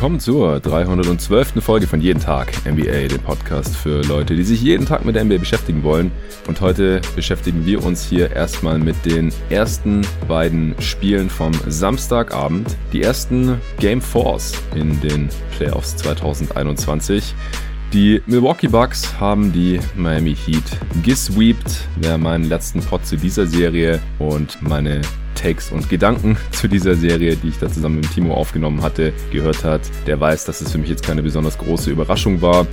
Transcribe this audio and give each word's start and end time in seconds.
willkommen 0.00 0.18
zur 0.18 0.60
312. 0.60 1.62
Folge 1.62 1.86
von 1.86 2.00
Jeden 2.00 2.20
Tag 2.20 2.50
NBA, 2.64 3.08
dem 3.08 3.20
Podcast 3.20 3.76
für 3.76 4.00
Leute, 4.00 4.34
die 4.34 4.44
sich 4.44 4.62
jeden 4.62 4.86
Tag 4.86 5.04
mit 5.04 5.14
der 5.14 5.24
NBA 5.24 5.36
beschäftigen 5.36 5.82
wollen. 5.82 6.10
Und 6.48 6.62
heute 6.62 7.02
beschäftigen 7.14 7.66
wir 7.66 7.84
uns 7.84 8.02
hier 8.02 8.30
erstmal 8.30 8.78
mit 8.78 8.96
den 9.04 9.30
ersten 9.50 10.00
beiden 10.26 10.74
Spielen 10.80 11.28
vom 11.28 11.52
Samstagabend. 11.66 12.78
Die 12.94 13.02
ersten 13.02 13.60
Game 13.78 14.00
Fours 14.00 14.54
in 14.74 14.98
den 15.02 15.28
Playoffs 15.58 15.94
2021. 15.98 17.34
Die 17.92 18.22
Milwaukee 18.24 18.68
Bucks 18.68 19.20
haben 19.20 19.52
die 19.52 19.80
Miami 19.96 20.34
Heat 20.34 20.64
gesweept. 21.02 21.86
Wer 21.96 22.16
meinen 22.16 22.44
letzten 22.44 22.80
Pod 22.80 23.04
zu 23.04 23.18
dieser 23.18 23.46
Serie 23.46 24.00
und 24.18 24.62
meine 24.62 25.02
Takes 25.40 25.70
und 25.70 25.88
Gedanken 25.88 26.36
zu 26.50 26.68
dieser 26.68 26.94
Serie, 26.94 27.36
die 27.36 27.48
ich 27.48 27.58
da 27.58 27.68
zusammen 27.68 27.96
mit 27.96 28.12
Timo 28.12 28.34
aufgenommen 28.34 28.82
hatte, 28.82 29.12
gehört 29.32 29.64
hat, 29.64 29.82
der 30.06 30.20
weiß, 30.20 30.44
dass 30.44 30.60
es 30.60 30.72
für 30.72 30.78
mich 30.78 30.90
jetzt 30.90 31.04
keine 31.04 31.22
besonders 31.22 31.58
große 31.58 31.90
Überraschung 31.90 32.42
war. 32.42 32.66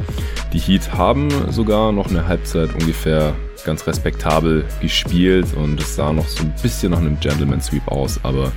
Die 0.53 0.59
Heat 0.59 0.93
haben 0.93 1.29
sogar 1.51 1.91
noch 1.91 2.09
eine 2.09 2.27
Halbzeit 2.27 2.73
ungefähr 2.73 3.33
ganz 3.65 3.85
respektabel 3.85 4.65
gespielt 4.81 5.47
und 5.55 5.81
es 5.81 5.95
sah 5.95 6.13
noch 6.13 6.27
so 6.27 6.43
ein 6.43 6.53
bisschen 6.61 6.91
nach 6.91 6.99
einem 6.99 7.19
Gentleman 7.19 7.59
Sweep 7.59 7.87
aus, 7.87 8.19
aber 8.23 8.51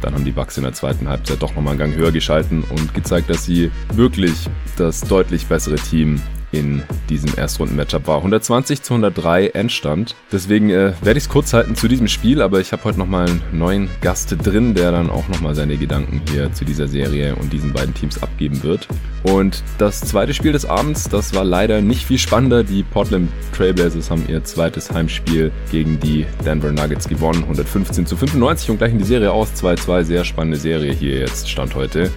dann 0.00 0.14
haben 0.14 0.24
die 0.24 0.32
Bucks 0.32 0.56
in 0.56 0.64
der 0.64 0.72
zweiten 0.72 1.08
Halbzeit 1.08 1.42
doch 1.42 1.54
nochmal 1.54 1.72
einen 1.72 1.78
Gang 1.78 1.94
höher 1.94 2.12
geschalten 2.12 2.64
und 2.64 2.94
gezeigt, 2.94 3.28
dass 3.28 3.44
sie 3.44 3.70
wirklich 3.94 4.48
das 4.76 5.00
deutlich 5.02 5.46
bessere 5.46 5.76
Team 5.76 6.20
in 6.54 6.82
diesem 7.08 7.34
Erstrunden-Matchup 7.36 8.06
war. 8.06 8.18
120 8.18 8.82
zu 8.82 8.94
103 8.94 9.48
Endstand. 9.48 10.14
Deswegen 10.32 10.70
äh, 10.70 10.92
werde 11.02 11.18
ich 11.18 11.24
es 11.24 11.28
kurz 11.28 11.52
halten 11.52 11.74
zu 11.74 11.88
diesem 11.88 12.08
Spiel, 12.08 12.40
aber 12.40 12.60
ich 12.60 12.72
habe 12.72 12.84
heute 12.84 12.98
nochmal 12.98 13.28
einen 13.28 13.42
neuen 13.52 13.88
Gast 14.00 14.34
drin, 14.44 14.74
der 14.74 14.92
dann 14.92 15.10
auch 15.10 15.28
nochmal 15.28 15.54
seine 15.54 15.76
Gedanken 15.76 16.22
hier 16.30 16.52
zu 16.52 16.64
dieser 16.64 16.88
Serie 16.88 17.34
und 17.36 17.52
diesen 17.52 17.72
beiden 17.72 17.94
Teams 17.94 18.22
abgeben 18.22 18.62
wird. 18.62 18.88
Und 19.24 19.62
das 19.78 20.00
zweite 20.00 20.34
Spiel 20.34 20.52
des 20.52 20.66
Abends, 20.66 21.08
das 21.08 21.34
war 21.34 21.44
leider 21.44 21.80
nicht 21.80 22.04
viel 22.04 22.18
spannender. 22.18 22.62
Die 22.62 22.82
Portland 22.82 23.30
Trailblazers 23.56 24.10
haben 24.10 24.24
ihr 24.28 24.44
zweites 24.44 24.90
Heimspiel 24.90 25.50
gegen 25.70 25.98
die 25.98 26.26
Denver 26.44 26.70
Nuggets 26.70 27.08
gewonnen. 27.08 27.42
115 27.42 28.06
zu 28.06 28.16
95 28.16 28.70
und 28.70 28.78
gleichen 28.78 28.98
die 28.98 29.04
Serie 29.04 29.32
aus. 29.32 29.54
2-2, 29.54 30.04
sehr 30.04 30.24
spannende 30.24 30.58
Serie 30.58 30.92
hier 30.92 31.18
jetzt, 31.20 31.48
Stand 31.48 31.74
heute. 31.74 32.10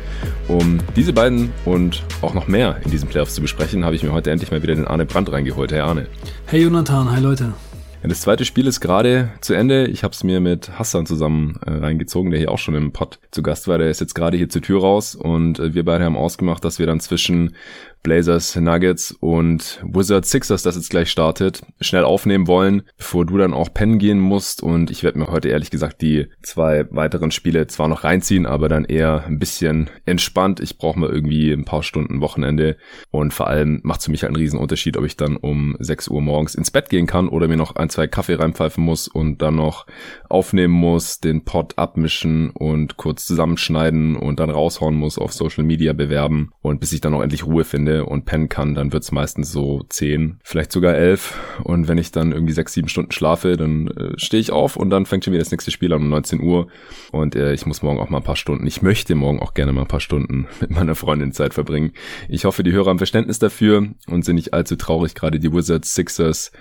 Um 0.49 0.79
diese 0.95 1.13
beiden 1.13 1.51
und 1.65 2.03
auch 2.21 2.33
noch 2.33 2.47
mehr 2.47 2.77
in 2.83 2.91
diesen 2.91 3.07
Playoffs 3.07 3.35
zu 3.35 3.41
besprechen, 3.41 3.85
habe 3.85 3.95
ich 3.95 4.03
mir 4.03 4.11
heute 4.11 4.26
heute 4.27 4.33
endlich 4.33 4.51
mal 4.51 4.61
wieder 4.61 4.75
den 4.75 4.85
Arne 4.85 5.05
Brandt 5.05 5.31
reingeholt. 5.31 5.71
Hey 5.71 5.79
Arne. 5.79 6.05
Hey 6.47 6.61
Jonathan, 6.61 7.09
hi 7.09 7.21
Leute. 7.21 7.53
Ja, 8.03 8.09
das 8.09 8.19
zweite 8.19 8.43
Spiel 8.43 8.67
ist 8.67 8.81
gerade 8.81 9.29
zu 9.39 9.53
Ende. 9.53 9.87
Ich 9.87 10.03
habe 10.03 10.13
es 10.13 10.21
mir 10.25 10.41
mit 10.41 10.77
Hassan 10.77 11.05
zusammen 11.05 11.57
äh, 11.65 11.71
reingezogen, 11.71 12.29
der 12.31 12.39
hier 12.39 12.51
auch 12.51 12.57
schon 12.57 12.75
im 12.75 12.91
Pod 12.91 13.19
zu 13.31 13.41
Gast 13.41 13.69
war. 13.69 13.77
Der 13.77 13.89
ist 13.89 14.01
jetzt 14.01 14.15
gerade 14.15 14.35
hier 14.35 14.49
zur 14.49 14.61
Tür 14.61 14.81
raus 14.81 15.15
und 15.15 15.59
äh, 15.59 15.73
wir 15.73 15.85
beide 15.85 16.03
haben 16.03 16.17
ausgemacht, 16.17 16.65
dass 16.65 16.77
wir 16.77 16.85
dann 16.85 16.99
zwischen 16.99 17.55
Blazers, 18.03 18.55
Nuggets 18.55 19.11
und 19.19 19.81
Wizards 19.83 20.31
Sixers, 20.31 20.63
das 20.63 20.75
jetzt 20.75 20.89
gleich 20.89 21.09
startet, 21.09 21.61
schnell 21.81 22.03
aufnehmen 22.03 22.47
wollen, 22.47 22.83
bevor 22.97 23.25
du 23.25 23.37
dann 23.37 23.53
auch 23.53 23.73
pennen 23.73 23.99
gehen 23.99 24.19
musst. 24.19 24.63
Und 24.63 24.91
ich 24.91 25.03
werde 25.03 25.19
mir 25.19 25.27
heute 25.27 25.49
ehrlich 25.49 25.71
gesagt 25.71 26.01
die 26.01 26.27
zwei 26.41 26.85
weiteren 26.91 27.31
Spiele 27.31 27.67
zwar 27.67 27.87
noch 27.87 28.03
reinziehen, 28.03 28.45
aber 28.45 28.69
dann 28.69 28.85
eher 28.85 29.25
ein 29.25 29.39
bisschen 29.39 29.89
entspannt. 30.05 30.59
Ich 30.59 30.77
brauche 30.77 30.99
mal 30.99 31.09
irgendwie 31.09 31.51
ein 31.51 31.65
paar 31.65 31.83
Stunden 31.83 32.21
Wochenende. 32.21 32.77
Und 33.11 33.33
vor 33.33 33.47
allem 33.47 33.81
macht 33.83 33.99
es 33.99 34.05
für 34.05 34.11
mich 34.11 34.23
halt 34.23 34.29
einen 34.29 34.41
riesen 34.41 34.59
Unterschied, 34.59 34.97
ob 34.97 35.05
ich 35.05 35.17
dann 35.17 35.35
um 35.35 35.75
6 35.79 36.07
Uhr 36.07 36.21
morgens 36.21 36.55
ins 36.55 36.71
Bett 36.71 36.89
gehen 36.89 37.07
kann 37.07 37.27
oder 37.27 37.47
mir 37.47 37.57
noch 37.57 37.75
ein, 37.75 37.89
zwei 37.89 38.07
Kaffee 38.07 38.35
reinpfeifen 38.35 38.83
muss 38.83 39.07
und 39.07 39.41
dann 39.41 39.55
noch 39.55 39.85
aufnehmen 40.29 40.73
muss, 40.73 41.19
den 41.19 41.43
Pod 41.43 41.77
abmischen 41.77 42.51
und 42.51 42.97
kurz 42.97 43.25
zusammenschneiden 43.25 44.15
und 44.15 44.39
dann 44.39 44.49
raushauen 44.49 44.95
muss, 44.95 45.17
auf 45.17 45.33
Social 45.33 45.63
Media 45.63 45.93
bewerben 45.93 46.51
und 46.61 46.79
bis 46.79 46.93
ich 46.93 47.01
dann 47.01 47.13
auch 47.13 47.21
endlich 47.21 47.45
Ruhe 47.45 47.63
finde 47.63 47.86
und 47.95 48.25
pennen 48.25 48.49
kann, 48.49 48.75
dann 48.75 48.93
wird's 48.93 49.11
meistens 49.11 49.51
so 49.51 49.83
zehn, 49.89 50.39
vielleicht 50.43 50.71
sogar 50.71 50.95
elf. 50.95 51.37
Und 51.63 51.87
wenn 51.87 51.97
ich 51.97 52.11
dann 52.11 52.31
irgendwie 52.31 52.53
sechs, 52.53 52.73
sieben 52.73 52.89
Stunden 52.89 53.11
schlafe, 53.11 53.57
dann 53.57 53.87
äh, 53.87 54.13
stehe 54.17 54.41
ich 54.41 54.51
auf 54.51 54.75
und 54.75 54.89
dann 54.89 55.05
fängt 55.05 55.25
schon 55.25 55.33
wieder 55.33 55.43
das 55.43 55.51
nächste 55.51 55.71
Spiel 55.71 55.93
an 55.93 56.01
um 56.01 56.09
19 56.09 56.41
Uhr. 56.41 56.67
Und 57.11 57.35
äh, 57.35 57.53
ich 57.53 57.65
muss 57.65 57.81
morgen 57.81 57.99
auch 57.99 58.09
mal 58.09 58.17
ein 58.17 58.23
paar 58.23 58.35
Stunden, 58.35 58.67
ich 58.67 58.81
möchte 58.81 59.15
morgen 59.15 59.39
auch 59.39 59.53
gerne 59.53 59.73
mal 59.73 59.81
ein 59.81 59.87
paar 59.87 59.99
Stunden 59.99 60.47
mit 60.59 60.71
meiner 60.71 60.95
Freundin 60.95 61.31
Zeit 61.31 61.53
verbringen. 61.53 61.91
Ich 62.29 62.45
hoffe, 62.45 62.63
die 62.63 62.71
Hörer 62.71 62.89
haben 62.89 62.97
Verständnis 62.97 63.39
dafür 63.39 63.87
und 64.07 64.25
sind 64.25 64.35
nicht 64.35 64.53
allzu 64.53 64.75
traurig, 64.75 65.15
gerade 65.15 65.39
die 65.39 65.53
Wizards, 65.53 65.93
Sixers, 65.95 66.51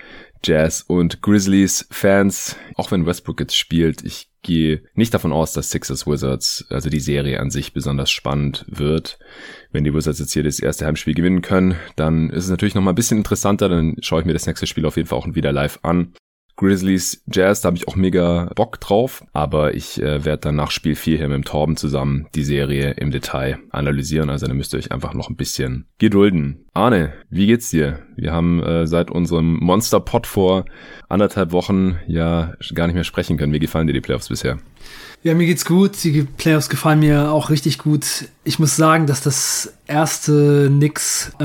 Jazz 0.43 0.83
und 0.87 1.21
Grizzlies 1.21 1.87
Fans, 1.91 2.55
auch 2.75 2.91
wenn 2.91 3.05
Westbrook 3.05 3.39
jetzt 3.39 3.57
spielt, 3.57 4.03
ich 4.03 4.29
gehe 4.43 4.83
nicht 4.93 5.13
davon 5.13 5.33
aus, 5.33 5.53
dass 5.53 5.69
Sixers 5.69 6.07
Wizards, 6.07 6.65
also 6.69 6.89
die 6.89 6.99
Serie 6.99 7.39
an 7.39 7.51
sich 7.51 7.73
besonders 7.73 8.09
spannend 8.09 8.65
wird. 8.69 9.19
Wenn 9.71 9.83
die 9.83 9.93
Wizards 9.93 10.19
jetzt 10.19 10.33
hier 10.33 10.43
das 10.43 10.59
erste 10.59 10.85
Heimspiel 10.85 11.13
gewinnen 11.13 11.41
können, 11.41 11.75
dann 11.95 12.29
ist 12.29 12.45
es 12.45 12.49
natürlich 12.49 12.75
noch 12.75 12.81
mal 12.81 12.91
ein 12.91 12.95
bisschen 12.95 13.17
interessanter, 13.17 13.67
dann 13.67 13.95
schaue 14.01 14.21
ich 14.21 14.25
mir 14.25 14.33
das 14.33 14.47
nächste 14.47 14.67
Spiel 14.67 14.85
auf 14.85 14.95
jeden 14.95 15.09
Fall 15.09 15.19
auch 15.19 15.27
wieder 15.27 15.51
live 15.51 15.79
an. 15.83 16.13
Grizzlies 16.57 17.21
Jazz, 17.31 17.61
da 17.61 17.67
habe 17.67 17.77
ich 17.77 17.87
auch 17.87 17.95
mega 17.95 18.51
Bock 18.55 18.79
drauf, 18.81 19.23
aber 19.31 19.75
ich 19.75 20.01
äh, 20.01 20.25
werde 20.25 20.41
dann 20.41 20.55
nach 20.55 20.71
Spiel 20.71 20.95
4 20.95 21.17
hier 21.17 21.27
mit 21.27 21.35
dem 21.35 21.45
Torben 21.45 21.77
zusammen 21.77 22.27
die 22.33 22.43
Serie 22.43 22.91
im 22.91 23.11
Detail 23.11 23.59
analysieren, 23.69 24.31
also 24.31 24.47
da 24.47 24.53
müsst 24.53 24.73
ihr 24.73 24.79
euch 24.79 24.91
einfach 24.91 25.13
noch 25.13 25.29
ein 25.29 25.35
bisschen 25.35 25.85
gedulden. 25.99 26.65
Arne, 26.73 27.13
wie 27.29 27.45
geht's 27.45 27.69
dir? 27.69 27.99
Wir 28.15 28.33
haben 28.33 28.61
äh, 28.63 28.87
seit 28.87 29.11
unserem 29.11 29.57
Monster-Pod 29.57 30.25
vor 30.25 30.65
anderthalb 31.09 31.51
Wochen 31.51 31.97
ja 32.07 32.53
gar 32.73 32.87
nicht 32.87 32.95
mehr 32.95 33.03
sprechen 33.03 33.37
können. 33.37 33.53
Wie 33.53 33.59
gefallen 33.59 33.87
dir 33.87 33.93
die 33.93 34.01
Playoffs 34.01 34.29
bisher? 34.29 34.57
Ja, 35.23 35.33
mir 35.33 35.45
geht's 35.45 35.65
gut. 35.65 36.03
Die 36.03 36.23
Playoffs 36.23 36.69
gefallen 36.69 36.99
mir 36.99 37.31
auch 37.31 37.49
richtig 37.49 37.79
gut. 37.79 38.25
Ich 38.43 38.59
muss 38.59 38.75
sagen, 38.75 39.07
dass 39.07 39.21
das 39.21 39.73
erste 39.87 40.67
Knicks 40.69 41.31
äh, 41.39 41.43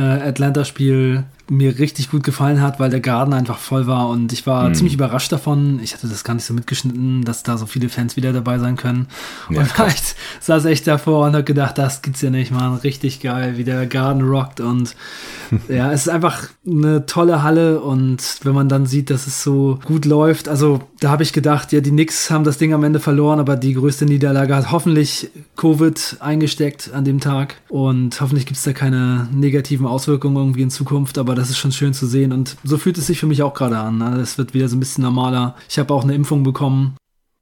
mir 1.52 1.78
richtig 1.78 2.10
gut 2.10 2.24
gefallen 2.24 2.62
hat, 2.62 2.80
weil 2.80 2.90
der 2.90 3.00
Garten 3.00 3.32
einfach 3.34 3.58
voll 3.58 3.86
war 3.86 4.08
und 4.08 4.32
ich 4.32 4.46
war 4.46 4.68
mhm. 4.68 4.74
ziemlich 4.74 4.94
überrascht 4.94 5.30
davon. 5.30 5.80
Ich 5.82 5.92
hatte 5.92 6.08
das 6.08 6.24
gar 6.24 6.34
nicht 6.34 6.44
so 6.44 6.54
mitgeschnitten, 6.54 7.24
dass 7.24 7.42
da 7.42 7.58
so 7.58 7.66
viele 7.66 7.88
Fans 7.88 8.16
wieder 8.16 8.32
dabei 8.32 8.58
sein 8.58 8.76
können. 8.76 9.06
Ja, 9.50 9.60
und 9.60 9.66
vielleicht 9.70 10.16
saß 10.40 10.64
echt 10.64 10.86
davor 10.86 11.26
und 11.26 11.36
hab 11.36 11.44
gedacht, 11.44 11.76
das 11.76 12.00
gibt's 12.00 12.22
ja 12.22 12.30
nicht, 12.30 12.52
man. 12.52 12.76
Richtig 12.76 13.20
geil, 13.20 13.58
wie 13.58 13.64
der 13.64 13.86
Garten 13.86 14.22
rockt 14.22 14.60
und 14.60 14.96
ja, 15.68 15.92
es 15.92 16.02
ist 16.02 16.08
einfach 16.08 16.48
eine 16.66 17.04
tolle 17.06 17.42
Halle 17.42 17.80
und 17.80 18.40
wenn 18.42 18.54
man 18.54 18.68
dann 18.68 18.86
sieht, 18.86 19.10
dass 19.10 19.26
es 19.26 19.42
so 19.42 19.78
gut 19.84 20.06
läuft, 20.06 20.48
also 20.48 20.80
da 21.00 21.10
habe 21.10 21.22
ich 21.22 21.32
gedacht, 21.32 21.72
ja, 21.72 21.80
die 21.80 21.90
Knicks 21.90 22.30
haben 22.30 22.44
das 22.44 22.56
Ding 22.56 22.72
am 22.72 22.84
Ende 22.84 23.00
verloren, 23.00 23.40
aber 23.40 23.56
die 23.56 23.74
größte 23.74 24.06
Niederlage 24.06 24.56
hat 24.56 24.70
hoffentlich 24.70 25.30
Covid 25.56 26.16
eingesteckt 26.20 26.92
an 26.94 27.04
dem 27.04 27.20
Tag 27.20 27.56
und 27.68 28.20
hoffentlich 28.20 28.46
gibt's 28.46 28.62
da 28.62 28.72
keine 28.72 29.28
negativen 29.32 29.86
Auswirkungen 29.86 30.36
irgendwie 30.36 30.62
in 30.62 30.70
Zukunft, 30.70 31.18
aber 31.18 31.34
das 31.34 31.41
ist 31.50 31.58
schon 31.58 31.72
schön 31.72 31.94
zu 31.94 32.06
sehen 32.06 32.32
und 32.32 32.56
so 32.64 32.78
fühlt 32.78 32.98
es 32.98 33.06
sich 33.06 33.20
für 33.20 33.26
mich 33.26 33.42
auch 33.42 33.54
gerade 33.54 33.78
an. 33.78 33.98
Ne? 33.98 34.20
Es 34.20 34.38
wird 34.38 34.54
wieder 34.54 34.68
so 34.68 34.76
ein 34.76 34.80
bisschen 34.80 35.04
normaler. 35.04 35.56
Ich 35.68 35.78
habe 35.78 35.92
auch 35.94 36.04
eine 36.04 36.14
Impfung 36.14 36.42
bekommen. 36.42 36.96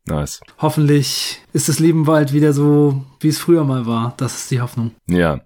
Nice. 0.07 0.41
Hoffentlich 0.59 1.41
ist 1.53 1.69
das 1.69 1.79
Leben 1.79 2.05
bald 2.05 2.33
wieder 2.33 2.53
so, 2.53 3.05
wie 3.21 3.29
es 3.29 3.39
früher 3.39 3.65
mal 3.65 3.87
war. 3.87 4.15
Das 4.17 4.35
ist 4.35 4.51
die 4.51 4.61
Hoffnung. 4.61 4.93
Ja 5.07 5.41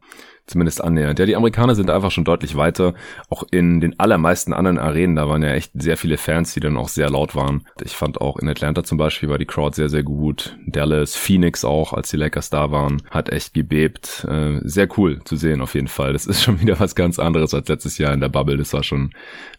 zumindest 0.46 0.82
annähernd. 0.82 1.18
Ja, 1.18 1.26
die 1.26 1.36
Amerikaner 1.36 1.74
sind 1.74 1.90
einfach 1.90 2.10
schon 2.10 2.24
deutlich 2.24 2.56
weiter. 2.56 2.94
Auch 3.30 3.44
in 3.50 3.80
den 3.80 3.98
allermeisten 3.98 4.52
anderen 4.52 4.78
Arenen, 4.78 5.16
da 5.16 5.28
waren 5.28 5.42
ja 5.42 5.50
echt 5.50 5.72
sehr 5.74 5.96
viele 5.96 6.18
Fans, 6.18 6.54
die 6.54 6.60
dann 6.60 6.76
auch 6.76 6.88
sehr 6.88 7.08
laut 7.10 7.34
waren. 7.34 7.66
Ich 7.82 7.92
fand 7.92 8.20
auch 8.20 8.38
in 8.38 8.48
Atlanta 8.48 8.84
zum 8.84 8.98
Beispiel 8.98 9.28
war 9.28 9.38
die 9.38 9.46
Crowd 9.46 9.74
sehr, 9.74 9.88
sehr 9.88 10.02
gut. 10.02 10.58
Dallas, 10.66 11.16
Phoenix 11.16 11.64
auch, 11.64 11.92
als 11.92 12.10
die 12.10 12.16
Lakers 12.16 12.50
da 12.50 12.70
waren, 12.70 13.02
hat 13.10 13.30
echt 13.30 13.54
gebebt. 13.54 14.26
Äh, 14.28 14.60
sehr 14.62 14.88
cool 14.98 15.20
zu 15.24 15.36
sehen 15.36 15.60
auf 15.60 15.74
jeden 15.74 15.88
Fall. 15.88 16.12
Das 16.12 16.26
ist 16.26 16.42
schon 16.42 16.60
wieder 16.60 16.78
was 16.78 16.94
ganz 16.94 17.18
anderes 17.18 17.54
als 17.54 17.68
letztes 17.68 17.98
Jahr 17.98 18.12
in 18.12 18.20
der 18.20 18.28
Bubble. 18.28 18.56
Das 18.56 18.72
war 18.72 18.82
schon 18.82 19.10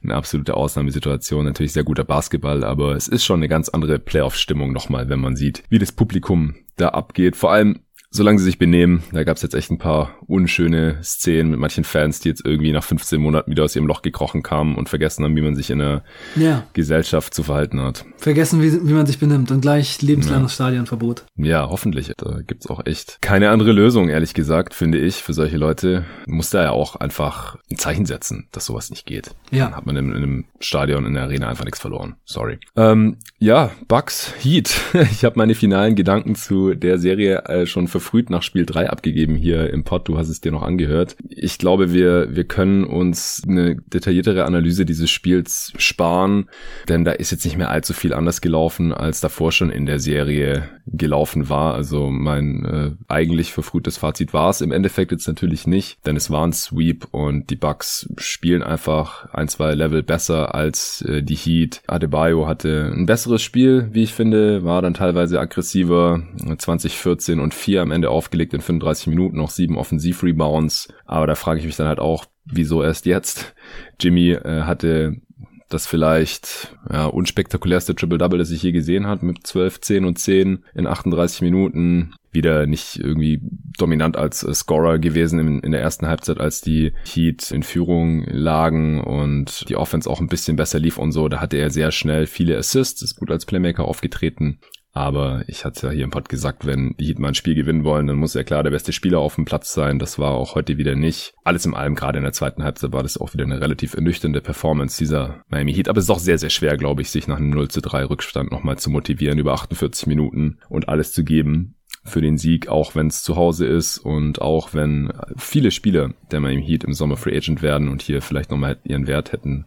eine 0.03 0.15
absolute 0.15 0.55
Ausnahmesituation. 0.55 1.45
Natürlich 1.45 1.73
sehr 1.73 1.83
guter 1.83 2.03
Basketball, 2.03 2.63
aber 2.63 2.95
es 2.95 3.07
ist 3.07 3.25
schon 3.25 3.39
eine 3.39 3.47
ganz 3.47 3.69
andere 3.69 3.97
Playoff-Stimmung 3.97 4.71
nochmal, 4.71 5.09
wenn 5.09 5.19
man 5.19 5.35
sieht, 5.35 5.63
wie 5.69 5.79
das 5.79 5.91
Publikum 5.91 6.55
da 6.77 6.89
abgeht. 6.89 7.35
Vor 7.35 7.51
allem 7.51 7.79
solange 8.15 8.39
sie 8.39 8.45
sich 8.45 8.57
benehmen. 8.57 9.03
Da 9.11 9.23
gab 9.23 9.37
es 9.37 9.43
jetzt 9.43 9.55
echt 9.55 9.71
ein 9.71 9.77
paar 9.77 10.15
unschöne 10.27 10.99
Szenen 11.03 11.51
mit 11.51 11.59
manchen 11.59 11.83
Fans, 11.83 12.19
die 12.21 12.29
jetzt 12.29 12.45
irgendwie 12.45 12.71
nach 12.71 12.83
15 12.83 13.19
Monaten 13.21 13.51
wieder 13.51 13.63
aus 13.63 13.75
ihrem 13.75 13.87
Loch 13.87 14.01
gekrochen 14.01 14.41
kamen 14.41 14.75
und 14.75 14.89
vergessen 14.89 15.23
haben, 15.23 15.35
wie 15.35 15.41
man 15.41 15.55
sich 15.55 15.69
in 15.69 15.79
der 15.79 16.03
ja. 16.35 16.65
Gesellschaft 16.73 17.33
zu 17.33 17.43
verhalten 17.43 17.81
hat. 17.81 18.05
Vergessen, 18.17 18.61
wie, 18.61 18.87
wie 18.87 18.93
man 18.93 19.05
sich 19.05 19.19
benimmt 19.19 19.51
und 19.51 19.61
gleich 19.61 20.01
lebenslanges 20.01 20.53
ja. 20.53 20.55
Stadionverbot. 20.55 21.25
Ja, 21.35 21.69
hoffentlich. 21.69 22.11
Da 22.17 22.39
gibt's 22.41 22.67
auch 22.67 22.85
echt 22.85 23.21
keine 23.21 23.49
andere 23.49 23.71
Lösung, 23.71 24.09
ehrlich 24.09 24.33
gesagt, 24.33 24.73
finde 24.73 24.97
ich. 24.97 25.15
Für 25.15 25.33
solche 25.33 25.57
Leute 25.57 26.05
muss 26.25 26.49
da 26.49 26.63
ja 26.63 26.71
auch 26.71 26.95
einfach 26.95 27.57
ein 27.69 27.77
Zeichen 27.77 28.05
setzen, 28.05 28.47
dass 28.51 28.65
sowas 28.65 28.89
nicht 28.89 29.05
geht. 29.05 29.31
Ja. 29.51 29.65
Dann 29.65 29.75
hat 29.75 29.85
man 29.85 29.97
in, 29.97 30.09
in 30.11 30.15
einem 30.15 30.45
Stadion, 30.59 31.05
in 31.05 31.13
der 31.13 31.23
Arena 31.23 31.49
einfach 31.49 31.65
nichts 31.65 31.79
verloren. 31.79 32.15
Sorry. 32.23 32.59
Ähm, 32.77 33.17
ja, 33.39 33.71
Bugs, 33.87 34.33
Heat. 34.41 34.73
ich 35.11 35.25
habe 35.25 35.37
meine 35.37 35.55
finalen 35.55 35.95
Gedanken 35.95 36.35
zu 36.35 36.73
der 36.73 36.97
Serie 36.97 37.43
äh, 37.45 37.65
schon 37.65 37.87
für 37.87 37.99
verfrüht 38.05 38.29
nach 38.29 38.43
Spiel 38.43 38.65
3 38.65 38.89
abgegeben 38.89 39.35
hier 39.35 39.71
im 39.71 39.83
Pod. 39.83 40.07
Du 40.07 40.17
hast 40.17 40.29
es 40.29 40.39
dir 40.39 40.51
noch 40.51 40.61
angehört. 40.61 41.15
Ich 41.27 41.57
glaube, 41.57 41.91
wir, 41.91 42.35
wir 42.35 42.43
können 42.43 42.83
uns 42.83 43.41
eine 43.47 43.77
detailliertere 43.77 44.45
Analyse 44.45 44.85
dieses 44.85 45.09
Spiels 45.09 45.73
sparen, 45.77 46.47
denn 46.87 47.03
da 47.03 47.11
ist 47.11 47.31
jetzt 47.31 47.45
nicht 47.45 47.57
mehr 47.57 47.71
allzu 47.71 47.93
viel 47.93 48.13
anders 48.13 48.41
gelaufen, 48.41 48.93
als 48.93 49.21
davor 49.21 49.51
schon 49.51 49.71
in 49.71 49.87
der 49.87 49.99
Serie 49.99 50.69
gelaufen 50.85 51.49
war. 51.49 51.73
Also 51.73 52.11
mein 52.11 52.65
äh, 52.65 52.91
eigentlich 53.07 53.53
verfrühtes 53.53 53.97
Fazit 53.97 54.33
war 54.33 54.51
es 54.51 54.61
im 54.61 54.71
Endeffekt 54.71 55.11
jetzt 55.11 55.27
natürlich 55.27 55.65
nicht, 55.65 55.97
denn 56.05 56.15
es 56.15 56.29
war 56.29 56.45
ein 56.45 56.53
Sweep 56.53 57.07
und 57.11 57.49
die 57.49 57.55
Bucks 57.55 58.07
spielen 58.17 58.61
einfach 58.61 59.33
ein, 59.33 59.47
zwei 59.47 59.73
Level 59.73 60.03
besser 60.03 60.53
als 60.53 61.01
äh, 61.01 61.23
die 61.23 61.35
Heat. 61.35 61.81
Adebayo 61.87 62.47
hatte 62.47 62.91
ein 62.95 63.07
besseres 63.07 63.41
Spiel, 63.41 63.89
wie 63.91 64.03
ich 64.03 64.13
finde, 64.13 64.63
war 64.63 64.83
dann 64.83 64.93
teilweise 64.93 65.39
aggressiver, 65.39 66.21
2014 66.57 67.39
und 67.39 67.55
4 67.55 67.81
am 67.81 67.94
Ende 67.95 68.09
aufgelegt 68.09 68.53
in 68.53 68.61
35 68.61 69.07
Minuten, 69.07 69.37
noch 69.37 69.49
sieben 69.49 69.77
Offensiv-Rebounds. 69.77 70.89
Aber 71.05 71.25
da 71.25 71.35
frage 71.35 71.59
ich 71.59 71.65
mich 71.65 71.75
dann 71.75 71.87
halt 71.87 71.99
auch, 71.99 72.25
wieso 72.45 72.83
erst 72.83 73.05
jetzt? 73.05 73.55
Jimmy 73.99 74.31
äh, 74.31 74.61
hatte 74.63 75.21
das 75.69 75.87
vielleicht 75.87 76.75
ja, 76.91 77.05
unspektakulärste 77.05 77.95
Triple-Double, 77.95 78.37
das 78.37 78.51
ich 78.51 78.61
je 78.61 78.71
gesehen 78.71 79.07
habe, 79.07 79.25
mit 79.25 79.45
12, 79.45 79.81
10 79.81 80.05
und 80.05 80.19
10 80.19 80.63
in 80.75 80.87
38 80.87 81.41
Minuten. 81.41 82.13
Wieder 82.31 82.67
nicht 82.67 82.99
irgendwie 82.99 83.41
dominant 83.77 84.17
als 84.17 84.43
äh, 84.43 84.53
Scorer 84.53 84.99
gewesen 84.99 85.39
in, 85.39 85.59
in 85.61 85.71
der 85.71 85.81
ersten 85.81 86.07
Halbzeit, 86.07 86.39
als 86.39 86.61
die 86.61 86.93
Heat 87.05 87.51
in 87.51 87.63
Führung 87.63 88.25
lagen 88.25 89.01
und 89.01 89.67
die 89.69 89.75
Offense 89.75 90.09
auch 90.09 90.19
ein 90.19 90.27
bisschen 90.27 90.55
besser 90.55 90.79
lief 90.79 90.97
und 90.97 91.11
so. 91.11 91.29
Da 91.29 91.39
hatte 91.39 91.57
er 91.57 91.71
sehr 91.71 91.91
schnell 91.91 92.27
viele 92.27 92.57
Assists, 92.57 93.01
ist 93.01 93.15
gut 93.15 93.31
als 93.31 93.45
Playmaker 93.45 93.85
aufgetreten. 93.85 94.59
Aber 94.95 95.43
ich 95.47 95.65
hatte 95.65 95.87
ja 95.87 95.93
hier 95.93 96.03
im 96.05 96.09
Pod 96.09 96.29
gesagt, 96.29 96.65
wenn 96.65 96.95
die 96.97 97.07
Heat 97.07 97.19
mal 97.19 97.27
ein 97.27 97.35
Spiel 97.35 97.53
gewinnen 97.53 97.83
wollen, 97.83 98.07
dann 98.07 98.15
muss 98.15 98.33
ja 98.33 98.43
klar 98.43 98.63
der 98.63 98.71
beste 98.71 98.93
Spieler 98.93 99.19
auf 99.19 99.35
dem 99.35 99.43
Platz 99.43 99.73
sein. 99.73 99.99
Das 99.99 100.17
war 100.19 100.31
auch 100.31 100.55
heute 100.55 100.77
wieder 100.77 100.95
nicht. 100.95 101.33
Alles 101.43 101.65
in 101.65 101.73
allem, 101.73 101.95
gerade 101.95 102.17
in 102.17 102.23
der 102.23 102.31
zweiten 102.31 102.63
Halbzeit, 102.63 102.93
war 102.93 103.03
das 103.03 103.17
auch 103.17 103.33
wieder 103.33 103.43
eine 103.43 103.59
relativ 103.59 103.93
ernüchternde 103.93 104.39
Performance 104.39 104.97
dieser 104.97 105.43
Miami 105.49 105.73
Heat. 105.73 105.89
Aber 105.89 105.97
es 105.97 106.05
ist 106.05 106.11
auch 106.11 106.19
sehr, 106.19 106.37
sehr 106.37 106.49
schwer, 106.49 106.77
glaube 106.77 107.01
ich, 107.01 107.11
sich 107.11 107.27
nach 107.27 107.35
einem 107.35 107.49
0 107.49 107.67
zu 107.67 107.81
3 107.81 108.05
Rückstand 108.05 108.51
nochmal 108.51 108.77
zu 108.77 108.89
motivieren, 108.89 109.37
über 109.37 109.51
48 109.51 110.07
Minuten 110.07 110.59
und 110.69 110.87
alles 110.87 111.11
zu 111.11 111.25
geben 111.25 111.75
für 112.05 112.21
den 112.21 112.37
Sieg, 112.37 112.69
auch 112.69 112.95
wenn 112.95 113.07
es 113.07 113.21
zu 113.21 113.35
Hause 113.35 113.65
ist 113.65 113.97
und 113.97 114.41
auch 114.41 114.73
wenn 114.73 115.11
viele 115.35 115.71
Spieler 115.71 116.13
der 116.31 116.39
Miami 116.39 116.63
Heat 116.65 116.85
im 116.85 116.93
Sommer 116.93 117.17
Free 117.17 117.35
Agent 117.35 117.61
werden 117.61 117.89
und 117.89 118.01
hier 118.01 118.21
vielleicht 118.21 118.49
nochmal 118.49 118.77
ihren 118.85 119.07
Wert 119.07 119.33
hätten 119.33 119.65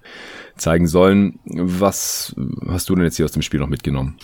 zeigen 0.57 0.87
sollen. 0.87 1.39
Was 1.45 2.35
hast 2.67 2.89
du 2.89 2.95
denn 2.95 3.05
jetzt 3.05 3.17
hier 3.17 3.27
aus 3.27 3.33
dem 3.33 3.43
Spiel 3.43 3.61
noch 3.61 3.69
mitgenommen? 3.69 4.17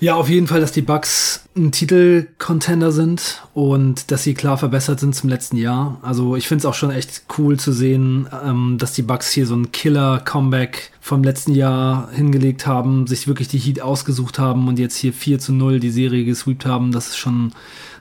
Ja, 0.00 0.14
auf 0.14 0.30
jeden 0.30 0.46
Fall, 0.46 0.60
dass 0.62 0.72
die 0.72 0.80
Bucks 0.80 1.44
ein 1.54 1.72
Titelcontender 1.72 2.90
sind 2.90 3.42
und 3.52 4.10
dass 4.10 4.22
sie 4.22 4.32
klar 4.32 4.56
verbessert 4.56 4.98
sind 4.98 5.14
zum 5.14 5.28
letzten 5.28 5.58
Jahr. 5.58 5.98
Also 6.00 6.36
ich 6.36 6.48
finde 6.48 6.62
es 6.62 6.66
auch 6.66 6.74
schon 6.74 6.90
echt 6.90 7.24
cool 7.36 7.60
zu 7.60 7.70
sehen, 7.70 8.26
ähm, 8.42 8.78
dass 8.78 8.94
die 8.94 9.02
Bucks 9.02 9.30
hier 9.30 9.46
so 9.46 9.54
ein 9.54 9.72
Killer-Comeback 9.72 10.92
vom 11.02 11.22
letzten 11.22 11.54
Jahr 11.54 12.08
hingelegt 12.12 12.66
haben, 12.66 13.06
sich 13.06 13.28
wirklich 13.28 13.48
die 13.48 13.58
Heat 13.58 13.82
ausgesucht 13.82 14.38
haben 14.38 14.68
und 14.68 14.78
jetzt 14.78 14.96
hier 14.96 15.12
4 15.12 15.38
zu 15.38 15.52
0 15.52 15.80
die 15.80 15.90
Serie 15.90 16.24
gesweept 16.24 16.64
haben. 16.64 16.92
Das 16.92 17.08
ist 17.08 17.18
schon 17.18 17.52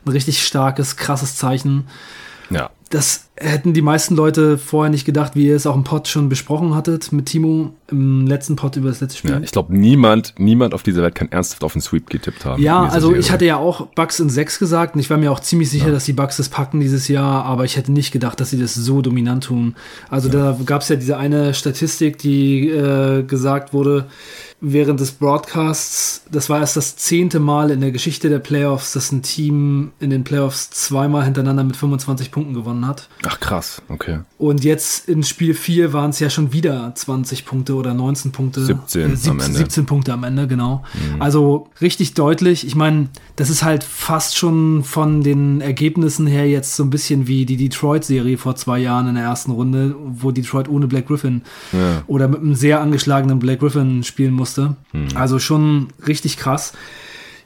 ein 0.05 0.11
richtig 0.11 0.45
starkes, 0.45 0.95
krasses 0.95 1.35
Zeichen. 1.35 1.87
Ja. 2.49 2.69
Das 2.89 3.29
hätten 3.35 3.73
die 3.73 3.81
meisten 3.81 4.15
Leute 4.15 4.57
vorher 4.57 4.89
nicht 4.89 5.05
gedacht, 5.05 5.35
wie 5.35 5.47
ihr 5.47 5.55
es 5.55 5.67
auch 5.67 5.75
im 5.75 5.83
Pod 5.83 6.07
schon 6.07 6.29
besprochen 6.29 6.75
hattet 6.75 7.11
mit 7.11 7.25
Timo 7.25 7.73
im 7.91 8.27
letzten 8.27 8.55
Pod 8.55 8.75
über 8.75 8.89
das 8.89 9.01
letzte 9.01 9.19
Spiel. 9.19 9.31
Ja, 9.31 9.39
ich 9.39 9.51
glaube, 9.51 9.75
niemand, 9.75 10.33
niemand 10.37 10.73
auf 10.73 10.83
dieser 10.83 11.01
Welt 11.01 11.15
kann 11.15 11.31
ernsthaft 11.31 11.63
auf 11.63 11.73
den 11.73 11.81
Sweep 11.81 12.09
getippt 12.09 12.45
haben. 12.45 12.61
Ja, 12.61 12.83
also 12.85 13.15
ich 13.15 13.31
hatte 13.31 13.45
ja 13.45 13.57
auch 13.57 13.87
Bugs 13.87 14.19
in 14.19 14.29
6 14.29 14.59
gesagt 14.59 14.95
und 14.95 15.01
ich 15.01 15.09
war 15.09 15.17
mir 15.17 15.31
auch 15.31 15.39
ziemlich 15.39 15.69
sicher, 15.69 15.87
ja. 15.87 15.91
dass 15.91 16.05
die 16.05 16.13
Bugs 16.13 16.37
das 16.37 16.49
packen 16.49 16.79
dieses 16.79 17.07
Jahr, 17.07 17.45
aber 17.45 17.65
ich 17.65 17.77
hätte 17.77 17.91
nicht 17.91 18.11
gedacht, 18.11 18.39
dass 18.39 18.49
sie 18.49 18.59
das 18.59 18.75
so 18.75 19.01
dominant 19.01 19.45
tun. 19.45 19.75
Also 20.09 20.29
ja. 20.29 20.53
da 20.53 20.59
gab 20.65 20.81
es 20.81 20.89
ja 20.89 20.95
diese 20.95 21.17
eine 21.17 21.53
Statistik, 21.53 22.17
die 22.17 22.69
äh, 22.69 23.23
gesagt 23.23 23.73
wurde, 23.73 24.07
während 24.61 24.99
des 24.99 25.11
Broadcasts, 25.11 26.23
das 26.31 26.49
war 26.49 26.59
erst 26.59 26.75
das 26.75 26.95
zehnte 26.97 27.39
Mal 27.39 27.71
in 27.71 27.81
der 27.81 27.91
Geschichte 27.91 28.29
der 28.29 28.39
Playoffs, 28.39 28.93
dass 28.93 29.11
ein 29.11 29.21
Team 29.21 29.91
in 29.99 30.09
den 30.09 30.23
Playoffs 30.23 30.69
zweimal 30.69 31.23
hintereinander 31.23 31.63
mit 31.63 31.77
25 31.77 32.31
Punkten 32.31 32.53
gewonnen 32.53 32.85
hat. 32.85 33.07
Ach 33.25 33.39
krass, 33.39 33.81
okay. 33.87 34.19
Und 34.37 34.63
jetzt 34.63 35.07
in 35.07 35.23
Spiel 35.23 35.53
4 35.53 35.93
waren 35.93 36.09
es 36.09 36.19
ja 36.19 36.29
schon 36.29 36.51
wieder 36.51 36.91
20 36.93 37.45
Punkte 37.45 37.75
oder 37.79 37.93
19 37.93 38.31
Punkte. 38.31 38.63
17 38.65 39.11
äh, 39.11 39.15
sieb, 39.15 39.31
am 39.31 39.39
Ende. 39.39 39.57
17 39.57 39.85
Punkte 39.85 40.13
am 40.13 40.23
Ende, 40.23 40.47
genau. 40.47 40.83
Mhm. 40.93 41.21
Also 41.21 41.69
richtig 41.81 42.13
deutlich. 42.13 42.67
Ich 42.67 42.75
meine, 42.75 43.09
das 43.37 43.49
ist 43.49 43.63
halt 43.63 43.83
fast 43.83 44.37
schon 44.37 44.83
von 44.83 45.23
den 45.23 45.61
Ergebnissen 45.61 46.27
her 46.27 46.47
jetzt 46.47 46.75
so 46.75 46.83
ein 46.83 46.89
bisschen 46.89 47.27
wie 47.27 47.45
die 47.45 47.57
Detroit-Serie 47.57 48.37
vor 48.37 48.55
zwei 48.55 48.79
Jahren 48.79 49.07
in 49.07 49.15
der 49.15 49.23
ersten 49.23 49.51
Runde, 49.51 49.95
wo 49.99 50.31
Detroit 50.31 50.69
ohne 50.69 50.87
Black 50.87 51.07
Griffin 51.07 51.41
ja. 51.71 52.03
oder 52.07 52.27
mit 52.27 52.41
einem 52.41 52.55
sehr 52.55 52.81
angeschlagenen 52.81 53.39
Black 53.39 53.59
Griffin 53.59 54.03
spielen 54.03 54.33
musste 54.33 54.49
musste. 54.49 54.75
Mhm. 54.93 55.07
Also 55.15 55.39
schon 55.39 55.87
richtig 56.07 56.37
krass. 56.37 56.73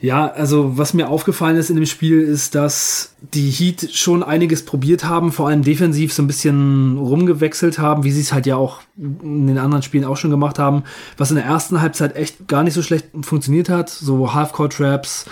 Ja, 0.03 0.27
also 0.27 0.77
was 0.77 0.93
mir 0.93 1.07
aufgefallen 1.07 1.55
ist 1.55 1.69
in 1.69 1.77
dem 1.77 1.85
Spiel 1.85 2.19
ist, 2.19 2.55
dass 2.55 3.15
die 3.21 3.49
Heat 3.49 3.89
schon 3.93 4.21
einiges 4.21 4.65
probiert 4.65 5.05
haben, 5.05 5.31
vor 5.31 5.47
allem 5.47 5.61
defensiv 5.61 6.11
so 6.11 6.21
ein 6.21 6.27
bisschen 6.27 6.97
rumgewechselt 6.97 7.79
haben, 7.79 8.03
wie 8.03 8.11
sie 8.11 8.19
es 8.19 8.33
halt 8.33 8.45
ja 8.45 8.57
auch 8.57 8.81
in 8.97 9.47
den 9.47 9.57
anderen 9.57 9.81
Spielen 9.81 10.03
auch 10.03 10.17
schon 10.17 10.29
gemacht 10.29 10.59
haben, 10.59 10.83
was 11.15 11.31
in 11.31 11.37
der 11.37 11.45
ersten 11.45 11.79
Halbzeit 11.79 12.17
echt 12.17 12.49
gar 12.49 12.63
nicht 12.63 12.73
so 12.73 12.81
schlecht 12.81 13.05
funktioniert 13.21 13.69
hat. 13.69 13.89
So 13.89 14.33
Half-Court-Traps, 14.33 15.25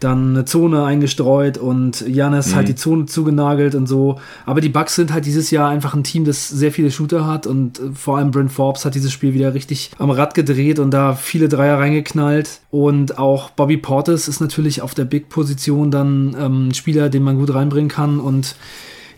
dann 0.00 0.30
eine 0.30 0.44
Zone 0.44 0.84
eingestreut 0.84 1.56
und 1.56 2.06
Janis 2.06 2.50
mhm. 2.50 2.54
halt 2.56 2.68
die 2.68 2.74
Zone 2.74 3.06
zugenagelt 3.06 3.74
und 3.74 3.86
so. 3.86 4.20
Aber 4.44 4.60
die 4.60 4.68
Bucks 4.68 4.94
sind 4.94 5.12
halt 5.12 5.24
dieses 5.24 5.50
Jahr 5.50 5.70
einfach 5.70 5.94
ein 5.94 6.04
Team, 6.04 6.24
das 6.24 6.48
sehr 6.48 6.72
viele 6.72 6.90
Shooter 6.90 7.26
hat 7.26 7.46
und 7.46 7.78
äh, 7.78 7.92
vor 7.94 8.18
allem 8.18 8.30
Brent 8.30 8.52
Forbes 8.52 8.84
hat 8.84 8.94
dieses 8.94 9.12
Spiel 9.12 9.32
wieder 9.32 9.54
richtig 9.54 9.90
am 9.98 10.10
Rad 10.10 10.34
gedreht 10.34 10.78
und 10.78 10.90
da 10.90 11.14
viele 11.14 11.48
Dreier 11.48 11.78
reingeknallt. 11.78 12.60
Und 12.70 13.18
auch 13.18 13.50
Bobby 13.50 13.78
Portis 13.78 14.28
ist 14.28 14.40
natürlich 14.40 14.82
auf 14.82 14.94
der 14.94 15.04
Big-Position 15.04 15.90
dann 15.90 16.36
ähm, 16.38 16.68
ein 16.68 16.74
Spieler, 16.74 17.08
den 17.08 17.22
man 17.22 17.38
gut 17.38 17.54
reinbringen 17.54 17.90
kann 17.90 18.20
und 18.20 18.56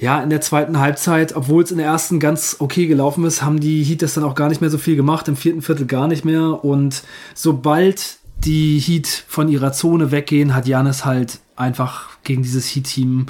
ja, 0.00 0.22
in 0.22 0.30
der 0.30 0.40
zweiten 0.40 0.78
Halbzeit, 0.78 1.34
obwohl 1.34 1.64
es 1.64 1.72
in 1.72 1.78
der 1.78 1.88
ersten 1.88 2.20
ganz 2.20 2.56
okay 2.60 2.86
gelaufen 2.86 3.24
ist, 3.24 3.42
haben 3.42 3.58
die 3.58 3.82
Heat 3.82 4.02
das 4.02 4.14
dann 4.14 4.22
auch 4.22 4.36
gar 4.36 4.48
nicht 4.48 4.60
mehr 4.60 4.70
so 4.70 4.78
viel 4.78 4.94
gemacht, 4.94 5.26
im 5.26 5.34
vierten 5.34 5.60
Viertel 5.60 5.86
gar 5.86 6.06
nicht 6.06 6.24
mehr. 6.24 6.64
Und 6.64 7.02
sobald 7.34 8.18
die 8.44 8.78
Heat 8.78 9.06
von 9.28 9.48
ihrer 9.48 9.72
Zone 9.72 10.10
weggehen, 10.10 10.54
hat 10.54 10.66
Janis 10.66 11.04
halt 11.04 11.40
einfach 11.56 12.08
gegen 12.22 12.42
dieses 12.42 12.66
Heat-Team 12.66 13.26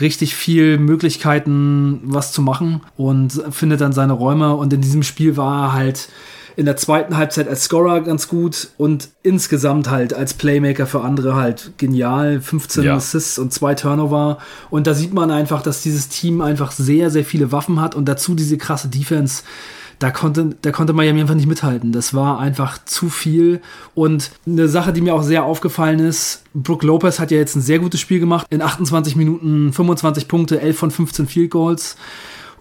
richtig 0.00 0.34
viel 0.34 0.78
Möglichkeiten, 0.78 2.00
was 2.04 2.32
zu 2.32 2.42
machen 2.42 2.82
und 2.96 3.42
findet 3.50 3.80
dann 3.80 3.92
seine 3.92 4.12
Räume. 4.12 4.54
Und 4.54 4.72
in 4.72 4.80
diesem 4.80 5.02
Spiel 5.02 5.36
war 5.36 5.68
er 5.68 5.72
halt 5.72 6.08
in 6.56 6.64
der 6.64 6.76
zweiten 6.76 7.16
Halbzeit 7.16 7.48
als 7.48 7.64
Scorer 7.64 8.00
ganz 8.00 8.28
gut 8.28 8.68
und 8.78 9.10
insgesamt 9.22 9.90
halt 9.90 10.14
als 10.14 10.32
Playmaker 10.32 10.86
für 10.86 11.02
andere 11.02 11.34
halt 11.34 11.72
genial. 11.76 12.40
15 12.40 12.84
ja. 12.84 12.96
Assists 12.96 13.38
und 13.38 13.52
zwei 13.52 13.74
Turnover. 13.74 14.38
Und 14.70 14.86
da 14.86 14.94
sieht 14.94 15.12
man 15.12 15.30
einfach, 15.30 15.60
dass 15.60 15.82
dieses 15.82 16.08
Team 16.08 16.40
einfach 16.40 16.72
sehr, 16.72 17.10
sehr 17.10 17.24
viele 17.24 17.52
Waffen 17.52 17.80
hat 17.80 17.94
und 17.94 18.06
dazu 18.06 18.34
diese 18.34 18.56
krasse 18.56 18.88
Defense 18.88 19.42
da 19.98 20.10
konnte, 20.10 20.56
da 20.60 20.72
konnte 20.72 20.92
Miami 20.92 21.20
einfach 21.20 21.34
nicht 21.34 21.48
mithalten. 21.48 21.92
Das 21.92 22.12
war 22.12 22.38
einfach 22.38 22.78
zu 22.84 23.08
viel. 23.08 23.60
Und 23.94 24.30
eine 24.46 24.68
Sache, 24.68 24.92
die 24.92 25.00
mir 25.00 25.14
auch 25.14 25.22
sehr 25.22 25.44
aufgefallen 25.44 26.00
ist, 26.00 26.42
Brook 26.54 26.82
Lopez 26.82 27.18
hat 27.18 27.30
ja 27.30 27.38
jetzt 27.38 27.56
ein 27.56 27.62
sehr 27.62 27.78
gutes 27.78 28.00
Spiel 28.00 28.20
gemacht. 28.20 28.46
In 28.50 28.62
28 28.62 29.16
Minuten 29.16 29.72
25 29.72 30.28
Punkte, 30.28 30.60
11 30.60 30.78
von 30.78 30.90
15 30.90 31.26
Field 31.26 31.50
Goals 31.50 31.96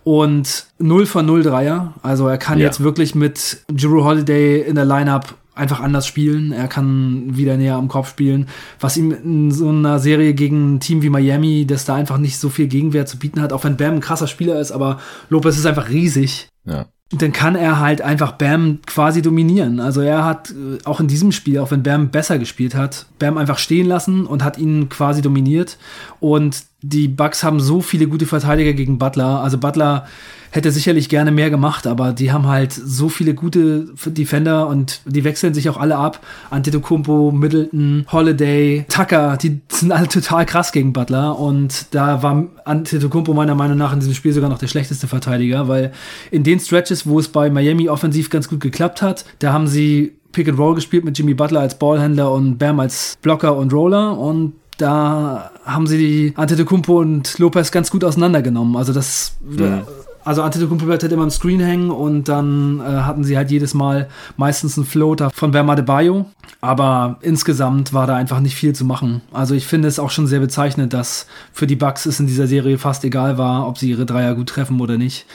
und 0.04 0.68
0 0.80 1.06
von 1.06 1.26
0 1.26 1.44
Dreier. 1.44 1.94
Also 2.02 2.28
er 2.28 2.38
kann 2.38 2.60
ja. 2.60 2.66
jetzt 2.66 2.82
wirklich 2.82 3.16
mit 3.16 3.64
Drew 3.68 4.04
Holiday 4.04 4.62
in 4.62 4.76
der 4.76 4.86
Lineup 4.86 5.36
einfach 5.56 5.80
anders 5.80 6.06
spielen. 6.06 6.52
Er 6.52 6.68
kann 6.68 7.36
wieder 7.38 7.58
näher 7.58 7.76
am 7.76 7.88
Kopf 7.88 8.10
spielen, 8.10 8.48
was 8.80 8.98
ihm 8.98 9.12
in 9.12 9.52
so 9.52 9.70
einer 9.70 10.00
Serie 10.00 10.34
gegen 10.34 10.76
ein 10.76 10.80
Team 10.82 11.02
wie 11.02 11.10
Miami, 11.10 11.66
das 11.66 11.86
da 11.86 11.96
einfach 11.96 12.18
nicht 12.18 12.38
so 12.38 12.50
viel 12.50 12.68
Gegenwehr 12.68 13.06
zu 13.06 13.18
bieten 13.18 13.42
hat, 13.42 13.54
auch 13.54 13.64
wenn 13.64 13.78
Bam 13.78 13.96
ein 13.96 14.02
krasser 14.02 14.28
Spieler 14.28 14.60
ist, 14.60 14.72
aber 14.72 15.00
Lopez 15.30 15.58
ist 15.58 15.66
einfach 15.66 15.90
riesig. 15.90 16.50
Ja 16.66 16.88
dann 17.22 17.32
kann 17.32 17.56
er 17.56 17.80
halt 17.80 18.02
einfach 18.02 18.34
Bam 18.34 18.80
quasi 18.86 19.22
dominieren. 19.22 19.80
Also 19.80 20.02
er 20.02 20.26
hat 20.26 20.52
äh, 20.52 20.84
auch 20.86 21.00
in 21.00 21.08
diesem 21.08 21.32
Spiel, 21.32 21.60
auch 21.60 21.72
wenn 21.72 21.84
Bam 21.84 22.10
besser 22.10 22.40
gespielt 22.40 22.76
hat, 22.76 23.06
Bam 23.20 23.38
einfach 23.38 23.58
stehen 23.58 23.88
lassen 23.88 24.26
und 24.26 24.44
hat 24.44 24.58
ihn 24.58 24.90
quasi 24.90 25.22
dominiert. 25.22 25.78
Und 26.20 26.64
die 26.90 27.08
Bucks 27.08 27.44
haben 27.44 27.60
so 27.60 27.82
viele 27.82 28.08
gute 28.08 28.26
Verteidiger 28.26 28.74
gegen 28.74 28.98
Butler. 28.98 29.42
Also 29.42 29.58
Butler 29.58 30.06
hätte 30.52 30.72
sicherlich 30.72 31.10
gerne 31.10 31.32
mehr 31.32 31.50
gemacht, 31.50 31.86
aber 31.86 32.14
die 32.14 32.32
haben 32.32 32.48
halt 32.48 32.72
so 32.72 33.10
viele 33.10 33.34
gute 33.34 33.88
Defender 34.06 34.68
und 34.68 35.02
die 35.06 35.24
wechseln 35.24 35.54
sich 35.54 35.68
auch 35.68 35.78
alle 35.78 35.98
ab. 35.98 36.22
Antetokounmpo, 36.50 37.32
Middleton, 37.32 38.06
Holiday, 38.12 38.86
Tucker, 38.88 39.38
die 39.38 39.60
sind 39.70 39.92
alle 39.92 40.08
total 40.08 40.46
krass 40.46 40.72
gegen 40.72 40.94
Butler 40.94 41.38
und 41.38 41.94
da 41.94 42.24
war 42.24 42.46
Antetokounmpo 42.64 43.34
meiner 43.34 43.56
Meinung 43.56 43.78
nach 43.78 43.92
in 43.92 44.00
diesem 44.00 44.14
Spiel 44.14 44.32
sogar 44.32 44.50
noch 44.50 44.60
der 44.60 44.68
schlechteste 44.68 45.08
Verteidiger, 45.08 45.68
weil 45.68 45.92
in 46.32 46.44
den 46.44 46.60
Stretches, 46.60 47.06
wo 47.06 47.20
es 47.20 47.28
bei 47.28 47.50
Miami 47.50 47.90
offensiv 47.90 48.30
ganz 48.30 48.48
gut 48.48 48.62
geklappt 48.62 49.02
hat, 49.02 49.26
da 49.40 49.52
haben 49.52 49.68
sie 49.68 50.14
Pick 50.32 50.48
and 50.50 50.60
Roll 50.60 50.76
gespielt 50.76 51.06
mit 51.06 51.18
Jimmy 51.18 51.34
Butler 51.34 51.62
als 51.62 51.80
Ballhändler 51.80 52.32
und 52.32 52.58
Bam 52.58 52.80
als 52.80 53.18
Blocker 53.22 53.56
und 53.56 53.74
Roller 53.74 54.18
und 54.18 54.54
da 54.78 55.52
haben 55.66 55.88
sie 55.88 55.98
die 55.98 56.34
Antetokounmpo 56.36 57.00
und 57.00 57.38
Lopez 57.40 57.72
ganz 57.72 57.92
gut 57.92 58.04
auseinandergenommen. 58.04 58.76
Also 58.76 58.94
das, 58.94 59.38
mhm. 59.42 59.84
also 60.24 60.42
Antetokounmpo 60.42 60.86
bleibt 60.86 61.04
halt 61.04 61.14
immer 61.14 61.24
im 61.24 61.30
Screen 61.30 61.60
hängen 61.60 61.92
und 61.92 62.28
dann 62.28 62.80
äh, 62.80 62.84
hatten 62.84 63.24
sie 63.24 63.38
halt 63.38 63.52
jedes 63.52 63.74
Mal 63.74 64.10
meistens 64.38 64.78
einen 64.78 64.86
Floater 64.86 65.30
von 65.32 65.54
Verma 65.54 65.76
de 65.76 65.86
Bayo. 65.86 66.26
Aber 66.62 67.18
insgesamt 67.22 67.94
war 67.94 68.08
da 68.08 68.16
einfach 68.16 68.40
nicht 68.40 68.56
viel 68.56 68.74
zu 68.74 68.86
machen. 68.86 69.22
Also 69.32 69.54
ich 69.54 69.68
finde 69.68 69.88
es 69.88 70.00
auch 70.00 70.10
schon 70.10 70.28
sehr 70.28 70.40
bezeichnend, 70.40 70.94
dass 70.94 71.28
für 71.54 71.68
die 71.68 71.76
Bucks 71.76 72.06
es 72.06 72.20
in 72.20 72.28
dieser 72.28 72.48
Serie 72.48 72.78
fast 72.78 73.04
egal 73.04 73.38
war, 73.38 73.68
ob 73.68 73.78
sie 73.78 73.90
ihre 73.90 74.06
Dreier 74.06 74.36
gut 74.36 74.50
treffen 74.50 74.82
oder 74.82 74.98
nicht 74.98 75.26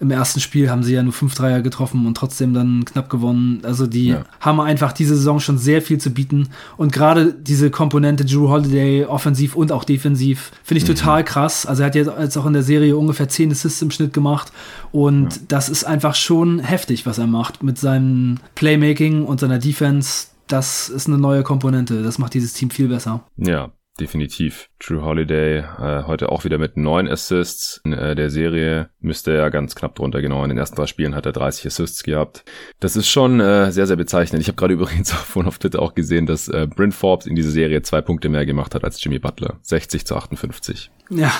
im 0.00 0.10
ersten 0.10 0.40
Spiel 0.40 0.70
haben 0.70 0.82
sie 0.82 0.94
ja 0.94 1.02
nur 1.02 1.12
fünf 1.12 1.34
Dreier 1.34 1.60
getroffen 1.60 2.06
und 2.06 2.16
trotzdem 2.16 2.54
dann 2.54 2.84
knapp 2.84 3.10
gewonnen. 3.10 3.60
Also 3.64 3.86
die 3.86 4.08
ja. 4.08 4.24
haben 4.40 4.60
einfach 4.60 4.92
diese 4.92 5.16
Saison 5.16 5.40
schon 5.40 5.58
sehr 5.58 5.82
viel 5.82 5.98
zu 5.98 6.10
bieten. 6.10 6.48
Und 6.76 6.92
gerade 6.92 7.34
diese 7.34 7.70
Komponente 7.70 8.24
Drew 8.24 8.48
Holiday, 8.48 9.04
offensiv 9.04 9.56
und 9.56 9.72
auch 9.72 9.84
defensiv, 9.84 10.52
finde 10.62 10.82
ich 10.82 10.88
mhm. 10.88 10.94
total 10.94 11.24
krass. 11.24 11.66
Also 11.66 11.82
er 11.82 11.86
hat 11.86 11.94
jetzt 11.94 12.38
auch 12.38 12.46
in 12.46 12.52
der 12.52 12.62
Serie 12.62 12.96
ungefähr 12.96 13.28
zehn 13.28 13.50
Assists 13.50 13.82
im 13.82 13.90
Schnitt 13.90 14.12
gemacht. 14.12 14.52
Und 14.92 15.34
ja. 15.34 15.42
das 15.48 15.68
ist 15.68 15.84
einfach 15.84 16.14
schon 16.14 16.60
heftig, 16.60 17.06
was 17.06 17.18
er 17.18 17.26
macht 17.26 17.62
mit 17.62 17.78
seinem 17.78 18.38
Playmaking 18.54 19.24
und 19.24 19.40
seiner 19.40 19.58
Defense. 19.58 20.28
Das 20.46 20.88
ist 20.88 21.08
eine 21.08 21.18
neue 21.18 21.42
Komponente. 21.42 22.02
Das 22.02 22.18
macht 22.18 22.34
dieses 22.34 22.52
Team 22.52 22.70
viel 22.70 22.88
besser. 22.88 23.22
Ja, 23.36 23.70
definitiv. 24.00 24.70
True 24.78 25.02
Holiday 25.02 25.58
äh, 25.58 26.04
heute 26.06 26.30
auch 26.30 26.44
wieder 26.44 26.58
mit 26.58 26.76
neun 26.76 27.08
Assists 27.08 27.80
in 27.84 27.92
äh, 27.92 28.14
der 28.14 28.30
Serie. 28.30 28.90
Müsste 29.00 29.32
er 29.32 29.50
ganz 29.50 29.74
knapp 29.74 29.94
drunter, 29.94 30.22
genau. 30.22 30.42
In 30.42 30.48
den 30.48 30.58
ersten 30.58 30.76
drei 30.76 30.86
Spielen 30.86 31.14
hat 31.14 31.26
er 31.26 31.32
30 31.32 31.66
Assists 31.66 32.02
gehabt. 32.02 32.44
Das 32.80 32.96
ist 32.96 33.08
schon 33.08 33.40
äh, 33.40 33.70
sehr, 33.72 33.86
sehr 33.86 33.96
bezeichnend. 33.96 34.42
Ich 34.42 34.48
habe 34.48 34.56
gerade 34.56 34.74
übrigens 34.78 35.12
auch 35.12 35.24
von 35.24 35.46
auf 35.46 35.58
Twitter 35.58 35.80
auch 35.82 35.94
gesehen, 35.94 36.26
dass 36.26 36.48
äh, 36.48 36.66
Bryn 36.66 36.92
Forbes 36.92 37.26
in 37.26 37.34
dieser 37.34 37.50
Serie 37.50 37.82
zwei 37.82 38.00
Punkte 38.00 38.28
mehr 38.28 38.46
gemacht 38.46 38.74
hat 38.74 38.84
als 38.84 39.02
Jimmy 39.02 39.18
Butler. 39.18 39.58
60 39.62 40.06
zu 40.06 40.16
58. 40.16 40.90
Ja. 41.10 41.32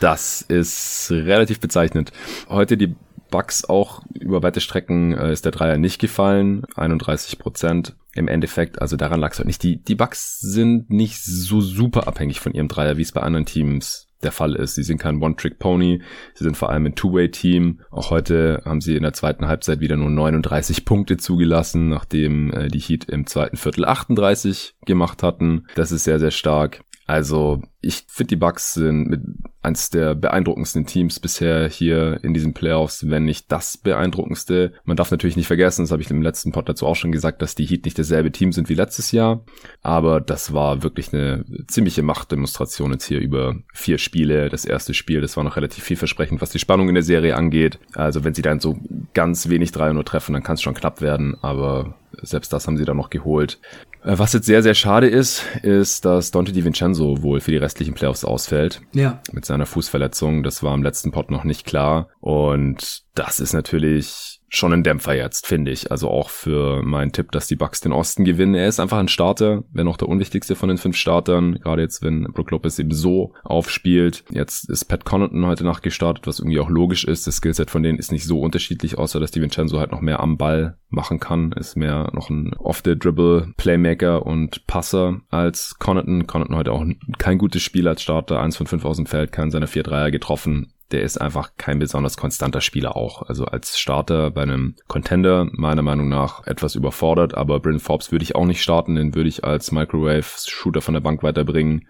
Das 0.00 0.42
ist 0.42 1.10
relativ 1.10 1.58
bezeichnend. 1.58 2.12
Heute 2.48 2.76
die 2.76 2.94
Bucks 3.36 3.66
auch 3.66 4.00
über 4.18 4.42
weite 4.42 4.62
Strecken 4.62 5.12
äh, 5.12 5.30
ist 5.30 5.44
der 5.44 5.52
Dreier 5.52 5.76
nicht 5.76 6.00
gefallen, 6.00 6.62
31 6.74 7.38
Prozent 7.38 7.94
im 8.14 8.28
Endeffekt. 8.28 8.80
Also 8.80 8.96
daran 8.96 9.20
lag 9.20 9.32
es 9.32 9.38
halt 9.38 9.46
nicht. 9.46 9.62
Die, 9.62 9.76
die 9.76 9.94
Bucks 9.94 10.40
sind 10.40 10.88
nicht 10.88 11.22
so 11.22 11.60
super 11.60 12.08
abhängig 12.08 12.40
von 12.40 12.54
ihrem 12.54 12.68
Dreier, 12.68 12.96
wie 12.96 13.02
es 13.02 13.12
bei 13.12 13.20
anderen 13.20 13.44
Teams 13.44 14.08
der 14.22 14.32
Fall 14.32 14.54
ist. 14.54 14.76
Sie 14.76 14.84
sind 14.84 14.96
kein 14.96 15.20
One-Trick-Pony, 15.20 16.00
sie 16.32 16.44
sind 16.44 16.56
vor 16.56 16.70
allem 16.70 16.86
ein 16.86 16.94
Two-Way-Team. 16.94 17.82
Auch 17.90 18.08
heute 18.08 18.62
haben 18.64 18.80
sie 18.80 18.96
in 18.96 19.02
der 19.02 19.12
zweiten 19.12 19.46
Halbzeit 19.46 19.80
wieder 19.80 19.98
nur 19.98 20.08
39 20.08 20.86
Punkte 20.86 21.18
zugelassen, 21.18 21.90
nachdem 21.90 22.50
äh, 22.54 22.68
die 22.68 22.78
Heat 22.78 23.04
im 23.04 23.26
zweiten 23.26 23.58
Viertel 23.58 23.84
38 23.84 24.76
gemacht 24.86 25.22
hatten. 25.22 25.66
Das 25.74 25.92
ist 25.92 26.04
sehr, 26.04 26.18
sehr 26.18 26.30
stark. 26.30 26.80
Also 27.04 27.60
ich 27.86 28.04
finde, 28.08 28.28
die 28.28 28.36
Bucks 28.36 28.74
sind 28.74 29.08
mit 29.08 29.20
eins 29.62 29.90
der 29.90 30.14
beeindruckendsten 30.14 30.86
Teams 30.86 31.20
bisher 31.20 31.68
hier 31.68 32.20
in 32.22 32.34
diesen 32.34 32.54
Playoffs, 32.54 33.08
wenn 33.08 33.24
nicht 33.24 33.50
das 33.50 33.76
beeindruckendste. 33.76 34.72
Man 34.84 34.96
darf 34.96 35.10
natürlich 35.10 35.36
nicht 35.36 35.46
vergessen, 35.46 35.82
das 35.82 35.90
habe 35.90 36.02
ich 36.02 36.10
im 36.10 36.22
letzten 36.22 36.52
Pod 36.52 36.68
dazu 36.68 36.86
auch 36.86 36.96
schon 36.96 37.12
gesagt, 37.12 37.42
dass 37.42 37.54
die 37.54 37.66
Heat 37.66 37.84
nicht 37.84 37.98
dasselbe 37.98 38.32
Team 38.32 38.52
sind 38.52 38.68
wie 38.68 38.74
letztes 38.74 39.12
Jahr. 39.12 39.44
Aber 39.82 40.20
das 40.20 40.52
war 40.52 40.82
wirklich 40.82 41.12
eine 41.12 41.44
ziemliche 41.68 42.02
Machtdemonstration 42.02 42.92
jetzt 42.92 43.06
hier 43.06 43.20
über 43.20 43.56
vier 43.72 43.98
Spiele. 43.98 44.48
Das 44.48 44.64
erste 44.64 44.94
Spiel, 44.94 45.20
das 45.20 45.36
war 45.36 45.44
noch 45.44 45.56
relativ 45.56 45.84
vielversprechend, 45.84 46.40
was 46.40 46.50
die 46.50 46.58
Spannung 46.58 46.88
in 46.88 46.94
der 46.94 47.04
Serie 47.04 47.36
angeht. 47.36 47.78
Also 47.94 48.24
wenn 48.24 48.34
sie 48.34 48.42
dann 48.42 48.60
so 48.60 48.78
ganz 49.14 49.48
wenig 49.48 49.72
3 49.72 49.92
nur 49.92 50.04
treffen, 50.04 50.32
dann 50.32 50.42
kann 50.42 50.54
es 50.54 50.62
schon 50.62 50.74
knapp 50.74 51.00
werden. 51.00 51.36
Aber 51.42 51.96
selbst 52.22 52.52
das 52.52 52.66
haben 52.66 52.76
sie 52.76 52.84
dann 52.84 52.96
noch 52.96 53.10
geholt. 53.10 53.58
Äh, 54.06 54.18
was 54.18 54.32
jetzt 54.32 54.46
sehr, 54.46 54.62
sehr 54.62 54.74
schade 54.74 55.08
ist, 55.08 55.44
ist, 55.62 56.04
dass 56.04 56.30
Dante 56.30 56.52
DiVincenzo 56.52 57.22
wohl 57.22 57.40
für 57.40 57.50
die 57.50 57.56
restlichen 57.76 57.94
Playoffs 57.94 58.24
ausfällt. 58.24 58.80
Ja. 58.94 59.20
Mit 59.32 59.44
seiner 59.44 59.66
Fußverletzung. 59.66 60.42
Das 60.42 60.62
war 60.62 60.74
im 60.74 60.82
letzten 60.82 61.10
Pod 61.10 61.30
noch 61.30 61.44
nicht 61.44 61.66
klar. 61.66 62.08
Und 62.20 63.02
das 63.14 63.38
ist 63.38 63.52
natürlich 63.52 64.35
schon 64.48 64.72
ein 64.72 64.82
Dämpfer 64.82 65.14
jetzt, 65.14 65.46
finde 65.46 65.70
ich. 65.70 65.90
Also 65.90 66.08
auch 66.08 66.30
für 66.30 66.82
meinen 66.82 67.12
Tipp, 67.12 67.32
dass 67.32 67.46
die 67.46 67.56
Bucks 67.56 67.80
den 67.80 67.92
Osten 67.92 68.24
gewinnen. 68.24 68.54
Er 68.54 68.68
ist 68.68 68.80
einfach 68.80 68.98
ein 68.98 69.08
Starter, 69.08 69.64
wenn 69.72 69.88
auch 69.88 69.96
der 69.96 70.08
unwichtigste 70.08 70.54
von 70.54 70.68
den 70.68 70.78
fünf 70.78 70.96
Startern. 70.96 71.58
Gerade 71.60 71.82
jetzt, 71.82 72.02
wenn 72.02 72.24
Brook 72.24 72.50
Lopez 72.50 72.78
eben 72.78 72.92
so 72.92 73.32
aufspielt. 73.42 74.24
Jetzt 74.30 74.68
ist 74.70 74.84
Pat 74.84 75.04
Connaughton 75.04 75.46
heute 75.46 75.64
Nacht 75.64 75.82
gestartet, 75.82 76.26
was 76.26 76.38
irgendwie 76.38 76.60
auch 76.60 76.70
logisch 76.70 77.04
ist. 77.04 77.26
Das 77.26 77.36
Skillset 77.36 77.70
von 77.70 77.82
denen 77.82 77.98
ist 77.98 78.12
nicht 78.12 78.24
so 78.24 78.40
unterschiedlich, 78.40 78.98
außer 78.98 79.20
dass 79.20 79.30
die 79.30 79.42
Vincenzo 79.42 79.78
halt 79.78 79.92
noch 79.92 80.00
mehr 80.00 80.20
am 80.20 80.36
Ball 80.36 80.78
machen 80.88 81.20
kann. 81.20 81.52
Ist 81.52 81.76
mehr 81.76 82.10
noch 82.12 82.30
ein 82.30 82.54
off-the-dribble 82.54 83.52
Playmaker 83.56 84.24
und 84.24 84.66
Passer 84.66 85.20
als 85.28 85.76
Connaughton. 85.78 86.26
Connaughton 86.26 86.56
heute 86.56 86.72
auch 86.72 86.84
kein 87.18 87.38
gutes 87.38 87.62
Spiel 87.62 87.88
als 87.88 88.02
Starter. 88.02 88.40
Eins 88.40 88.56
von 88.56 88.66
fünf 88.66 88.84
aus 88.84 88.96
dem 88.96 89.06
Feld, 89.06 89.32
keinen 89.32 89.50
seiner 89.50 89.66
vier 89.66 89.82
Dreier 89.82 90.10
getroffen 90.10 90.72
der 90.92 91.02
ist 91.02 91.20
einfach 91.20 91.52
kein 91.56 91.78
besonders 91.78 92.16
konstanter 92.16 92.60
Spieler 92.60 92.96
auch. 92.96 93.22
Also 93.22 93.44
als 93.44 93.78
Starter 93.78 94.30
bei 94.30 94.42
einem 94.42 94.76
Contender 94.86 95.48
meiner 95.52 95.82
Meinung 95.82 96.08
nach 96.08 96.46
etwas 96.46 96.74
überfordert, 96.74 97.34
aber 97.34 97.60
Bryn 97.60 97.80
Forbes 97.80 98.12
würde 98.12 98.22
ich 98.22 98.36
auch 98.36 98.46
nicht 98.46 98.62
starten, 98.62 98.94
den 98.94 99.14
würde 99.14 99.28
ich 99.28 99.44
als 99.44 99.72
Microwave-Shooter 99.72 100.80
von 100.80 100.94
der 100.94 101.00
Bank 101.00 101.22
weiterbringen. 101.22 101.86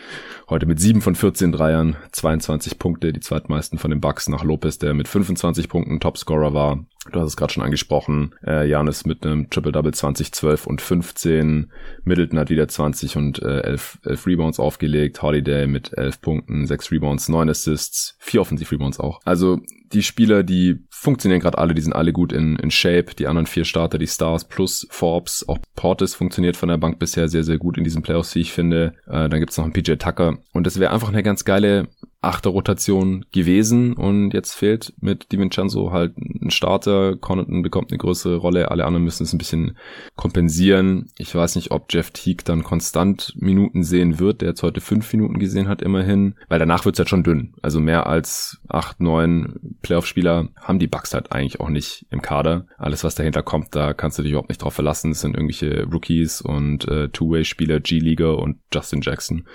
Heute 0.48 0.66
mit 0.66 0.80
7 0.80 1.02
von 1.02 1.14
14 1.14 1.52
Dreiern, 1.52 1.96
22 2.12 2.78
Punkte, 2.78 3.12
die 3.12 3.20
zweitmeisten 3.20 3.78
von 3.78 3.90
den 3.90 4.00
Bucks 4.00 4.28
nach 4.28 4.44
Lopez, 4.44 4.78
der 4.78 4.94
mit 4.94 5.08
25 5.08 5.68
Punkten 5.68 6.00
Topscorer 6.00 6.54
war. 6.54 6.84
Du 7.12 7.20
hast 7.20 7.28
es 7.28 7.36
gerade 7.36 7.52
schon 7.52 7.62
angesprochen. 7.62 8.34
Äh, 8.44 8.68
Janis 8.68 9.06
mit 9.06 9.24
einem 9.24 9.50
Triple-Double 9.50 9.92
20, 9.92 10.32
12 10.32 10.66
und 10.66 10.80
15. 10.80 11.70
Middleton 12.04 12.38
hat 12.38 12.50
wieder 12.50 12.68
20 12.68 13.16
und 13.16 13.42
äh, 13.42 13.60
11, 13.60 13.98
11 14.04 14.26
Rebounds 14.26 14.60
aufgelegt. 14.60 15.22
Holiday 15.22 15.66
mit 15.66 15.92
11 15.96 16.20
Punkten, 16.20 16.66
6 16.66 16.90
Rebounds, 16.92 17.28
9 17.28 17.48
Assists, 17.48 18.16
4 18.20 18.40
Offensiv-Rebounds 18.40 19.00
auch. 19.00 19.20
Also 19.24 19.60
die 19.92 20.02
Spieler, 20.02 20.42
die 20.42 20.85
funktionieren 20.98 21.40
gerade 21.40 21.58
alle, 21.58 21.74
die 21.74 21.82
sind 21.82 21.92
alle 21.92 22.12
gut 22.12 22.32
in, 22.32 22.56
in 22.56 22.70
Shape. 22.70 23.14
Die 23.18 23.26
anderen 23.26 23.46
vier 23.46 23.64
Starter, 23.64 23.98
die 23.98 24.06
Stars 24.06 24.44
plus 24.48 24.86
Forbes, 24.90 25.48
auch 25.48 25.58
Portis 25.74 26.14
funktioniert 26.14 26.56
von 26.56 26.68
der 26.68 26.78
Bank 26.78 26.98
bisher 26.98 27.28
sehr, 27.28 27.44
sehr 27.44 27.58
gut 27.58 27.78
in 27.78 27.84
diesen 27.84 28.02
Playoffs, 28.02 28.34
wie 28.34 28.40
ich 28.40 28.52
finde. 28.52 28.94
Äh, 29.06 29.28
dann 29.28 29.40
gibt's 29.40 29.56
noch 29.56 29.64
einen 29.64 29.72
PJ 29.72 29.94
Tucker. 29.94 30.38
Und 30.52 30.66
das 30.66 30.80
wäre 30.80 30.92
einfach 30.92 31.08
eine 31.08 31.22
ganz 31.22 31.44
geile 31.44 31.88
Achterrotation 32.26 33.24
gewesen 33.30 33.92
und 33.92 34.32
jetzt 34.32 34.54
fehlt 34.54 34.92
mit 35.00 35.30
DiVincenzo 35.30 35.92
halt 35.92 36.16
ein 36.18 36.50
Starter. 36.50 37.16
Connaughton 37.16 37.62
bekommt 37.62 37.92
eine 37.92 37.98
größere 37.98 38.36
Rolle, 38.36 38.70
alle 38.70 38.84
anderen 38.84 39.04
müssen 39.04 39.22
es 39.22 39.32
ein 39.32 39.38
bisschen 39.38 39.76
kompensieren. 40.16 41.08
Ich 41.18 41.32
weiß 41.32 41.54
nicht, 41.54 41.70
ob 41.70 41.92
Jeff 41.92 42.10
Teague 42.10 42.44
dann 42.44 42.64
konstant 42.64 43.32
Minuten 43.36 43.84
sehen 43.84 44.18
wird, 44.18 44.40
der 44.40 44.48
jetzt 44.48 44.62
heute 44.64 44.80
fünf 44.80 45.12
Minuten 45.12 45.38
gesehen 45.38 45.68
hat 45.68 45.82
immerhin, 45.82 46.34
weil 46.48 46.58
danach 46.58 46.84
wird's 46.84 46.98
halt 46.98 47.08
schon 47.08 47.22
dünn. 47.22 47.54
Also 47.62 47.80
mehr 47.80 48.06
als 48.06 48.60
acht, 48.68 49.00
neun 49.00 49.76
Playoff-Spieler 49.82 50.48
haben 50.56 50.80
die 50.80 50.85
Bucks 50.86 51.14
halt 51.14 51.32
eigentlich 51.32 51.60
auch 51.60 51.68
nicht 51.68 52.06
im 52.10 52.22
Kader. 52.22 52.66
Alles, 52.78 53.04
was 53.04 53.14
dahinter 53.14 53.42
kommt, 53.42 53.74
da 53.74 53.94
kannst 53.94 54.18
du 54.18 54.22
dich 54.22 54.32
überhaupt 54.32 54.48
nicht 54.48 54.62
drauf 54.62 54.74
verlassen. 54.74 55.12
Es 55.12 55.20
sind 55.20 55.34
irgendwelche 55.34 55.84
Rookies 55.84 56.40
und 56.40 56.86
äh, 56.88 57.08
Two-Way-Spieler, 57.08 57.80
G-Liga 57.80 58.30
und 58.30 58.58
Justin 58.72 59.00
Jackson. 59.02 59.46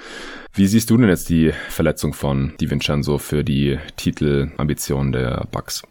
Wie 0.54 0.68
siehst 0.68 0.90
du 0.90 0.98
denn 0.98 1.10
jetzt 1.10 1.30
die 1.30 1.52
Verletzung 1.70 2.14
von 2.14 2.54
Di 2.60 2.70
Vincenzo 2.70 3.18
für 3.18 3.44
die 3.44 3.78
Titelambitionen 3.96 5.12
der 5.12 5.48
Bucks? 5.52 5.84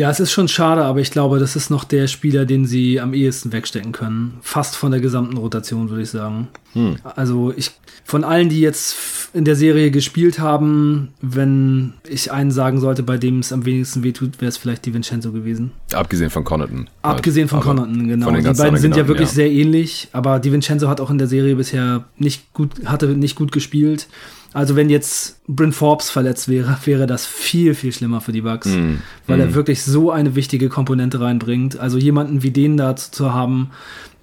Ja, 0.00 0.08
es 0.08 0.18
ist 0.18 0.32
schon 0.32 0.48
schade, 0.48 0.82
aber 0.82 1.00
ich 1.00 1.10
glaube, 1.10 1.38
das 1.38 1.56
ist 1.56 1.68
noch 1.68 1.84
der 1.84 2.06
Spieler, 2.06 2.46
den 2.46 2.64
sie 2.64 3.00
am 3.00 3.12
ehesten 3.12 3.52
wegstecken 3.52 3.92
können. 3.92 4.38
Fast 4.40 4.74
von 4.74 4.92
der 4.92 5.00
gesamten 5.02 5.36
Rotation, 5.36 5.90
würde 5.90 6.02
ich 6.02 6.08
sagen. 6.08 6.48
Hm. 6.72 6.96
Also 7.16 7.52
ich, 7.54 7.72
von 8.04 8.24
allen, 8.24 8.48
die 8.48 8.62
jetzt 8.62 8.96
in 9.34 9.44
der 9.44 9.56
Serie 9.56 9.90
gespielt 9.90 10.38
haben, 10.38 11.10
wenn 11.20 11.92
ich 12.08 12.32
einen 12.32 12.50
sagen 12.50 12.80
sollte, 12.80 13.02
bei 13.02 13.18
dem 13.18 13.40
es 13.40 13.52
am 13.52 13.66
wenigsten 13.66 14.02
wehtut, 14.02 14.40
wäre 14.40 14.48
es 14.48 14.56
vielleicht 14.56 14.86
die 14.86 14.94
Vincenzo 14.94 15.32
gewesen. 15.32 15.72
Abgesehen 15.92 16.30
von 16.30 16.44
Connaughton. 16.44 16.88
Abgesehen 17.02 17.48
von 17.48 17.60
Connaughton, 17.60 18.08
genau. 18.08 18.24
Von 18.24 18.36
die 18.36 18.42
beiden 18.42 18.78
sind 18.78 18.96
ja 18.96 19.06
wirklich 19.06 19.28
ja. 19.28 19.34
sehr 19.34 19.50
ähnlich, 19.50 20.08
aber 20.12 20.38
die 20.38 20.50
Vincenzo 20.50 20.88
hat 20.88 21.02
auch 21.02 21.10
in 21.10 21.18
der 21.18 21.26
Serie 21.26 21.56
bisher 21.56 22.06
nicht 22.16 22.54
gut, 22.54 22.86
hatte 22.86 23.08
nicht 23.08 23.36
gut 23.36 23.52
gespielt. 23.52 24.08
Also 24.52 24.76
wenn 24.76 24.90
jetzt 24.90 25.40
Bryn 25.46 25.72
Forbes 25.72 26.10
verletzt 26.10 26.48
wäre, 26.48 26.76
wäre 26.84 27.06
das 27.06 27.26
viel, 27.26 27.74
viel 27.74 27.92
schlimmer 27.92 28.20
für 28.20 28.32
die 28.32 28.42
Bucks, 28.42 28.68
mm. 28.68 28.96
weil 29.26 29.38
mm. 29.38 29.40
er 29.40 29.54
wirklich 29.54 29.82
so 29.82 30.10
eine 30.10 30.34
wichtige 30.34 30.68
Komponente 30.68 31.20
reinbringt. 31.20 31.78
Also 31.78 31.98
jemanden 31.98 32.42
wie 32.42 32.50
den 32.50 32.76
da 32.76 32.96
zu 32.96 33.32
haben, 33.32 33.70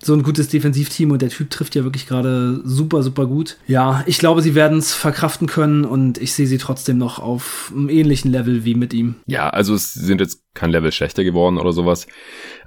so 0.03 0.13
ein 0.13 0.23
gutes 0.23 0.49
Defensivteam 0.49 1.11
und 1.11 1.21
der 1.21 1.29
Typ 1.29 1.49
trifft 1.49 1.75
ja 1.75 1.83
wirklich 1.83 2.07
gerade 2.07 2.61
super, 2.63 3.01
super 3.03 3.25
gut. 3.25 3.57
Ja, 3.67 4.03
ich 4.05 4.19
glaube, 4.19 4.41
sie 4.41 4.53
werden 4.53 4.77
es 4.77 4.93
verkraften 4.93 5.47
können 5.47 5.85
und 5.85 6.17
ich 6.19 6.33
sehe 6.33 6.47
sie 6.47 6.59
trotzdem 6.59 6.97
noch 6.97 7.19
auf 7.19 7.71
einem 7.75 7.89
ähnlichen 7.89 8.31
Level 8.31 8.63
wie 8.63 8.75
mit 8.75 8.93
ihm. 8.93 9.15
Ja, 9.25 9.49
also 9.49 9.73
es 9.73 9.93
sind 9.93 10.21
jetzt 10.21 10.43
kein 10.53 10.69
Level 10.69 10.91
schlechter 10.91 11.23
geworden 11.23 11.57
oder 11.57 11.73
sowas. 11.73 12.07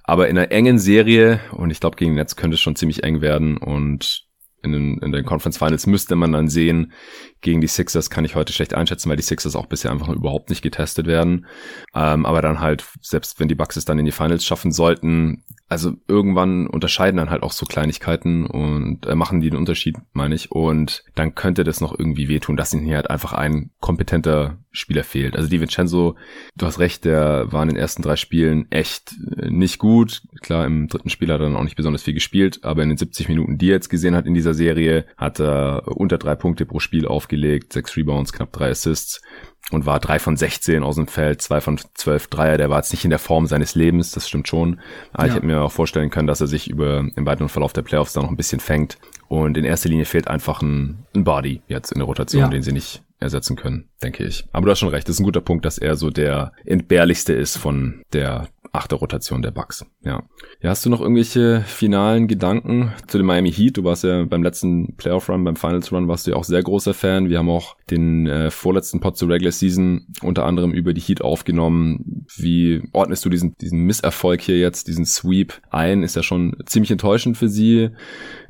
Aber 0.02 0.28
in 0.28 0.36
einer 0.36 0.50
engen 0.50 0.78
Serie, 0.78 1.40
und 1.52 1.70
ich 1.70 1.78
glaube, 1.78 1.96
gegen 1.96 2.14
Netz 2.14 2.34
könnte 2.34 2.56
es 2.56 2.60
schon 2.60 2.74
ziemlich 2.74 3.04
eng 3.04 3.20
werden 3.20 3.56
und 3.56 4.24
in 4.62 4.72
den, 4.72 4.98
in 4.98 5.12
den 5.12 5.24
Conference 5.24 5.58
Finals 5.58 5.86
müsste 5.86 6.16
man 6.16 6.32
dann 6.32 6.48
sehen, 6.48 6.92
gegen 7.40 7.60
die 7.60 7.66
Sixers 7.66 8.10
kann 8.10 8.24
ich 8.24 8.34
heute 8.34 8.52
schlecht 8.52 8.74
einschätzen, 8.74 9.08
weil 9.08 9.16
die 9.16 9.22
Sixers 9.22 9.56
auch 9.56 9.66
bisher 9.66 9.90
einfach 9.90 10.08
überhaupt 10.08 10.50
nicht 10.50 10.62
getestet 10.62 11.06
werden. 11.06 11.46
Ähm, 11.94 12.26
aber 12.26 12.42
dann 12.42 12.60
halt, 12.60 12.84
selbst 13.00 13.40
wenn 13.40 13.48
die 13.48 13.54
Bucks 13.54 13.76
es 13.76 13.84
dann 13.84 13.98
in 13.98 14.04
die 14.04 14.12
Finals 14.12 14.44
schaffen 14.44 14.72
sollten, 14.72 15.44
also 15.70 15.92
irgendwann 16.08 16.66
unterscheiden 16.66 17.18
dann 17.18 17.30
halt 17.30 17.44
auch 17.44 17.52
so 17.52 17.64
Kleinigkeiten 17.64 18.44
und 18.44 19.06
äh, 19.06 19.14
machen 19.14 19.40
die 19.40 19.50
den 19.50 19.58
Unterschied, 19.58 19.96
meine 20.12 20.34
ich. 20.34 20.50
Und 20.50 21.04
dann 21.14 21.36
könnte 21.36 21.62
das 21.62 21.80
noch 21.80 21.96
irgendwie 21.96 22.28
wehtun, 22.28 22.56
dass 22.56 22.74
ihnen 22.74 22.84
hier 22.84 22.96
halt 22.96 23.08
einfach 23.08 23.34
ein 23.34 23.70
kompetenter 23.78 24.58
Spieler 24.72 25.04
fehlt. 25.04 25.36
Also 25.36 25.48
Di 25.48 25.60
Vincenzo, 25.60 26.16
du 26.56 26.66
hast 26.66 26.80
recht, 26.80 27.04
der 27.04 27.52
war 27.52 27.62
in 27.62 27.68
den 27.68 27.78
ersten 27.78 28.02
drei 28.02 28.16
Spielen 28.16 28.66
echt 28.70 29.14
äh, 29.36 29.48
nicht 29.48 29.78
gut. 29.78 30.22
Klar, 30.40 30.66
im 30.66 30.88
dritten 30.88 31.08
Spiel 31.08 31.32
hat 31.32 31.40
er 31.40 31.44
dann 31.44 31.56
auch 31.56 31.62
nicht 31.62 31.76
besonders 31.76 32.02
viel 32.02 32.14
gespielt, 32.14 32.64
aber 32.64 32.82
in 32.82 32.88
den 32.88 32.98
70 32.98 33.28
Minuten, 33.28 33.56
die 33.56 33.70
er 33.70 33.76
jetzt 33.76 33.90
gesehen 33.90 34.16
hat 34.16 34.26
in 34.26 34.34
dieser 34.34 34.54
Serie, 34.54 35.06
hat 35.16 35.38
er 35.38 35.86
unter 35.86 36.18
drei 36.18 36.34
Punkte 36.34 36.66
pro 36.66 36.80
Spiel 36.80 37.06
aufgelegt, 37.06 37.72
sechs 37.72 37.96
Rebounds, 37.96 38.32
knapp 38.32 38.52
drei 38.52 38.70
Assists 38.70 39.22
und 39.70 39.86
war 39.86 40.00
drei 40.00 40.18
von 40.18 40.36
16 40.36 40.82
aus 40.82 40.96
dem 40.96 41.06
Feld, 41.06 41.42
zwei 41.42 41.60
von 41.60 41.78
zwölf 41.94 42.26
Dreier. 42.26 42.58
Der 42.58 42.70
war 42.70 42.78
jetzt 42.78 42.92
nicht 42.92 43.04
in 43.04 43.10
der 43.10 43.18
Form 43.18 43.46
seines 43.46 43.74
Lebens, 43.74 44.12
das 44.12 44.28
stimmt 44.28 44.48
schon. 44.48 44.80
Aber 45.12 45.24
ja. 45.24 45.28
ich 45.28 45.36
hätte 45.36 45.46
mir 45.46 45.62
auch 45.62 45.72
vorstellen 45.72 46.10
können, 46.10 46.26
dass 46.26 46.40
er 46.40 46.46
sich 46.46 46.68
über 46.68 47.06
im 47.14 47.26
weiteren 47.26 47.48
Verlauf 47.48 47.72
der 47.72 47.82
Playoffs 47.82 48.12
da 48.12 48.22
noch 48.22 48.30
ein 48.30 48.36
bisschen 48.36 48.60
fängt. 48.60 48.98
Und 49.28 49.56
in 49.56 49.64
erster 49.64 49.88
Linie 49.88 50.06
fehlt 50.06 50.28
einfach 50.28 50.62
ein, 50.62 51.04
ein 51.14 51.24
Body 51.24 51.62
jetzt 51.68 51.92
in 51.92 51.98
der 51.98 52.06
Rotation, 52.06 52.42
ja. 52.42 52.48
den 52.48 52.62
sie 52.62 52.72
nicht 52.72 53.02
ersetzen 53.20 53.54
können, 53.54 53.88
denke 54.02 54.24
ich. 54.24 54.44
Aber 54.52 54.64
du 54.64 54.72
hast 54.72 54.80
schon 54.80 54.88
recht, 54.88 55.06
das 55.06 55.16
ist 55.16 55.20
ein 55.20 55.24
guter 55.24 55.42
Punkt, 55.42 55.64
dass 55.64 55.78
er 55.78 55.94
so 55.94 56.10
der 56.10 56.52
entbehrlichste 56.64 57.34
ist 57.34 57.58
von 57.58 58.02
der 58.12 58.48
achte 58.72 58.94
Rotation 58.94 59.42
der 59.42 59.50
Bucks. 59.50 59.84
Ja. 60.02 60.22
ja. 60.62 60.70
Hast 60.70 60.84
du 60.84 60.90
noch 60.90 61.00
irgendwelche 61.00 61.62
finalen 61.62 62.28
Gedanken 62.28 62.92
zu 63.06 63.18
dem 63.18 63.26
Miami 63.26 63.52
Heat? 63.52 63.76
Du 63.76 63.84
warst 63.84 64.04
ja 64.04 64.24
beim 64.24 64.42
letzten 64.42 64.96
Playoff 64.96 65.28
Run, 65.28 65.44
beim 65.44 65.56
Finals 65.56 65.90
Run 65.92 66.08
warst 66.08 66.26
du 66.26 66.32
ja 66.32 66.36
auch 66.36 66.44
sehr 66.44 66.62
großer 66.62 66.94
Fan. 66.94 67.28
Wir 67.28 67.38
haben 67.38 67.50
auch 67.50 67.76
den 67.90 68.26
äh, 68.26 68.50
vorletzten 68.50 69.00
Pod 69.00 69.16
zur 69.16 69.28
Regular 69.28 69.52
Season 69.52 70.06
unter 70.22 70.46
anderem 70.46 70.72
über 70.72 70.94
die 70.94 71.00
Heat 71.00 71.22
aufgenommen. 71.22 72.26
Wie 72.36 72.82
ordnest 72.92 73.24
du 73.24 73.28
diesen, 73.28 73.56
diesen 73.58 73.80
Misserfolg 73.80 74.40
hier 74.40 74.58
jetzt, 74.58 74.86
diesen 74.86 75.04
Sweep 75.04 75.54
ein? 75.70 76.02
Ist 76.02 76.16
ja 76.16 76.22
schon 76.22 76.56
ziemlich 76.66 76.90
enttäuschend 76.92 77.36
für 77.36 77.48
sie. 77.48 77.90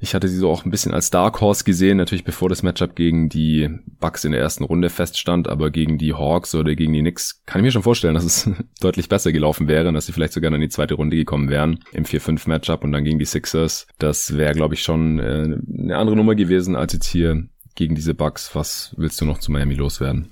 Ich 0.01 0.15
hatte 0.15 0.29
sie 0.29 0.37
so 0.37 0.51
auch 0.51 0.65
ein 0.65 0.71
bisschen 0.71 0.93
als 0.93 1.11
Dark 1.11 1.41
Horse 1.41 1.65
gesehen, 1.65 1.97
natürlich 1.97 2.25
bevor 2.25 2.49
das 2.49 2.63
Matchup 2.63 2.95
gegen 2.95 3.29
die 3.29 3.71
Bucks 4.01 4.25
in 4.25 4.33
der 4.33 4.41
ersten 4.41 4.65
Runde 4.65 4.91
feststand, 4.91 5.49
aber 5.49 5.71
gegen 5.71 5.97
die 5.97 6.13
Hawks 6.13 6.55
oder 6.55 6.75
gegen 6.75 6.93
die 6.93 7.01
Knicks 7.01 7.43
kann 7.47 7.61
ich 7.61 7.65
mir 7.65 7.73
schon 7.73 7.83
vorstellen, 7.83 8.15
dass 8.15 8.25
es 8.25 8.51
deutlich 8.81 9.09
besser 9.09 9.33
gelaufen 9.33 9.67
wäre, 9.69 9.93
dass 9.93 10.10
sie 10.11 10.15
vielleicht 10.15 10.33
sogar 10.33 10.53
in 10.53 10.61
die 10.61 10.69
zweite 10.69 10.95
Runde 10.95 11.17
gekommen 11.17 11.49
wären 11.49 11.81
im 11.93 12.05
4-5 12.05 12.49
Matchup 12.49 12.85
und 12.85 12.93
dann 12.93 13.05
gegen 13.05 13.19
die 13.19 13.25
Sixers. 13.25 13.87
Das 13.99 14.37
wäre, 14.37 14.55
glaube 14.55 14.75
ich, 14.75 14.83
schon 14.83 15.19
äh, 15.19 15.57
eine 15.79 15.97
andere 15.97 16.17
Nummer 16.17 16.35
gewesen 16.35 16.77
als 16.77 16.93
jetzt 16.93 17.07
hier 17.07 17.45
gegen 17.75 17.95
diese 17.95 18.15
Bucks. 18.15 18.55
Was 18.55 18.93
willst 18.97 19.21
du 19.21 19.25
noch 19.25 19.39
zu 19.39 19.53
Miami 19.53 19.75
loswerden? 19.75 20.31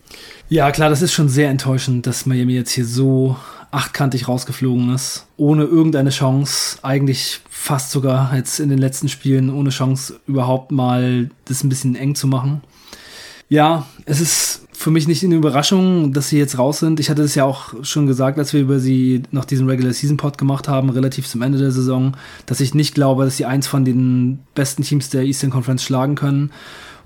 Ja, 0.48 0.70
klar, 0.70 0.90
das 0.90 1.02
ist 1.02 1.12
schon 1.12 1.28
sehr 1.28 1.48
enttäuschend, 1.48 2.06
dass 2.06 2.26
Miami 2.26 2.54
jetzt 2.54 2.72
hier 2.72 2.84
so 2.84 3.36
achtkantig 3.70 4.28
rausgeflogen 4.28 4.94
ist, 4.94 5.26
ohne 5.36 5.64
irgendeine 5.64 6.10
Chance, 6.10 6.78
eigentlich 6.82 7.40
fast 7.50 7.90
sogar 7.90 8.34
jetzt 8.34 8.60
in 8.60 8.70
den 8.70 8.78
letzten 8.78 9.08
Spielen 9.08 9.50
ohne 9.50 9.70
Chance 9.70 10.20
überhaupt 10.26 10.72
mal 10.72 11.30
das 11.44 11.62
ein 11.64 11.68
bisschen 11.68 11.94
eng 11.94 12.14
zu 12.14 12.26
machen. 12.26 12.62
Ja, 13.50 13.86
es 14.04 14.20
ist 14.20 14.67
für 14.78 14.92
mich 14.92 15.08
nicht 15.08 15.24
eine 15.24 15.34
Überraschung, 15.34 16.12
dass 16.12 16.28
sie 16.28 16.38
jetzt 16.38 16.56
raus 16.56 16.78
sind. 16.78 17.00
Ich 17.00 17.10
hatte 17.10 17.22
es 17.22 17.34
ja 17.34 17.42
auch 17.42 17.74
schon 17.82 18.06
gesagt, 18.06 18.38
als 18.38 18.52
wir 18.52 18.60
über 18.60 18.78
sie 18.78 19.24
noch 19.32 19.44
diesen 19.44 19.68
Regular 19.68 19.92
Season 19.92 20.16
Pod 20.16 20.38
gemacht 20.38 20.68
haben, 20.68 20.88
relativ 20.90 21.26
zum 21.26 21.42
Ende 21.42 21.58
der 21.58 21.72
Saison, 21.72 22.16
dass 22.46 22.60
ich 22.60 22.74
nicht 22.74 22.94
glaube, 22.94 23.24
dass 23.24 23.36
sie 23.36 23.44
eins 23.44 23.66
von 23.66 23.84
den 23.84 24.38
besten 24.54 24.84
Teams 24.84 25.10
der 25.10 25.22
Eastern 25.22 25.50
Conference 25.50 25.82
schlagen 25.82 26.14
können. 26.14 26.52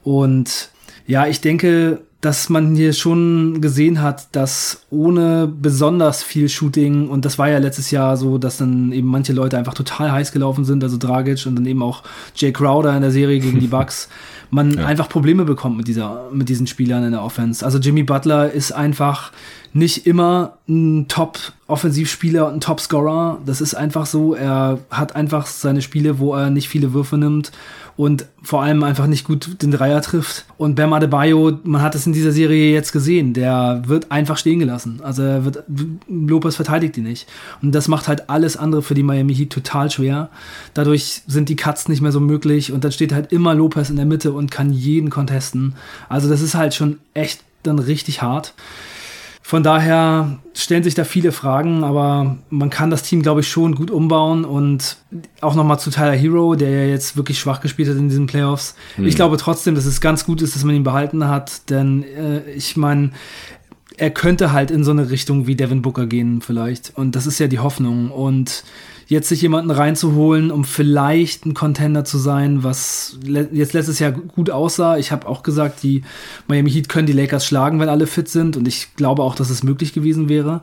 Und 0.04 0.68
ja, 1.06 1.26
ich 1.26 1.40
denke, 1.40 2.02
dass 2.22 2.48
man 2.48 2.76
hier 2.76 2.92
schon 2.92 3.60
gesehen 3.60 4.00
hat, 4.00 4.28
dass 4.30 4.84
ohne 4.90 5.48
besonders 5.48 6.22
viel 6.22 6.48
Shooting, 6.48 7.08
und 7.08 7.24
das 7.24 7.36
war 7.36 7.48
ja 7.48 7.58
letztes 7.58 7.90
Jahr 7.90 8.16
so, 8.16 8.38
dass 8.38 8.58
dann 8.58 8.92
eben 8.92 9.08
manche 9.08 9.32
Leute 9.32 9.58
einfach 9.58 9.74
total 9.74 10.12
heiß 10.12 10.30
gelaufen 10.30 10.64
sind, 10.64 10.84
also 10.84 10.98
Dragic 10.98 11.44
und 11.46 11.56
dann 11.56 11.66
eben 11.66 11.82
auch 11.82 12.04
Jay 12.36 12.52
Crowder 12.52 12.94
in 12.94 13.02
der 13.02 13.10
Serie 13.10 13.40
gegen 13.40 13.58
die 13.58 13.66
Bucks, 13.68 14.08
man 14.50 14.78
ja. 14.78 14.86
einfach 14.86 15.08
Probleme 15.08 15.44
bekommt 15.44 15.76
mit 15.76 15.88
dieser, 15.88 16.28
mit 16.32 16.48
diesen 16.48 16.68
Spielern 16.68 17.02
in 17.02 17.10
der 17.10 17.24
Offense. 17.24 17.64
Also 17.64 17.78
Jimmy 17.78 18.04
Butler 18.04 18.52
ist 18.52 18.70
einfach 18.70 19.32
nicht 19.72 20.06
immer 20.06 20.58
ein 20.68 21.06
Top-Offensivspieler 21.08 22.46
und 22.46 22.54
ein 22.54 22.60
Top-Scorer. 22.60 23.38
Das 23.46 23.60
ist 23.60 23.74
einfach 23.74 24.06
so. 24.06 24.34
Er 24.34 24.78
hat 24.90 25.16
einfach 25.16 25.46
seine 25.46 25.82
Spiele, 25.82 26.18
wo 26.18 26.34
er 26.34 26.50
nicht 26.50 26.68
viele 26.68 26.92
Würfe 26.92 27.16
nimmt 27.16 27.52
und 27.96 28.26
vor 28.42 28.62
allem 28.62 28.82
einfach 28.84 29.06
nicht 29.06 29.24
gut 29.24 29.62
den 29.62 29.70
Dreier 29.70 30.00
trifft. 30.00 30.46
Und 30.56 30.74
Bam 30.74 30.92
Adebayo, 30.92 31.58
man 31.64 31.82
hat 31.82 31.94
es 31.94 32.06
in 32.06 32.12
dieser 32.12 32.32
Serie 32.32 32.72
jetzt 32.72 32.92
gesehen, 32.92 33.34
der 33.34 33.82
wird 33.86 34.10
einfach 34.10 34.36
stehen 34.36 34.58
gelassen. 34.58 35.00
Also 35.02 35.22
er 35.22 35.44
wird, 35.44 35.64
Lopez 36.08 36.56
verteidigt 36.56 36.96
ihn 36.96 37.04
nicht. 37.04 37.28
Und 37.60 37.74
das 37.74 37.88
macht 37.88 38.08
halt 38.08 38.30
alles 38.30 38.56
andere 38.56 38.82
für 38.82 38.94
die 38.94 39.02
Miami 39.02 39.34
Heat 39.34 39.50
total 39.50 39.90
schwer. 39.90 40.30
Dadurch 40.74 41.22
sind 41.26 41.48
die 41.48 41.56
Cuts 41.56 41.88
nicht 41.88 42.00
mehr 42.00 42.12
so 42.12 42.20
möglich 42.20 42.72
und 42.72 42.84
dann 42.84 42.92
steht 42.92 43.12
halt 43.12 43.32
immer 43.32 43.54
Lopez 43.54 43.90
in 43.90 43.96
der 43.96 44.06
Mitte 44.06 44.32
und 44.32 44.50
kann 44.50 44.72
jeden 44.72 45.10
contesten. 45.10 45.74
Also 46.08 46.28
das 46.28 46.40
ist 46.40 46.54
halt 46.54 46.74
schon 46.74 46.98
echt 47.14 47.42
dann 47.62 47.78
richtig 47.78 48.22
hart. 48.22 48.54
Von 49.44 49.64
daher 49.64 50.38
stellen 50.54 50.84
sich 50.84 50.94
da 50.94 51.04
viele 51.04 51.32
Fragen, 51.32 51.82
aber 51.82 52.36
man 52.48 52.70
kann 52.70 52.90
das 52.90 53.02
Team, 53.02 53.22
glaube 53.22 53.40
ich, 53.40 53.48
schon 53.48 53.74
gut 53.74 53.90
umbauen 53.90 54.44
und 54.44 54.98
auch 55.40 55.56
nochmal 55.56 55.80
zu 55.80 55.90
Tyler 55.90 56.12
Hero, 56.12 56.54
der 56.54 56.70
ja 56.70 56.84
jetzt 56.84 57.16
wirklich 57.16 57.40
schwach 57.40 57.60
gespielt 57.60 57.88
hat 57.88 57.96
in 57.96 58.08
diesen 58.08 58.26
Playoffs. 58.26 58.76
Hm. 58.94 59.06
Ich 59.06 59.16
glaube 59.16 59.36
trotzdem, 59.36 59.74
dass 59.74 59.84
es 59.84 60.00
ganz 60.00 60.24
gut 60.24 60.42
ist, 60.42 60.54
dass 60.54 60.62
man 60.64 60.76
ihn 60.76 60.84
behalten 60.84 61.28
hat, 61.28 61.68
denn 61.70 62.04
äh, 62.04 62.48
ich 62.52 62.76
meine, 62.76 63.10
er 63.96 64.10
könnte 64.10 64.52
halt 64.52 64.70
in 64.70 64.84
so 64.84 64.90
eine 64.90 65.10
Richtung 65.10 65.46
wie 65.46 65.56
Devin 65.56 65.82
Booker 65.82 66.06
gehen 66.06 66.40
vielleicht 66.40 66.92
und 66.96 67.14
das 67.16 67.26
ist 67.26 67.38
ja 67.38 67.46
die 67.46 67.58
Hoffnung 67.58 68.10
und 68.10 68.64
jetzt 69.12 69.28
sich 69.28 69.42
jemanden 69.42 69.70
reinzuholen, 69.70 70.50
um 70.50 70.64
vielleicht 70.64 71.46
ein 71.46 71.54
Contender 71.54 72.04
zu 72.04 72.18
sein, 72.18 72.64
was 72.64 73.18
le 73.24 73.48
jetzt 73.52 73.74
letztes 73.74 73.98
Jahr 73.98 74.12
gut 74.12 74.50
aussah. 74.50 74.96
Ich 74.96 75.12
habe 75.12 75.28
auch 75.28 75.42
gesagt, 75.42 75.82
die 75.82 76.02
Miami 76.48 76.70
Heat 76.70 76.88
können 76.88 77.06
die 77.06 77.12
Lakers 77.12 77.46
schlagen, 77.46 77.78
wenn 77.78 77.88
alle 77.88 78.06
fit 78.06 78.28
sind. 78.28 78.56
Und 78.56 78.66
ich 78.66 78.96
glaube 78.96 79.22
auch, 79.22 79.34
dass 79.34 79.50
es 79.50 79.62
möglich 79.62 79.92
gewesen 79.92 80.28
wäre. 80.28 80.62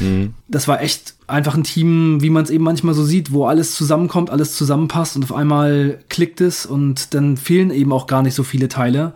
Mhm. 0.00 0.34
Das 0.48 0.66
war 0.66 0.82
echt 0.82 1.14
einfach 1.30 1.54
ein 1.54 1.64
Team, 1.64 2.18
wie 2.20 2.30
man 2.30 2.44
es 2.44 2.50
eben 2.50 2.64
manchmal 2.64 2.94
so 2.94 3.04
sieht, 3.04 3.32
wo 3.32 3.46
alles 3.46 3.74
zusammenkommt, 3.74 4.30
alles 4.30 4.56
zusammenpasst 4.56 5.16
und 5.16 5.24
auf 5.24 5.32
einmal 5.32 5.98
klickt 6.08 6.40
es 6.40 6.66
und 6.66 7.14
dann 7.14 7.36
fehlen 7.36 7.70
eben 7.70 7.92
auch 7.92 8.06
gar 8.06 8.22
nicht 8.22 8.34
so 8.34 8.42
viele 8.42 8.68
Teile. 8.68 9.12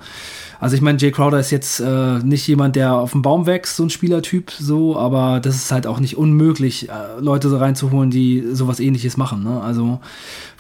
Also 0.61 0.77
ich 0.77 0.83
meine, 0.83 0.99
Jay 0.99 1.11
Crowder 1.11 1.39
ist 1.39 1.51
jetzt 1.51 1.81
äh, 1.81 2.21
nicht 2.21 2.47
jemand, 2.47 2.77
der 2.77 2.95
auf 2.95 3.13
dem 3.13 3.23
Baum 3.23 3.45
wächst, 3.47 3.77
so 3.77 3.83
ein 3.83 3.91
Spielertyp, 3.91 4.51
so, 4.51 4.97
aber 4.97 5.41
das 5.41 5.57
ist 5.57 5.71
halt 5.71 5.87
auch 5.87 6.01
nicht 6.01 6.17
unmöglich, 6.17 6.89
äh, 6.89 6.93
Leute 7.21 7.51
so 7.51 7.59
reinzuholen, 7.59 8.11
die 8.11 8.43
sowas 8.53 8.81
ähnliches 8.81 9.17
machen. 9.17 9.45
Ne? 9.45 9.61
Also 9.61 10.01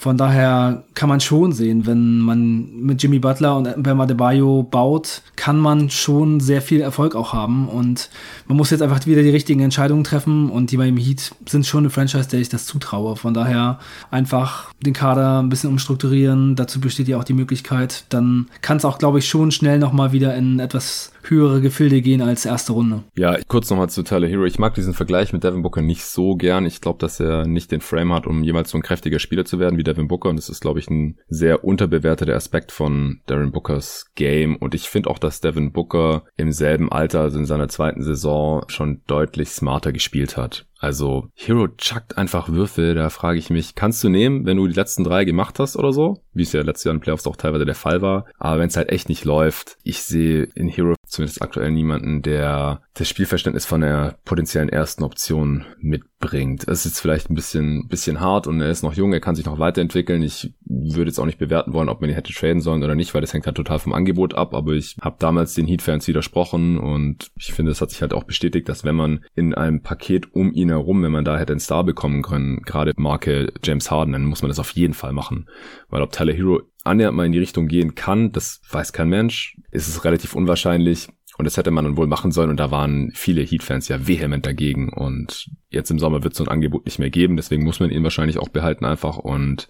von 0.05 0.19
daher 0.19 0.85
kann 0.93 1.09
man 1.09 1.21
schon 1.21 1.53
sehen, 1.53 1.87
wenn 1.87 2.19
man 2.19 2.77
mit 2.77 3.03
Jimmy 3.03 3.21
Butler 3.21 3.57
und 3.57 3.83
Bam 3.83 4.03
Adebayo 4.03 4.63
baut, 4.63 5.23
kann 5.35 5.57
man 5.57 5.89
schon 5.89 6.41
sehr 6.41 6.61
viel 6.61 6.83
Erfolg 6.83 7.17
auch 7.17 7.33
haben. 7.33 7.71
Und 7.71 8.11
man 8.47 8.59
muss 8.59 8.69
jetzt 8.69 8.83
einfach 8.83 9.07
wieder 9.07 9.23
die 9.23 9.31
richtigen 9.31 9.61
Entscheidungen 9.61 10.05
treffen. 10.05 10.51
Und 10.51 10.71
die 10.71 10.77
Miami 10.77 11.03
Heat 11.03 11.35
sind 11.49 11.65
schon 11.65 11.85
eine 11.85 11.89
Franchise, 11.89 12.29
der 12.29 12.39
ich 12.39 12.51
das 12.51 12.67
zutraue. 12.67 13.17
Von 13.17 13.33
daher 13.33 13.79
einfach 14.11 14.75
den 14.85 14.93
Kader 14.93 15.39
ein 15.39 15.49
bisschen 15.49 15.71
umstrukturieren. 15.71 16.55
Dazu 16.55 16.81
besteht 16.81 17.09
ja 17.09 17.17
auch 17.17 17.25
die 17.25 17.33
Möglichkeit. 17.33 18.05
Dann 18.11 18.49
kann 18.61 18.77
es 18.77 18.85
auch, 18.85 18.99
glaube 18.99 19.21
ich, 19.21 19.27
schon 19.27 19.53
schnell 19.53 19.79
nochmal 19.79 20.13
wieder 20.13 20.37
in 20.37 20.59
etwas 20.59 21.14
höhere 21.31 21.61
Gefilde 21.61 22.03
gehen 22.03 22.23
als 22.23 22.47
erste 22.47 22.73
Runde. 22.73 23.03
Ja, 23.17 23.39
kurz 23.49 23.71
nochmal 23.71 23.91
zu 23.91 24.03
Tyler 24.03 24.29
Hero. 24.29 24.45
Ich 24.45 24.59
mag 24.59 24.75
diesen 24.75 24.95
Vergleich 24.95 25.33
mit 25.33 25.45
Devin 25.45 25.63
Booker 25.63 25.83
nicht 25.83 26.05
so 26.05 26.37
gern. 26.37 26.67
Ich 26.67 26.81
glaube, 26.81 26.99
dass 26.99 27.21
er 27.21 27.47
nicht 27.47 27.73
den 27.73 27.81
Frame 27.81 28.13
hat, 28.13 28.27
um 28.27 28.43
jemals 28.43 28.71
so 28.71 28.79
ein 28.79 28.83
kräftiger 28.83 29.19
Spieler 29.19 29.45
zu 29.45 29.59
werden 29.59 29.79
wie 29.79 29.85
Devin 29.85 30.09
Booker. 30.09 30.29
Und 30.29 30.37
das 30.37 30.49
ist, 30.49 30.61
glaube 30.61 30.79
ich, 30.79 30.89
ein 30.89 31.19
sehr 31.29 31.65
unterbewerteter 31.65 32.35
Aspekt 32.35 32.73
von 32.73 33.21
Devin 33.29 33.53
Bookers 33.53 34.13
Game. 34.15 34.57
Und 34.57 34.75
ich 34.75 34.89
finde 34.89 35.11
auch, 35.11 35.19
dass 35.19 35.41
Devin 35.41 35.73
Booker 35.73 36.25
im 36.37 36.53
selben 36.53 36.91
Alter, 36.91 37.21
also 37.21 37.39
in 37.39 37.47
seiner 37.47 37.69
zweiten 37.69 38.03
Saison, 38.03 38.65
schon 38.69 39.03
deutlich 39.07 39.51
smarter 39.51 39.93
gespielt 39.93 40.37
hat. 40.37 40.67
Also 40.85 41.31
Hero 41.35 41.69
chuckt 41.69 42.19
einfach 42.19 42.51
Würfel, 42.51 42.95
da 42.95 43.09
frage 43.09 43.39
ich 43.39 43.49
mich, 43.49 43.75
kannst 43.75 44.05
du 44.05 44.11
nehmen, 44.11 44.45
wenn 44.45 44.59
du 44.59 44.67
die 44.67 44.75
letzten 44.75 45.03
drei 45.03 45.25
gemacht 45.25 45.59
hast 45.59 45.77
oder 45.77 45.95
so? 45.95 46.21
Wie 46.35 46.43
es 46.43 46.53
ja 46.53 46.61
letztes 46.61 46.85
Jahr 46.85 46.95
in 46.95 47.01
Playoffs 47.01 47.27
auch 47.27 47.37
teilweise 47.37 47.65
der 47.65 47.75
Fall 47.75 48.03
war. 48.03 48.27
Aber 48.39 48.61
wenn 48.61 48.69
es 48.69 48.77
halt 48.77 48.91
echt 48.91 49.09
nicht 49.09 49.25
läuft, 49.25 49.79
ich 49.83 50.03
sehe 50.03 50.43
in 50.55 50.69
Hero 50.69 50.95
zumindest 51.15 51.43
aktuell 51.43 51.71
niemanden, 51.71 52.23
der 52.23 52.83
das 52.95 53.09
Spielverständnis 53.09 53.67
von 53.67 53.81
der 53.81 54.19
potenziellen 54.25 54.69
ersten 54.69 55.03
Option 55.03 55.65
mitbringt. 55.79 56.67
Es 56.69 56.87
ist 56.87 57.01
vielleicht 57.01 57.31
ein 57.31 57.35
bisschen, 57.35 57.89
bisschen 57.89 58.21
hart 58.21 58.47
und 58.47 58.61
er 58.61 58.71
ist 58.71 58.83
noch 58.83 58.95
jung, 58.95 59.13
er 59.13 59.21
kann 59.21 59.35
sich 59.35 59.47
noch 59.47 59.59
weiterentwickeln. 59.59 60.23
Ich 60.23 60.53
würde 60.65 61.11
jetzt 61.11 61.19
auch 61.19 61.27
nicht 61.27 61.39
bewerten 61.39 61.73
wollen, 61.73 61.89
ob 61.89 62.01
man 62.01 62.11
ihn 62.11 62.17
hätte 62.17 62.33
traden 62.33 62.61
sollen 62.61 62.83
oder 62.83 62.95
nicht, 62.95 63.15
weil 63.15 63.21
das 63.21 63.33
hängt 63.33 63.47
halt 63.47 63.57
total 63.57 63.79
vom 63.79 63.93
Angebot 63.93 64.35
ab. 64.35 64.55
Aber 64.55 64.73
ich 64.73 64.97
habe 65.01 65.17
damals 65.19 65.55
den 65.55 65.67
Heat-Fans 65.67 66.07
widersprochen 66.09 66.79
und 66.79 67.31
ich 67.37 67.53
finde, 67.53 67.73
es 67.73 67.81
hat 67.81 67.91
sich 67.91 68.03
halt 68.03 68.13
auch 68.13 68.25
bestätigt, 68.25 68.69
dass 68.69 68.85
wenn 68.85 68.97
man 68.97 69.25
in 69.35 69.55
einem 69.55 69.83
Paket 69.83 70.35
um 70.35 70.53
ihn 70.53 70.69
herum, 70.69 71.03
wenn 71.03 71.13
man 71.13 71.25
da 71.25 71.39
hätte 71.39 71.53
einen 71.53 71.61
Star 71.61 71.85
bekommen 71.85 72.23
können, 72.23 72.63
gerade 72.63 72.93
Marke 72.97 73.53
James 73.63 73.91
Harden, 73.91 74.13
dann 74.13 74.25
muss 74.25 74.43
man 74.43 74.49
das 74.49 74.59
auf 74.59 74.71
jeden 74.73 74.95
Fall 74.95 75.13
machen. 75.13 75.49
Weil 75.89 76.03
ob 76.03 76.13
Tyler 76.13 76.33
Hero 76.33 76.61
annähernd 76.85 77.17
mal 77.17 77.27
in 77.27 77.33
die 77.33 77.39
Richtung 77.39 77.67
gehen 77.67 77.95
kann, 77.95 78.31
das 78.33 78.61
weiß 78.71 78.93
kein 78.93 79.09
Mensch. 79.09 79.57
Ist 79.71 79.89
es 79.89 80.05
relativ 80.05 80.35
unwahrscheinlich. 80.35 81.09
Und 81.37 81.47
das 81.47 81.57
hätte 81.57 81.73
man 81.73 81.85
dann 81.85 81.97
wohl 81.97 82.07
machen 82.07 82.31
sollen 82.31 82.51
und 82.51 82.61
da 82.61 82.71
waren 82.71 83.11
viele 83.13 83.43
Heat-Fans 83.43 83.89
ja 83.89 84.07
vehement 84.07 84.47
dagegen 84.47 84.91
und 84.91 85.51
jetzt 85.69 85.91
im 85.91 85.99
Sommer 85.99 86.23
wird 86.23 86.37
so 86.37 86.45
ein 86.45 86.49
Angebot 86.49 86.85
nicht 86.85 87.01
mehr 87.01 87.11
geben, 87.11 87.35
deswegen 87.35 87.65
muss 87.65 87.81
man 87.81 87.91
ihn 87.91 88.05
wahrscheinlich 88.05 88.39
auch 88.39 88.51
behalten 88.51 88.85
einfach 88.85 89.17
und 89.17 89.69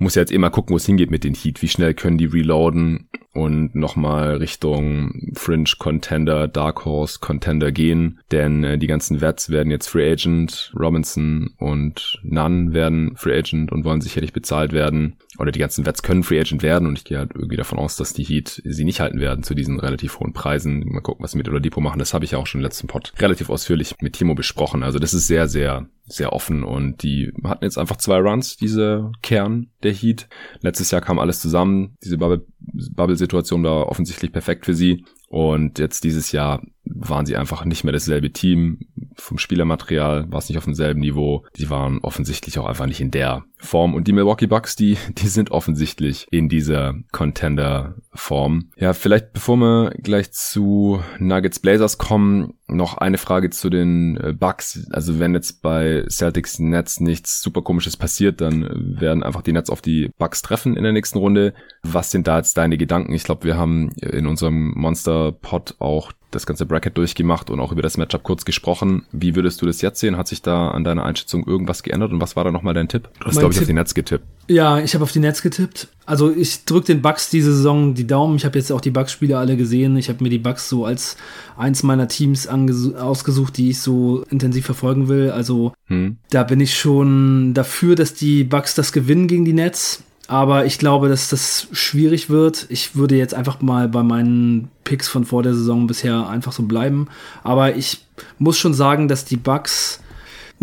muss 0.00 0.14
jetzt 0.14 0.32
immer 0.32 0.50
gucken, 0.50 0.72
wo 0.72 0.76
es 0.76 0.86
hingeht 0.86 1.10
mit 1.10 1.24
den 1.24 1.34
Heat. 1.34 1.62
Wie 1.62 1.68
schnell 1.68 1.94
können 1.94 2.18
die 2.18 2.26
reloaden 2.26 3.08
und 3.32 3.74
nochmal 3.74 4.36
Richtung 4.36 5.30
Fringe 5.34 5.70
Contender, 5.78 6.48
Dark 6.48 6.84
Horse 6.84 7.18
Contender 7.20 7.70
gehen. 7.70 8.18
Denn 8.32 8.64
äh, 8.64 8.78
die 8.78 8.86
ganzen 8.86 9.20
Vets 9.20 9.50
werden 9.50 9.70
jetzt 9.70 9.88
Free 9.88 10.10
Agent, 10.10 10.72
Robinson 10.78 11.50
und 11.58 12.18
Nunn 12.22 12.72
werden 12.72 13.14
Free 13.16 13.38
Agent 13.38 13.70
und 13.70 13.84
wollen 13.84 14.00
sicherlich 14.00 14.32
bezahlt 14.32 14.72
werden. 14.72 15.16
Oder 15.38 15.52
die 15.52 15.60
ganzen 15.60 15.86
Vets 15.86 16.02
können 16.02 16.22
Free 16.22 16.40
Agent 16.40 16.62
werden 16.62 16.88
und 16.88 16.98
ich 16.98 17.04
gehe 17.04 17.18
halt 17.18 17.32
irgendwie 17.34 17.56
davon 17.56 17.78
aus, 17.78 17.96
dass 17.96 18.12
die 18.12 18.24
Heat 18.24 18.62
sie 18.64 18.84
nicht 18.84 19.00
halten 19.00 19.20
werden 19.20 19.44
zu 19.44 19.54
diesen 19.54 19.78
relativ 19.78 20.18
hohen 20.18 20.32
Preisen. 20.32 20.84
Mal 20.86 21.00
gucken, 21.00 21.22
was 21.22 21.32
sie 21.32 21.38
mit 21.38 21.48
oder 21.48 21.60
Depot 21.60 21.82
machen. 21.82 21.98
Das 21.98 22.14
habe 22.14 22.24
ich 22.24 22.32
ja 22.32 22.38
auch 22.38 22.46
schon 22.46 22.60
im 22.60 22.64
letzten 22.64 22.88
Pod 22.88 23.12
relativ 23.18 23.48
ausführlich 23.48 23.94
mit 24.00 24.14
Timo 24.14 24.34
besprochen. 24.34 24.82
Also 24.82 24.98
das 24.98 25.14
ist 25.14 25.28
sehr, 25.28 25.46
sehr 25.46 25.86
sehr 26.12 26.32
offen 26.32 26.64
und 26.64 27.02
die 27.02 27.32
hatten 27.44 27.64
jetzt 27.64 27.78
einfach 27.78 27.96
zwei 27.96 28.18
Runs, 28.18 28.56
diese 28.56 29.12
Kern 29.22 29.70
der 29.82 29.92
Heat. 29.92 30.28
Letztes 30.60 30.90
Jahr 30.90 31.00
kam 31.00 31.18
alles 31.18 31.40
zusammen. 31.40 31.96
Diese 32.02 32.18
Bubble-Situation 32.18 33.62
war 33.62 33.88
offensichtlich 33.88 34.32
perfekt 34.32 34.66
für 34.66 34.74
sie. 34.74 35.04
Und 35.30 35.78
jetzt 35.78 36.02
dieses 36.02 36.32
Jahr 36.32 36.60
waren 36.84 37.24
sie 37.24 37.36
einfach 37.36 37.64
nicht 37.64 37.84
mehr 37.84 37.92
dasselbe 37.92 38.32
Team. 38.32 38.80
Vom 39.14 39.38
Spielermaterial 39.38 40.26
war 40.30 40.38
es 40.38 40.48
nicht 40.48 40.58
auf 40.58 40.64
demselben 40.64 41.00
Niveau. 41.00 41.44
Die 41.56 41.70
waren 41.70 42.00
offensichtlich 42.00 42.58
auch 42.58 42.66
einfach 42.66 42.86
nicht 42.86 43.00
in 43.00 43.12
der 43.12 43.44
Form. 43.56 43.94
Und 43.94 44.08
die 44.08 44.12
Milwaukee 44.12 44.46
Bucks, 44.46 44.74
die, 44.76 44.96
die 45.18 45.28
sind 45.28 45.50
offensichtlich 45.50 46.26
in 46.30 46.48
dieser 46.48 46.94
Contender-Form. 47.12 48.70
Ja, 48.76 48.92
vielleicht 48.92 49.32
bevor 49.32 49.56
wir 49.56 49.90
gleich 50.02 50.32
zu 50.32 51.00
Nuggets 51.18 51.60
Blazers 51.60 51.98
kommen, 51.98 52.54
noch 52.66 52.98
eine 52.98 53.18
Frage 53.18 53.50
zu 53.50 53.68
den 53.68 54.16
äh, 54.16 54.32
Bucks. 54.32 54.86
Also 54.90 55.18
wenn 55.18 55.34
jetzt 55.34 55.62
bei 55.62 56.04
Celtics 56.08 56.58
Nets 56.58 57.00
nichts 57.00 57.42
super 57.42 57.62
komisches 57.62 57.96
passiert, 57.96 58.40
dann 58.40 58.96
werden 59.00 59.22
einfach 59.22 59.42
die 59.42 59.52
Nets 59.52 59.70
auf 59.70 59.82
die 59.82 60.10
Bucks 60.18 60.42
treffen 60.42 60.76
in 60.76 60.82
der 60.82 60.92
nächsten 60.92 61.18
Runde. 61.18 61.52
Was 61.82 62.10
sind 62.10 62.26
da 62.26 62.38
jetzt 62.38 62.56
deine 62.56 62.78
Gedanken? 62.78 63.12
Ich 63.12 63.24
glaube, 63.24 63.44
wir 63.44 63.56
haben 63.56 63.90
in 64.00 64.26
unserem 64.26 64.72
Monster-Pod 65.20 65.76
auch 65.78 66.12
das 66.30 66.46
ganze 66.46 66.64
Bracket 66.64 66.96
durchgemacht 66.96 67.50
und 67.50 67.58
auch 67.58 67.72
über 67.72 67.82
das 67.82 67.96
Matchup 67.96 68.22
kurz 68.22 68.44
gesprochen. 68.44 69.04
Wie 69.10 69.34
würdest 69.34 69.60
du 69.60 69.66
das 69.66 69.82
jetzt 69.82 69.98
sehen? 69.98 70.16
Hat 70.16 70.28
sich 70.28 70.42
da 70.42 70.68
an 70.68 70.84
deiner 70.84 71.04
Einschätzung 71.04 71.44
irgendwas 71.44 71.82
geändert 71.82 72.12
und 72.12 72.20
was 72.20 72.36
war 72.36 72.44
da 72.44 72.52
nochmal 72.52 72.72
dein 72.72 72.86
Tipp? 72.86 73.08
Du 73.18 73.26
hast, 73.26 73.38
glaube 73.40 73.52
ich, 73.52 73.58
auf 73.58 73.66
die 73.66 73.72
Nets 73.72 73.94
getippt. 73.94 74.24
Ja, 74.46 74.78
ich 74.78 74.94
habe 74.94 75.02
auf 75.02 75.10
die 75.10 75.18
Nets 75.18 75.42
getippt. 75.42 75.88
Also 76.06 76.30
ich 76.30 76.64
drücke 76.66 76.86
den 76.86 77.02
Bucks 77.02 77.30
diese 77.30 77.52
Saison 77.52 77.94
die 77.94 78.06
Daumen. 78.06 78.36
Ich 78.36 78.44
habe 78.44 78.56
jetzt 78.56 78.70
auch 78.70 78.80
die 78.80 78.92
Bucks-Spiele 78.92 79.38
alle 79.38 79.56
gesehen. 79.56 79.96
Ich 79.96 80.08
habe 80.08 80.22
mir 80.22 80.30
die 80.30 80.38
Bucks 80.38 80.68
so 80.68 80.84
als 80.84 81.16
eins 81.56 81.82
meiner 81.82 82.06
Teams 82.06 82.46
ausgesucht, 82.46 83.56
die 83.56 83.70
ich 83.70 83.80
so 83.80 84.24
intensiv 84.30 84.64
verfolgen 84.66 85.08
will. 85.08 85.32
Also 85.32 85.72
hm. 85.86 86.18
da 86.30 86.44
bin 86.44 86.60
ich 86.60 86.78
schon 86.78 87.54
dafür, 87.54 87.96
dass 87.96 88.14
die 88.14 88.44
Bucks 88.44 88.76
das 88.76 88.92
gewinnen 88.92 89.26
gegen 89.26 89.44
die 89.44 89.52
Nets. 89.52 90.04
Aber 90.30 90.64
ich 90.64 90.78
glaube, 90.78 91.08
dass 91.08 91.28
das 91.28 91.66
schwierig 91.72 92.30
wird. 92.30 92.66
Ich 92.68 92.94
würde 92.94 93.16
jetzt 93.16 93.34
einfach 93.34 93.60
mal 93.62 93.88
bei 93.88 94.04
meinen 94.04 94.68
Picks 94.84 95.08
von 95.08 95.24
vor 95.24 95.42
der 95.42 95.54
Saison 95.54 95.88
bisher 95.88 96.28
einfach 96.28 96.52
so 96.52 96.62
bleiben. 96.62 97.08
Aber 97.42 97.74
ich 97.74 98.06
muss 98.38 98.56
schon 98.56 98.72
sagen, 98.72 99.08
dass 99.08 99.24
die 99.24 99.36
Bucks 99.36 99.98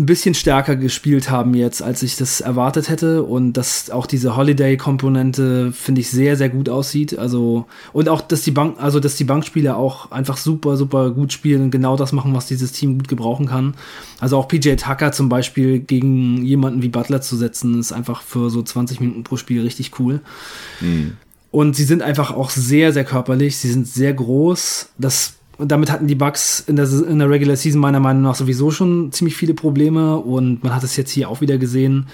ein 0.00 0.06
bisschen 0.06 0.34
stärker 0.34 0.76
gespielt 0.76 1.28
haben 1.28 1.54
jetzt, 1.54 1.82
als 1.82 2.04
ich 2.04 2.16
das 2.16 2.40
erwartet 2.40 2.88
hätte. 2.88 3.24
Und 3.24 3.54
dass 3.54 3.90
auch 3.90 4.06
diese 4.06 4.36
Holiday-Komponente, 4.36 5.72
finde 5.72 6.00
ich, 6.00 6.10
sehr, 6.10 6.36
sehr 6.36 6.48
gut 6.48 6.68
aussieht. 6.68 7.18
Also, 7.18 7.66
und 7.92 8.08
auch, 8.08 8.20
dass 8.20 8.42
die 8.42 8.52
Bank, 8.52 8.76
also 8.78 9.00
dass 9.00 9.16
die 9.16 9.24
Bankspieler 9.24 9.76
auch 9.76 10.12
einfach 10.12 10.36
super, 10.36 10.76
super 10.76 11.10
gut 11.10 11.32
spielen 11.32 11.62
und 11.62 11.70
genau 11.72 11.96
das 11.96 12.12
machen, 12.12 12.32
was 12.32 12.46
dieses 12.46 12.70
Team 12.70 12.98
gut 12.98 13.08
gebrauchen 13.08 13.46
kann. 13.46 13.74
Also 14.20 14.36
auch 14.36 14.46
PJ 14.46 14.76
Tucker 14.76 15.10
zum 15.10 15.28
Beispiel 15.28 15.80
gegen 15.80 16.44
jemanden 16.44 16.82
wie 16.82 16.88
Butler 16.88 17.20
zu 17.20 17.36
setzen, 17.36 17.80
ist 17.80 17.90
einfach 17.90 18.22
für 18.22 18.50
so 18.50 18.62
20 18.62 19.00
Minuten 19.00 19.24
pro 19.24 19.36
Spiel 19.36 19.62
richtig 19.62 19.98
cool. 19.98 20.20
Mhm. 20.80 21.16
Und 21.50 21.74
sie 21.74 21.84
sind 21.84 22.02
einfach 22.02 22.30
auch 22.30 22.50
sehr, 22.50 22.92
sehr 22.92 23.04
körperlich. 23.04 23.56
Sie 23.56 23.70
sind 23.70 23.88
sehr 23.88 24.12
groß. 24.12 24.90
Das 24.98 25.37
und 25.58 25.72
damit 25.72 25.90
hatten 25.90 26.06
die 26.06 26.14
Bucks 26.14 26.60
in 26.66 26.76
der, 26.76 26.88
in 26.88 27.18
der 27.18 27.28
Regular 27.28 27.56
Season 27.56 27.80
meiner 27.80 28.00
Meinung 28.00 28.22
nach 28.22 28.36
sowieso 28.36 28.70
schon 28.70 29.12
ziemlich 29.12 29.36
viele 29.36 29.54
Probleme 29.54 30.16
und 30.16 30.62
man 30.62 30.74
hat 30.74 30.84
es 30.84 30.96
jetzt 30.96 31.10
hier 31.10 31.28
auch 31.28 31.40
wieder 31.40 31.58
gesehen. 31.58 32.06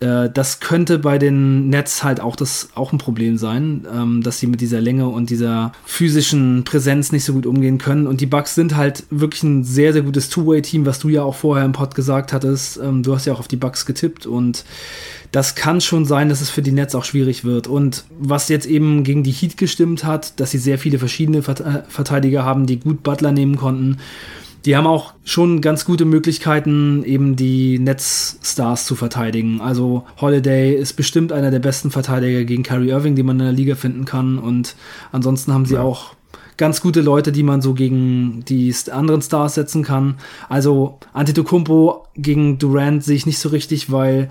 Äh, 0.00 0.30
das 0.30 0.60
könnte 0.60 0.98
bei 0.98 1.18
den 1.18 1.68
Nets 1.68 2.02
halt 2.02 2.20
auch 2.20 2.34
das 2.34 2.70
auch 2.74 2.92
ein 2.92 2.98
Problem 2.98 3.36
sein, 3.36 3.86
ähm, 3.92 4.22
dass 4.22 4.38
sie 4.38 4.46
mit 4.46 4.60
dieser 4.60 4.80
Länge 4.80 5.08
und 5.08 5.30
dieser 5.30 5.72
physischen 5.84 6.64
Präsenz 6.64 7.12
nicht 7.12 7.24
so 7.24 7.34
gut 7.34 7.46
umgehen 7.46 7.78
können. 7.78 8.06
Und 8.06 8.20
die 8.20 8.26
Bucks 8.26 8.54
sind 8.54 8.76
halt 8.76 9.04
wirklich 9.10 9.42
ein 9.42 9.62
sehr, 9.62 9.92
sehr 9.92 10.02
gutes 10.02 10.30
Two-Way-Team, 10.30 10.86
was 10.86 10.98
du 10.98 11.08
ja 11.08 11.22
auch 11.22 11.34
vorher 11.34 11.64
im 11.64 11.72
Pod 11.72 11.94
gesagt 11.94 12.32
hattest. 12.32 12.80
Ähm, 12.82 13.02
du 13.02 13.14
hast 13.14 13.26
ja 13.26 13.34
auch 13.34 13.40
auf 13.40 13.48
die 13.48 13.56
Bucks 13.56 13.86
getippt 13.86 14.26
und 14.26 14.64
das 15.32 15.54
kann 15.54 15.80
schon 15.80 16.06
sein, 16.06 16.28
dass 16.28 16.40
es 16.40 16.50
für 16.50 16.62
die 16.62 16.72
Nets 16.72 16.94
auch 16.94 17.04
schwierig 17.04 17.44
wird. 17.44 17.68
Und 17.68 18.04
was 18.18 18.48
jetzt 18.48 18.66
eben 18.66 19.04
gegen 19.04 19.22
die 19.22 19.30
Heat 19.30 19.56
gestimmt 19.56 20.02
hat, 20.04 20.40
dass 20.40 20.50
sie 20.50 20.58
sehr 20.58 20.78
viele 20.78 20.98
verschiedene 20.98 21.42
Verteidiger 21.42 22.44
haben, 22.44 22.66
die 22.66 22.80
gut 22.80 23.04
Butler 23.04 23.30
nehmen 23.30 23.56
konnten. 23.56 23.98
Die 24.64 24.76
haben 24.76 24.86
auch 24.86 25.14
schon 25.24 25.60
ganz 25.60 25.84
gute 25.84 26.04
Möglichkeiten, 26.04 27.02
eben 27.04 27.36
die 27.36 27.78
Netzstars 27.78 28.84
zu 28.84 28.94
verteidigen. 28.94 29.60
Also 29.60 30.04
Holiday 30.20 30.74
ist 30.74 30.94
bestimmt 30.94 31.32
einer 31.32 31.50
der 31.50 31.60
besten 31.60 31.90
Verteidiger 31.90 32.44
gegen 32.44 32.62
Kyrie 32.62 32.90
Irving, 32.90 33.14
die 33.14 33.22
man 33.22 33.38
in 33.40 33.46
der 33.46 33.54
Liga 33.54 33.74
finden 33.74 34.04
kann. 34.04 34.38
Und 34.38 34.76
ansonsten 35.12 35.54
haben 35.54 35.64
sie 35.64 35.74
ja. 35.74 35.82
auch 35.82 36.14
ganz 36.58 36.82
gute 36.82 37.00
Leute, 37.00 37.32
die 37.32 37.42
man 37.42 37.62
so 37.62 37.72
gegen 37.72 38.44
die 38.44 38.74
anderen 38.90 39.22
Stars 39.22 39.54
setzen 39.54 39.82
kann. 39.82 40.18
Also 40.50 40.98
Antetokounmpo 41.14 42.04
gegen 42.16 42.58
Durant 42.58 43.02
sehe 43.02 43.16
ich 43.16 43.24
nicht 43.24 43.38
so 43.38 43.48
richtig, 43.48 43.90
weil 43.90 44.28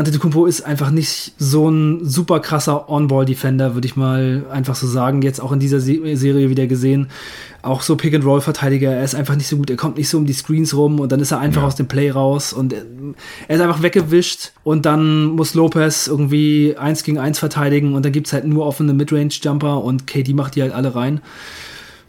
Antetokounmpo 0.00 0.46
ist 0.46 0.62
einfach 0.62 0.90
nicht 0.90 1.34
so 1.38 1.68
ein 1.68 2.04
super 2.04 2.40
krasser 2.40 2.88
On-Ball-Defender, 2.88 3.74
würde 3.74 3.86
ich 3.86 3.96
mal 3.96 4.44
einfach 4.50 4.74
so 4.74 4.86
sagen. 4.86 5.22
Jetzt 5.22 5.40
auch 5.40 5.52
in 5.52 5.60
dieser 5.60 5.80
Se 5.80 5.98
Serie 6.16 6.50
wieder 6.50 6.66
gesehen. 6.66 7.08
Auch 7.62 7.82
so 7.82 7.96
Pick-and-Roll-Verteidiger. 7.96 8.90
Er 8.90 9.04
ist 9.04 9.14
einfach 9.14 9.36
nicht 9.36 9.46
so 9.46 9.58
gut. 9.58 9.70
Er 9.70 9.76
kommt 9.76 9.98
nicht 9.98 10.08
so 10.08 10.18
um 10.18 10.26
die 10.26 10.32
Screens 10.32 10.74
rum 10.74 10.98
und 10.98 11.12
dann 11.12 11.20
ist 11.20 11.30
er 11.30 11.38
einfach 11.38 11.62
ja. 11.62 11.68
aus 11.68 11.76
dem 11.76 11.86
Play 11.86 12.10
raus 12.10 12.52
und 12.52 12.72
er 12.72 13.54
ist 13.54 13.60
einfach 13.60 13.82
weggewischt 13.82 14.52
und 14.64 14.86
dann 14.86 15.26
muss 15.26 15.54
Lopez 15.54 16.06
irgendwie 16.06 16.76
eins 16.76 17.04
gegen 17.04 17.18
eins 17.18 17.38
verteidigen 17.38 17.94
und 17.94 18.04
dann 18.04 18.12
gibt 18.12 18.26
es 18.26 18.32
halt 18.32 18.46
nur 18.46 18.66
offene 18.66 18.94
Midrange-Jumper 18.94 19.84
und 19.84 20.06
KD 20.06 20.34
macht 20.34 20.56
die 20.56 20.62
halt 20.62 20.72
alle 20.72 20.94
rein. 20.94 21.20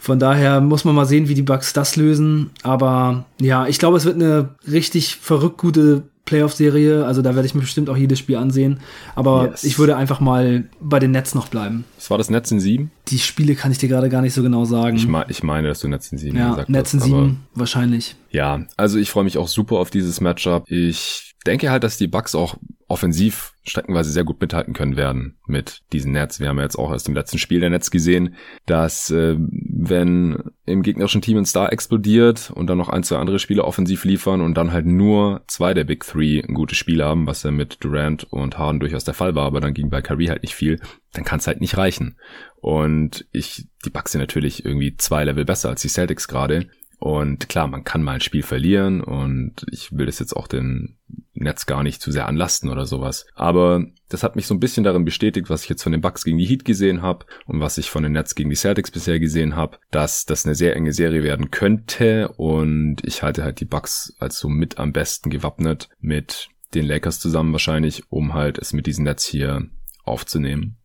Von 0.02 0.18
daher 0.18 0.62
muss 0.62 0.84
man 0.84 0.96
mal 0.96 1.06
sehen, 1.06 1.28
wie 1.28 1.36
die 1.36 1.44
Bugs 1.44 1.74
das 1.74 1.96
lösen. 1.96 2.50
Aber 2.64 3.26
ja, 3.40 3.68
ich 3.68 3.78
glaube, 3.78 3.98
es 3.98 4.06
wird 4.06 4.16
eine 4.16 4.56
richtig 4.66 5.18
verrückt 5.18 5.60
gute 5.60 6.02
Playoff-Serie. 6.26 7.06
Also 7.06 7.22
da 7.22 7.36
werde 7.36 7.46
ich 7.46 7.54
mir 7.54 7.62
bestimmt 7.62 7.90
auch 7.90 7.98
jedes 7.98 8.20
Spiel 8.20 8.38
ansehen. 8.38 8.80
Aber 9.16 9.50
yes. 9.52 9.64
ich 9.64 9.80
würde 9.80 9.96
einfach 9.96 10.20
mal 10.20 10.70
bei 10.80 11.00
den 11.00 11.12
Nets 11.12 11.36
noch 11.36 11.48
bleiben. 11.48 11.86
Was 11.98 12.10
war 12.10 12.18
das 12.18 12.30
Netz 12.30 12.52
in 12.52 12.60
sieben? 12.60 12.92
Die 13.08 13.20
Spiele 13.20 13.56
kann 13.56 13.72
ich 13.72 13.78
dir 13.78 13.90
gerade 13.90 14.10
gar 14.10 14.22
nicht 14.22 14.34
so 14.34 14.44
genau 14.44 14.66
sagen. 14.66 14.96
Ich, 14.96 15.08
mein, 15.08 15.26
ich 15.30 15.44
meine, 15.44 15.68
dass 15.68 15.80
du 15.80 15.88
Netz 15.88 16.12
in 16.12 16.18
sieben 16.18 16.38
ja, 16.38 16.52
gesagt 16.52 16.70
Netz 16.70 16.94
in 16.94 17.00
sieben, 17.00 17.46
wahrscheinlich. 17.54 18.16
Ja, 18.30 18.66
also 18.78 18.98
ich 18.98 19.10
freue 19.12 19.24
mich 19.24 19.38
auch 19.38 19.48
super 19.48 19.78
auf 19.78 19.90
dieses 19.90 20.22
Matchup. 20.22 20.64
Ich 20.68 21.34
denke 21.46 21.72
halt, 21.72 21.84
dass 21.84 21.98
die 21.98 22.08
Bucks 22.08 22.36
auch 22.36 22.56
offensiv 22.92 23.54
streckenweise 23.64 24.12
sehr 24.12 24.24
gut 24.24 24.42
mithalten 24.42 24.74
können 24.74 24.98
werden 24.98 25.38
mit 25.46 25.82
diesen 25.94 26.12
Nets. 26.12 26.40
Wir 26.40 26.50
haben 26.50 26.58
ja 26.58 26.64
jetzt 26.64 26.78
auch 26.78 26.92
erst 26.92 27.08
im 27.08 27.14
letzten 27.14 27.38
Spiel 27.38 27.62
der 27.62 27.70
Nets 27.70 27.90
gesehen, 27.90 28.36
dass 28.66 29.10
äh, 29.12 29.38
wenn 29.38 30.52
im 30.66 30.84
gegnerischen 30.84 31.22
Team 31.22 31.38
ein 31.38 31.46
Star 31.46 31.72
explodiert 31.72 32.52
und 32.52 32.68
dann 32.68 32.78
noch 32.78 32.90
ein, 32.90 33.04
zwei 33.04 33.18
andere 33.18 33.40
Spieler 33.40 33.66
offensiv 33.66 34.04
liefern 34.04 34.42
und 34.42 34.56
dann 34.56 34.74
halt 34.74 34.86
nur 34.86 35.44
zwei 35.48 35.74
der 35.74 35.86
Big 35.86 36.04
Three 36.04 36.42
ein 36.42 36.54
gutes 36.54 36.78
Spiel 36.78 37.04
haben, 37.04 37.28
was 37.28 37.44
ja 37.44 37.52
mit 37.52 37.84
Durant 37.84 38.26
und 38.26 38.58
Harden 38.58 38.80
durchaus 38.80 39.06
der 39.06 39.14
Fall 39.14 39.36
war, 39.36 39.46
aber 39.46 39.62
dann 39.62 39.74
ging 39.74 39.90
bei 39.90 40.02
Kyrie 40.02 40.30
halt 40.30 40.42
nicht 40.42 40.56
viel, 40.56 40.80
dann 41.14 41.24
kann 41.24 41.40
es 41.40 41.48
halt 41.48 41.62
nicht 41.62 41.78
reichen. 41.78 42.18
Und 42.60 43.26
ich, 43.32 43.68
die 43.86 43.90
Bucks 43.90 44.12
sind 44.12 44.22
natürlich 44.22 44.66
irgendwie 44.66 44.98
zwei 44.98 45.24
Level 45.24 45.46
besser 45.46 45.70
als 45.70 45.82
die 45.82 45.88
Celtics 45.88 46.28
gerade. 46.28 46.68
Und 47.02 47.50
klar, 47.50 47.68
man 47.68 47.84
kann 47.84 48.04
mal 48.04 48.12
ein 48.12 48.22
Spiel 48.22 48.44
verlieren 48.44 49.02
und 49.02 49.66
ich 49.72 49.92
will 49.92 50.06
das 50.06 50.20
jetzt 50.20 50.38
auch 50.38 50.48
den 50.48 51.00
Netz 51.34 51.66
gar 51.66 51.82
nicht 51.82 52.00
zu 52.00 52.12
sehr 52.12 52.28
anlasten 52.28 52.70
oder 52.70 52.86
sowas. 52.86 53.26
Aber 53.34 53.88
das 54.10 54.22
hat 54.22 54.36
mich 54.36 54.46
so 54.46 54.54
ein 54.54 54.60
bisschen 54.60 54.84
darin 54.84 55.04
bestätigt, 55.04 55.50
was 55.50 55.64
ich 55.64 55.70
jetzt 55.70 55.82
von 55.82 55.94
den 55.94 56.02
Bucks 56.02 56.24
gegen 56.24 56.38
die 56.38 56.46
Heat 56.46 56.64
gesehen 56.64 57.02
habe 57.02 57.26
und 57.48 57.60
was 57.60 57.80
ich 57.80 57.90
von 57.90 58.04
den 58.04 58.12
Nets 58.12 58.36
gegen 58.36 58.52
die 58.52 58.56
Celtics 58.56 58.92
bisher 58.92 59.20
gesehen 59.20 59.56
habe, 59.56 59.80
dass 59.90 60.26
das 60.26 60.46
eine 60.46 60.54
sehr 60.54 60.76
enge 60.76 60.94
Serie 60.94 61.24
werden 61.24 61.50
könnte 61.50 62.28
und 62.38 62.98
ich 63.04 63.24
halte 63.24 63.44
halt 63.44 63.62
die 63.62 63.66
Bucks 63.66 64.16
als 64.20 64.38
so 64.38 64.48
mit 64.48 64.78
am 64.78 64.94
besten 64.94 65.32
gewappnet 65.32 65.90
mit 66.02 66.50
den 66.76 66.86
Lakers 66.86 67.20
zusammen 67.20 67.52
wahrscheinlich, 67.52 68.04
um 68.12 68.36
halt 68.36 68.60
es 68.60 68.74
mit 68.74 68.86
diesen 68.86 69.06
Nets 69.06 69.26
hier 69.26 69.68
aufzunehmen. 70.04 70.78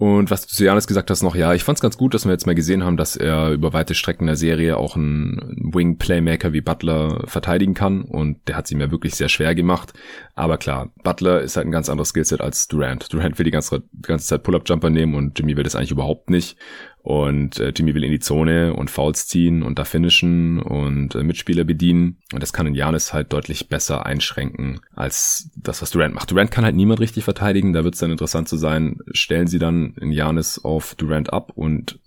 Und 0.00 0.30
was 0.30 0.46
du 0.46 0.54
zu 0.54 0.64
Janis 0.64 0.86
gesagt 0.86 1.10
hast 1.10 1.22
noch, 1.22 1.36
ja, 1.36 1.52
ich 1.52 1.62
fand's 1.62 1.82
ganz 1.82 1.98
gut, 1.98 2.14
dass 2.14 2.24
wir 2.24 2.32
jetzt 2.32 2.46
mal 2.46 2.54
gesehen 2.54 2.84
haben, 2.84 2.96
dass 2.96 3.16
er 3.16 3.50
über 3.50 3.74
weite 3.74 3.94
Strecken 3.94 4.24
der 4.24 4.36
Serie 4.36 4.78
auch 4.78 4.96
einen 4.96 5.70
Wing-Playmaker 5.74 6.54
wie 6.54 6.62
Butler 6.62 7.22
verteidigen 7.26 7.74
kann. 7.74 8.00
Und 8.04 8.48
der 8.48 8.56
hat 8.56 8.64
es 8.64 8.70
ihm 8.70 8.80
ja 8.80 8.90
wirklich 8.90 9.14
sehr 9.14 9.28
schwer 9.28 9.54
gemacht. 9.54 9.92
Aber 10.34 10.56
klar, 10.56 10.90
Butler 11.04 11.42
ist 11.42 11.58
halt 11.58 11.66
ein 11.66 11.70
ganz 11.70 11.90
anderes 11.90 12.08
Skillset 12.08 12.40
als 12.40 12.66
Durant. 12.66 13.12
Durant 13.12 13.38
will 13.38 13.44
die 13.44 13.50
ganze, 13.50 13.82
ganze 14.00 14.26
Zeit 14.26 14.42
Pull-Up-Jumper 14.42 14.88
nehmen 14.88 15.14
und 15.14 15.38
Jimmy 15.38 15.54
will 15.54 15.64
das 15.64 15.76
eigentlich 15.76 15.90
überhaupt 15.90 16.30
nicht. 16.30 16.56
Und 17.02 17.58
äh, 17.58 17.72
Jimmy 17.74 17.94
will 17.94 18.04
in 18.04 18.10
die 18.10 18.20
Zone 18.20 18.74
und 18.74 18.90
Fouls 18.90 19.26
ziehen 19.26 19.62
und 19.62 19.78
da 19.78 19.84
finishen 19.84 20.60
und 20.60 21.14
äh, 21.14 21.22
Mitspieler 21.22 21.64
bedienen. 21.64 22.18
Und 22.32 22.42
das 22.42 22.52
kann 22.52 22.66
in 22.66 22.74
Janis 22.74 23.14
halt 23.14 23.32
deutlich 23.32 23.68
besser 23.68 24.04
einschränken 24.04 24.80
als 24.94 25.50
das, 25.56 25.80
was 25.80 25.90
Durant 25.90 26.14
macht. 26.14 26.30
Durant 26.30 26.50
kann 26.50 26.64
halt 26.64 26.76
niemand 26.76 27.00
richtig 27.00 27.24
verteidigen. 27.24 27.72
Da 27.72 27.84
wird 27.84 27.94
es 27.94 28.00
dann 28.00 28.10
interessant 28.10 28.48
zu 28.48 28.56
sein, 28.56 28.98
stellen 29.12 29.46
sie 29.46 29.58
dann 29.58 29.94
in 30.00 30.12
Janis 30.12 30.62
auf 30.62 30.94
Durant 30.94 31.32
ab 31.32 31.52
und 31.54 31.98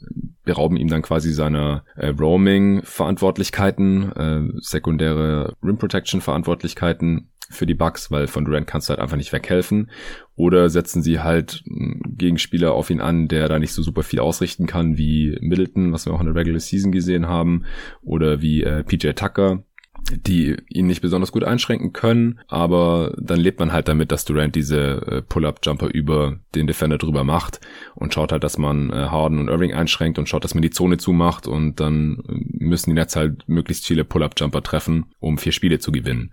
berauben 0.43 0.77
ihm 0.77 0.89
dann 0.89 1.01
quasi 1.01 1.32
seiner 1.32 1.84
äh, 1.95 2.10
Roaming-Verantwortlichkeiten, 2.10 4.12
äh, 4.12 4.41
sekundäre 4.60 5.56
Rim 5.63 5.77
Protection-Verantwortlichkeiten 5.77 7.29
für 7.53 7.65
die 7.65 7.73
Bugs, 7.73 8.11
weil 8.11 8.27
von 8.27 8.45
Durant 8.45 8.67
kannst 8.67 8.87
du 8.87 8.91
halt 8.91 8.99
einfach 8.99 9.17
nicht 9.17 9.31
weghelfen. 9.31 9.89
Oder 10.35 10.69
setzen 10.69 11.03
sie 11.03 11.19
halt 11.19 11.63
einen 11.69 12.17
Gegenspieler 12.17 12.73
auf 12.73 12.89
ihn 12.89 13.01
an, 13.01 13.27
der 13.27 13.47
da 13.47 13.59
nicht 13.59 13.73
so 13.73 13.81
super 13.81 14.03
viel 14.03 14.19
ausrichten 14.19 14.65
kann, 14.65 14.97
wie 14.97 15.37
Middleton, 15.41 15.93
was 15.93 16.05
wir 16.05 16.13
auch 16.13 16.19
in 16.19 16.25
der 16.25 16.35
Regular 16.35 16.59
Season 16.59 16.91
gesehen 16.91 17.27
haben, 17.27 17.65
oder 18.01 18.41
wie 18.41 18.63
äh, 18.63 18.83
PJ 18.83 19.11
Tucker, 19.11 19.63
die 20.11 20.57
ihn 20.69 20.87
nicht 20.87 21.01
besonders 21.01 21.31
gut 21.31 21.43
einschränken 21.43 21.93
können, 21.93 22.39
aber 22.47 23.15
dann 23.17 23.39
lebt 23.39 23.59
man 23.59 23.71
halt 23.71 23.87
damit, 23.87 24.11
dass 24.11 24.25
Durant 24.25 24.55
diese 24.55 24.79
äh, 24.79 25.21
Pull-Up-Jumper 25.21 25.87
über 25.87 26.39
den 26.55 26.67
Defender 26.67 26.97
drüber 26.97 27.23
macht 27.23 27.59
und 27.95 28.13
schaut 28.13 28.31
halt, 28.31 28.43
dass 28.43 28.57
man 28.57 28.89
äh, 28.89 28.95
Harden 28.95 29.39
und 29.39 29.47
Irving 29.47 29.73
einschränkt 29.73 30.19
und 30.19 30.27
schaut, 30.27 30.43
dass 30.43 30.53
man 30.53 30.61
die 30.61 30.69
Zone 30.69 30.97
zumacht 30.97 31.47
und 31.47 31.79
dann 31.79 32.23
äh, 32.27 32.63
müssen 32.63 32.89
die 32.89 32.95
Nets 32.95 33.15
halt 33.15 33.47
möglichst 33.47 33.85
viele 33.85 34.03
Pull-Up-Jumper 34.03 34.61
treffen, 34.61 35.05
um 35.19 35.37
vier 35.37 35.51
Spiele 35.51 35.79
zu 35.79 35.91
gewinnen. 35.91 36.31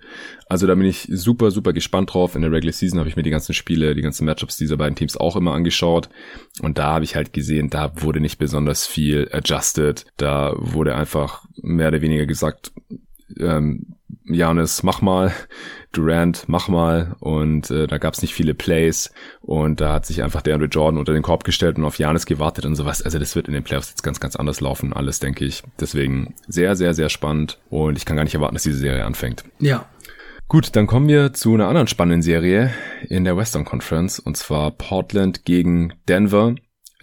Also 0.48 0.66
da 0.66 0.74
bin 0.74 0.86
ich 0.86 1.08
super, 1.10 1.50
super 1.50 1.72
gespannt 1.72 2.12
drauf. 2.12 2.34
In 2.34 2.42
der 2.42 2.52
Regular 2.52 2.72
Season 2.72 2.98
habe 2.98 3.08
ich 3.08 3.16
mir 3.16 3.22
die 3.22 3.30
ganzen 3.30 3.54
Spiele, 3.54 3.94
die 3.94 4.02
ganzen 4.02 4.24
Matchups 4.24 4.56
dieser 4.56 4.76
beiden 4.76 4.96
Teams 4.96 5.16
auch 5.16 5.36
immer 5.36 5.54
angeschaut 5.54 6.08
und 6.60 6.78
da 6.78 6.92
habe 6.92 7.04
ich 7.04 7.14
halt 7.16 7.32
gesehen, 7.32 7.70
da 7.70 7.92
wurde 8.02 8.20
nicht 8.20 8.38
besonders 8.38 8.86
viel 8.86 9.28
adjusted. 9.32 10.06
Da 10.16 10.54
wurde 10.56 10.94
einfach 10.94 11.44
mehr 11.62 11.88
oder 11.88 12.00
weniger 12.00 12.26
gesagt, 12.26 12.72
ähm, 13.38 13.96
Janis, 14.24 14.82
mach 14.82 15.00
mal, 15.02 15.32
Durant, 15.92 16.44
mach 16.48 16.68
mal 16.68 17.16
und 17.20 17.70
äh, 17.70 17.86
da 17.86 17.98
gab 17.98 18.14
es 18.14 18.22
nicht 18.22 18.34
viele 18.34 18.54
Plays 18.54 19.12
und 19.40 19.80
da 19.80 19.94
hat 19.94 20.06
sich 20.06 20.22
einfach 20.22 20.42
der 20.42 20.54
Andrew 20.54 20.68
Jordan 20.68 20.98
unter 20.98 21.12
den 21.12 21.22
Korb 21.22 21.44
gestellt 21.44 21.78
und 21.78 21.84
auf 21.84 21.98
Janis 21.98 22.26
gewartet 22.26 22.64
und 22.64 22.76
sowas. 22.76 23.02
Also 23.02 23.18
das 23.18 23.34
wird 23.34 23.48
in 23.48 23.54
den 23.54 23.64
Playoffs 23.64 23.90
jetzt 23.90 24.02
ganz, 24.02 24.20
ganz 24.20 24.36
anders 24.36 24.60
laufen, 24.60 24.92
alles 24.92 25.18
denke 25.18 25.44
ich. 25.44 25.62
Deswegen 25.80 26.34
sehr, 26.46 26.76
sehr, 26.76 26.94
sehr 26.94 27.08
spannend 27.08 27.58
und 27.70 27.96
ich 27.96 28.04
kann 28.04 28.16
gar 28.16 28.24
nicht 28.24 28.34
erwarten, 28.34 28.54
dass 28.54 28.62
diese 28.62 28.78
Serie 28.78 29.04
anfängt. 29.04 29.44
Ja. 29.58 29.86
Gut, 30.48 30.74
dann 30.74 30.86
kommen 30.86 31.08
wir 31.08 31.32
zu 31.32 31.54
einer 31.54 31.68
anderen 31.68 31.86
spannenden 31.86 32.22
Serie 32.22 32.72
in 33.08 33.24
der 33.24 33.36
Western 33.36 33.64
Conference 33.64 34.18
und 34.18 34.36
zwar 34.36 34.72
Portland 34.72 35.44
gegen 35.44 35.92
Denver 36.08 36.54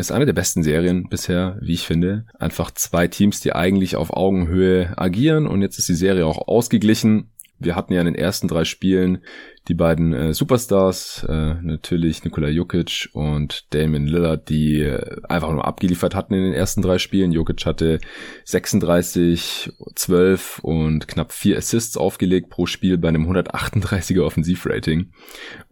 ist 0.05 0.12
eine 0.12 0.25
der 0.25 0.33
besten 0.33 0.63
Serien 0.63 1.10
bisher, 1.10 1.57
wie 1.62 1.73
ich 1.73 1.86
finde. 1.86 2.25
Einfach 2.38 2.71
zwei 2.71 3.07
Teams, 3.07 3.39
die 3.39 3.53
eigentlich 3.53 3.95
auf 3.95 4.12
Augenhöhe 4.12 4.93
agieren 4.97 5.47
und 5.47 5.62
jetzt 5.62 5.79
ist 5.79 5.89
die 5.89 5.95
Serie 5.95 6.25
auch 6.25 6.47
ausgeglichen. 6.47 7.31
Wir 7.60 7.75
hatten 7.75 7.93
ja 7.93 8.01
in 8.01 8.05
den 8.05 8.15
ersten 8.15 8.47
drei 8.47 8.65
Spielen 8.65 9.23
die 9.67 9.73
beiden 9.73 10.13
äh, 10.13 10.33
Superstars, 10.33 11.25
äh, 11.27 11.55
natürlich 11.55 12.23
Nikola 12.23 12.47
Jokic 12.47 13.10
und 13.13 13.65
Damon 13.73 14.05
Lillard, 14.05 14.49
die 14.49 14.81
äh, 14.81 15.21
einfach 15.27 15.51
nur 15.51 15.65
abgeliefert 15.65 16.15
hatten 16.15 16.36
in 16.36 16.43
den 16.43 16.53
ersten 16.53 16.81
drei 16.81 16.99
Spielen. 16.99 17.31
Jokic 17.31 17.65
hatte 17.65 17.99
36, 18.45 19.71
12 19.95 20.60
und 20.60 21.07
knapp 21.07 21.31
vier 21.31 21.57
Assists 21.57 21.97
aufgelegt 21.97 22.49
pro 22.49 22.65
Spiel 22.65 22.97
bei 22.97 23.10
einem 23.10 23.29
138er 23.29 24.21
Offensivrating. 24.21 25.12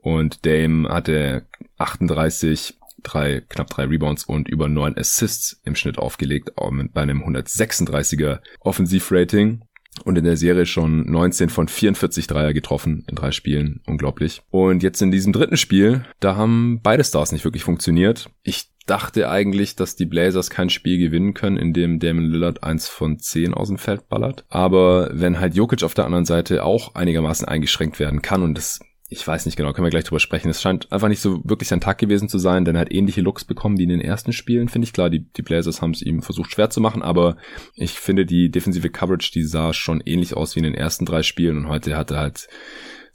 Und 0.01 0.45
Dame 0.45 0.89
hatte 0.89 1.45
38, 1.77 2.75
drei, 3.06 3.41
knapp 3.48 3.70
drei 3.70 3.86
Rebounds 3.86 4.26
und 4.26 4.50
über 4.50 4.68
neun 4.68 4.98
Assists 4.98 5.62
im 5.63 5.76
Schnitt 5.76 5.98
aufgelegt, 5.98 6.52
bei 6.56 7.02
einem 7.02 7.24
136er 7.24 8.39
Offensivrating. 8.60 9.62
Und 10.04 10.18
in 10.18 10.26
der 10.26 10.36
Serie 10.36 10.65
schon 10.65 11.10
19 11.10 11.50
von 11.50 11.70
44 11.70 12.28
Dreier 12.28 12.54
getroffen 12.54 13.06
in 13.08 13.15
drei 13.15 13.32
Spielen. 13.32 13.82
Unglaublich. 13.86 14.41
Und 14.50 14.84
jetzt 14.84 15.02
in 15.02 15.10
diesem 15.10 15.32
dritten 15.32 15.56
Spiel, 15.56 16.04
da 16.20 16.36
haben 16.36 16.82
beide 16.84 17.06
Stars 17.06 17.32
nicht 17.32 17.46
wirklich 17.46 17.63
funktioniert. 17.63 18.30
Ich 18.44 18.72
dachte 18.86 19.30
eigentlich, 19.30 19.76
dass 19.76 19.96
die 19.96 20.06
Blazers 20.06 20.50
kein 20.50 20.70
Spiel 20.70 21.00
gewinnen 21.00 21.34
können, 21.34 21.58
in 21.58 21.74
dem 21.74 22.00
Damon 22.00 22.26
Lillard 22.26 22.63
eins 22.63 22.88
von 22.88 23.20
zehn 23.20 23.54
aus 23.54 23.68
dem 23.68 23.78
Feld 23.78 24.10
ballert. 24.10 24.46
Aber 24.50 25.10
wenn 25.13 25.39
halt 25.39 25.56
Jokic 25.56 25.84
auf 25.84 25.94
der 25.94 26.06
anderen 26.06 26.26
Seite 26.26 26.63
auch 26.63 26.96
einigermaßen 26.96 27.48
eingeschränkt 27.48 28.00
werden 28.00 28.22
kann 28.22 28.44
und 28.44 28.58
das 28.58 28.80
ich 29.08 29.26
weiß 29.26 29.46
nicht 29.46 29.56
genau, 29.56 29.72
können 29.72 29.86
wir 29.86 29.91
gleich 29.91 30.06
drüber 30.06 30.20
sprechen. 30.20 30.50
Es 30.50 30.62
scheint 30.62 30.91
einfach 30.91 31.10
nicht 31.10 31.22
so 31.22 31.41
wirklich 31.44 31.70
sein 31.70 31.82
Tag 31.82 32.00
gewesen 32.00 32.28
zu 32.28 32.39
sein, 32.39 32.65
denn 32.65 32.76
er 32.76 32.82
hat 32.82 32.91
ähnliche 32.91 33.22
Looks 33.22 33.46
bekommen 33.46 33.78
wie 33.78 33.84
in 33.84 33.89
den 33.89 34.02
ersten 34.02 34.34
Spielen, 34.34 34.68
finde 34.68 34.86
ich. 34.88 34.94
Klar, 34.94 35.12
die, 35.12 35.20
die 35.20 35.44
Blazers 35.44 35.82
haben 35.82 35.91
es 35.91 36.02
ihm 36.02 36.24
versucht 36.24 36.52
schwer 36.52 36.72
zu 36.72 36.82
machen, 36.82 37.04
aber 37.04 37.38
ich 37.76 37.91
finde 37.91 38.26
die 38.26 38.50
defensive 38.50 38.89
Coverage, 38.89 39.32
die 39.32 39.44
sah 39.44 39.74
schon 39.74 40.02
ähnlich 40.02 40.36
aus 40.36 40.56
wie 40.56 40.60
in 40.60 40.65
den 40.65 40.74
ersten 40.74 41.06
drei 41.06 41.22
Spielen 41.22 41.58
und 41.58 41.68
heute 41.68 41.96
hat 41.96 42.12
er 42.12 42.18
halt 42.18 42.48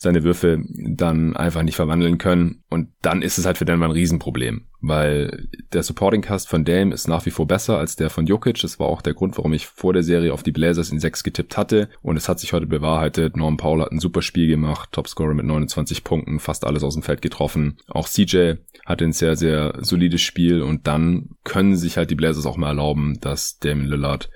seine 0.03 0.25
Würfe 0.25 0.65
dann 0.67 1.37
einfach 1.37 1.63
nicht 1.63 1.77
verwandeln 1.77 2.17
können. 2.17 2.63
Und 2.71 2.89
dann 3.03 3.21
ist 3.21 3.37
es 3.37 3.45
halt 3.45 3.59
für 3.59 3.67
Denver 3.67 3.85
ein 3.85 3.91
Riesenproblem, 3.91 4.63
weil 4.81 5.47
der 5.75 5.83
Supporting 5.83 6.23
Cast 6.23 6.49
von 6.49 6.65
Dame 6.65 6.95
ist 6.95 7.07
nach 7.07 7.27
wie 7.27 7.31
vor 7.31 7.47
besser 7.47 7.77
als 7.77 7.97
der 7.97 8.09
von 8.09 8.25
Jokic. 8.25 8.59
Das 8.63 8.81
war 8.81 8.87
auch 8.87 9.03
der 9.03 9.13
Grund, 9.13 9.37
warum 9.37 9.53
ich 9.53 9.67
vor 9.67 9.93
der 9.93 10.03
Serie 10.03 10.33
auf 10.33 10.43
die 10.43 10.53
Blazers 10.53 10.91
in 10.91 10.99
6 10.99 11.23
getippt 11.23 11.59
hatte. 11.59 11.91
Und 12.01 12.17
es 12.17 12.31
hat 12.31 12.41
sich 12.41 12.55
heute 12.55 12.67
bewahrheitet. 12.67 13.37
Norm 13.37 13.59
Paul 13.59 13.83
hat 13.83 13.93
ein 13.93 14.01
super 14.01 14.23
Spiel 14.23 14.49
gemacht, 14.49 14.89
Topscorer 14.93 15.35
mit 15.35 15.45
29 15.45 16.03
Punkten, 16.03 16.41
fast 16.41 16.65
alles 16.65 16.83
aus 16.83 16.95
dem 16.95 17.03
Feld 17.03 17.21
getroffen. 17.21 17.77
Auch 17.87 18.09
CJ 18.09 18.55
hatte 18.87 19.05
ein 19.05 19.13
sehr, 19.13 19.37
sehr 19.37 19.75
solides 19.83 20.23
Spiel 20.23 20.63
und 20.63 20.87
dann 20.87 21.29
können 21.45 21.77
sich 21.77 21.99
halt 21.99 22.11
die 22.11 22.15
Blazers 22.15 22.47
auch 22.47 22.57
mal 22.57 22.69
erlauben, 22.69 23.19
dass 23.21 23.59
Damon 23.59 23.87
Lillard 23.87 24.31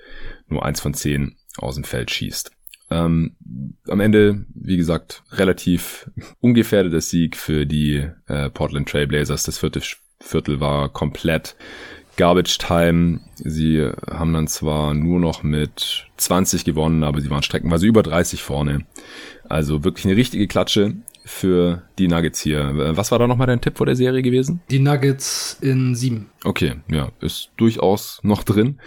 nur 0.47 0.63
eins 0.63 0.79
von 0.79 0.93
zehn 0.93 1.37
aus 1.57 1.73
dem 1.73 1.85
Feld 1.85 2.11
schießt. 2.11 2.54
Ähm, 2.89 3.35
am 3.87 3.99
Ende, 3.99 4.45
wie 4.53 4.77
gesagt, 4.77 5.23
relativ 5.31 6.09
ungefährdeter 6.39 7.01
Sieg 7.01 7.35
für 7.35 7.65
die 7.65 8.07
äh, 8.27 8.49
Portland 8.49 8.89
Trailblazers. 8.89 9.43
Das 9.43 9.57
vierte 9.57 9.81
Viertel 10.19 10.59
war 10.59 10.89
komplett 10.89 11.55
Garbage 12.17 12.57
Time. 12.57 13.19
Sie 13.35 13.89
haben 14.09 14.33
dann 14.33 14.47
zwar 14.47 14.93
nur 14.93 15.19
noch 15.19 15.43
mit 15.43 16.07
20 16.17 16.63
gewonnen, 16.63 17.03
aber 17.03 17.21
sie 17.21 17.29
waren 17.29 17.43
streckenweise 17.43 17.85
über 17.85 18.03
30 18.03 18.41
vorne. 18.41 18.85
Also 19.49 19.83
wirklich 19.83 20.05
eine 20.05 20.15
richtige 20.15 20.47
Klatsche 20.47 20.95
für 21.25 21.81
die 21.97 22.07
Nuggets 22.07 22.39
hier. 22.39 22.71
Was 22.95 23.11
war 23.11 23.19
da 23.19 23.27
nochmal 23.27 23.47
dein 23.47 23.61
Tipp 23.61 23.77
vor 23.77 23.85
der 23.85 23.95
Serie 23.95 24.21
gewesen? 24.21 24.61
Die 24.69 24.79
Nuggets 24.79 25.57
in 25.61 25.95
sieben. 25.95 26.29
Okay, 26.45 26.75
ja, 26.89 27.09
ist 27.21 27.49
durchaus 27.57 28.19
noch 28.21 28.43
drin. 28.43 28.79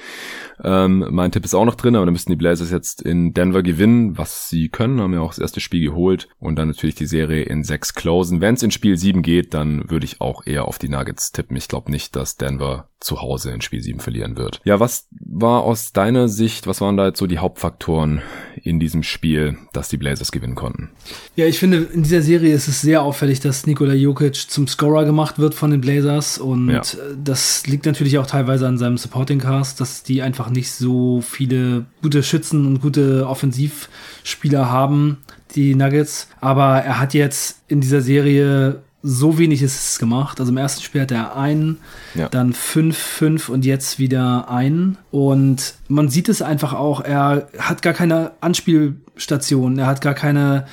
Ähm, 0.63 1.07
mein 1.11 1.33
Tipp 1.33 1.45
ist 1.45 1.55
auch 1.55 1.65
noch 1.65 1.75
drin, 1.75 1.97
aber 1.97 2.07
dann 2.07 2.13
müssten 2.13 2.31
die 2.31 2.37
Blazers 2.37 2.71
jetzt 2.71 3.03
in 3.03 3.35
Denver 3.35 3.65
gewinnen, 3.65 4.17
was 4.17 4.49
sie 4.49 4.69
können, 4.69 5.01
haben 5.01 5.13
ja 5.13 5.21
auch 5.21 5.31
das 5.31 5.41
erste 5.41 5.61
Spiel 5.61 5.83
geholt 5.83 6.29
und 6.39 6.57
dann 6.57 6.69
natürlich 6.69 6.95
die 6.95 7.07
Serie 7.07 7.43
in 7.43 7.65
sechs 7.65 7.95
closen. 7.95 8.41
Wenn 8.41 8.55
es 8.55 8.63
in 8.63 8.71
Spiel 8.71 8.97
sieben 8.97 9.23
geht, 9.23 9.55
dann 9.55 9.91
würde 9.91 10.07
ich 10.07 10.21
auch 10.21 10.47
eher 10.47 10.67
auf 10.67 10.79
die 10.79 10.89
Nuggets 10.89 11.33
tippen. 11.33 11.57
Ich 11.57 11.67
glaube 11.67 11.91
nicht, 11.91 12.15
dass 12.15 12.37
Denver 12.37 12.89
zu 13.01 13.21
Hause 13.21 13.53
in 13.53 13.61
Spiel 13.61 13.83
sieben 13.83 14.01
verlieren 14.01 14.37
wird. 14.37 14.61
Ja, 14.65 14.81
was 14.81 15.07
war 15.11 15.63
aus 15.63 15.93
deiner 15.93 16.29
Sicht, 16.29 16.67
was 16.67 16.81
waren 16.81 16.97
da 16.97 17.07
jetzt 17.07 17.19
so 17.19 17.27
die 17.27 17.39
Hauptfaktoren 17.39 18.23
in 18.63 18.81
diesem 18.81 19.05
Spiel, 19.05 19.57
dass 19.73 19.89
die 19.89 19.97
Blazers 19.97 20.33
gewinnen 20.33 20.57
konnten? 20.57 20.91
Ja, 21.37 21.47
ich 21.47 21.59
finde, 21.59 21.89
in 21.93 22.03
dieser 22.03 22.23
Serie 22.23 22.53
ist 22.53 22.67
es 22.67 22.81
sehr 22.81 23.03
auffällig, 23.03 23.39
dass 23.41 23.67
Nikola 23.67 23.95
Jokic 23.95 24.35
zum 24.35 24.67
Scorer 24.67 25.05
gemacht 25.05 25.39
wird 25.39 25.55
von 25.55 25.71
den 25.71 25.81
Blazers 25.81 26.39
und 26.39 26.71
ja. 26.71 26.83
das 27.23 27.48
liegt 27.67 27.87
natürlich 27.87 28.19
auch 28.19 28.27
teilweise 28.27 28.67
an 28.67 28.79
seinem 28.79 28.99
Supporting 28.99 29.39
Cast, 29.39 29.81
dass 29.81 30.03
die 30.03 30.23
einfach 30.23 30.51
nicht 30.51 30.71
so 30.73 31.21
viele 31.21 31.87
gute 32.03 32.23
Schützen 32.23 32.67
und 32.67 32.81
gute 32.81 33.27
Offensivspieler 33.27 34.71
haben, 34.71 35.19
die 35.55 35.75
Nuggets. 35.75 36.29
Aber 36.41 36.79
er 36.79 36.99
hat 36.99 37.15
jetzt 37.15 37.61
in 37.69 37.81
dieser 37.81 38.01
Serie 38.01 38.83
so 39.03 39.39
wenig 39.39 39.63
ist 39.63 39.99
gemacht. 39.99 40.41
Also 40.41 40.51
im 40.51 40.59
ersten 40.59 40.83
Spiel 40.83 41.03
hat 41.03 41.11
er 41.11 41.37
einen, 41.37 41.79
ja. 42.15 42.29
dann 42.29 42.53
fünf, 42.53 42.97
fünf 42.97 43.49
und 43.49 43.65
jetzt 43.65 43.99
wieder 43.99 44.51
einen. 44.51 44.99
Und 45.11 45.75
man 45.89 46.09
sieht 46.09 46.29
es 46.29 46.43
einfach 46.43 46.73
auch, 46.73 47.01
er 47.01 47.49
hat 47.59 47.83
gar 47.83 47.93
keine 47.93 48.33
Anspielstation, 48.41 49.79
er 49.79 49.87
hat 49.87 50.01
gar 50.01 50.15
keine 50.15 50.67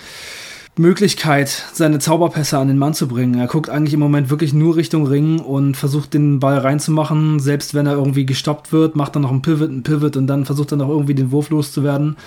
Möglichkeit, 0.77 1.65
seine 1.73 1.99
Zauberpässe 1.99 2.57
an 2.57 2.67
den 2.67 2.77
Mann 2.77 2.93
zu 2.93 3.07
bringen. 3.07 3.39
Er 3.39 3.47
guckt 3.47 3.69
eigentlich 3.69 3.93
im 3.93 3.99
Moment 3.99 4.29
wirklich 4.29 4.53
nur 4.53 4.75
Richtung 4.75 5.07
Ring 5.07 5.39
und 5.39 5.77
versucht 5.77 6.13
den 6.13 6.39
Ball 6.39 6.57
reinzumachen. 6.57 7.39
Selbst 7.39 7.73
wenn 7.73 7.87
er 7.87 7.93
irgendwie 7.93 8.25
gestoppt 8.25 8.73
wird, 8.73 8.95
macht 8.95 9.15
er 9.15 9.21
noch 9.21 9.31
einen 9.31 9.41
Pivot, 9.41 9.69
einen 9.69 9.83
Pivot 9.83 10.17
und 10.17 10.27
dann 10.27 10.45
versucht 10.45 10.71
er 10.71 10.77
noch 10.77 10.89
irgendwie 10.89 11.15
den 11.15 11.31
Wurf 11.31 11.49
loszuwerden. 11.49 12.17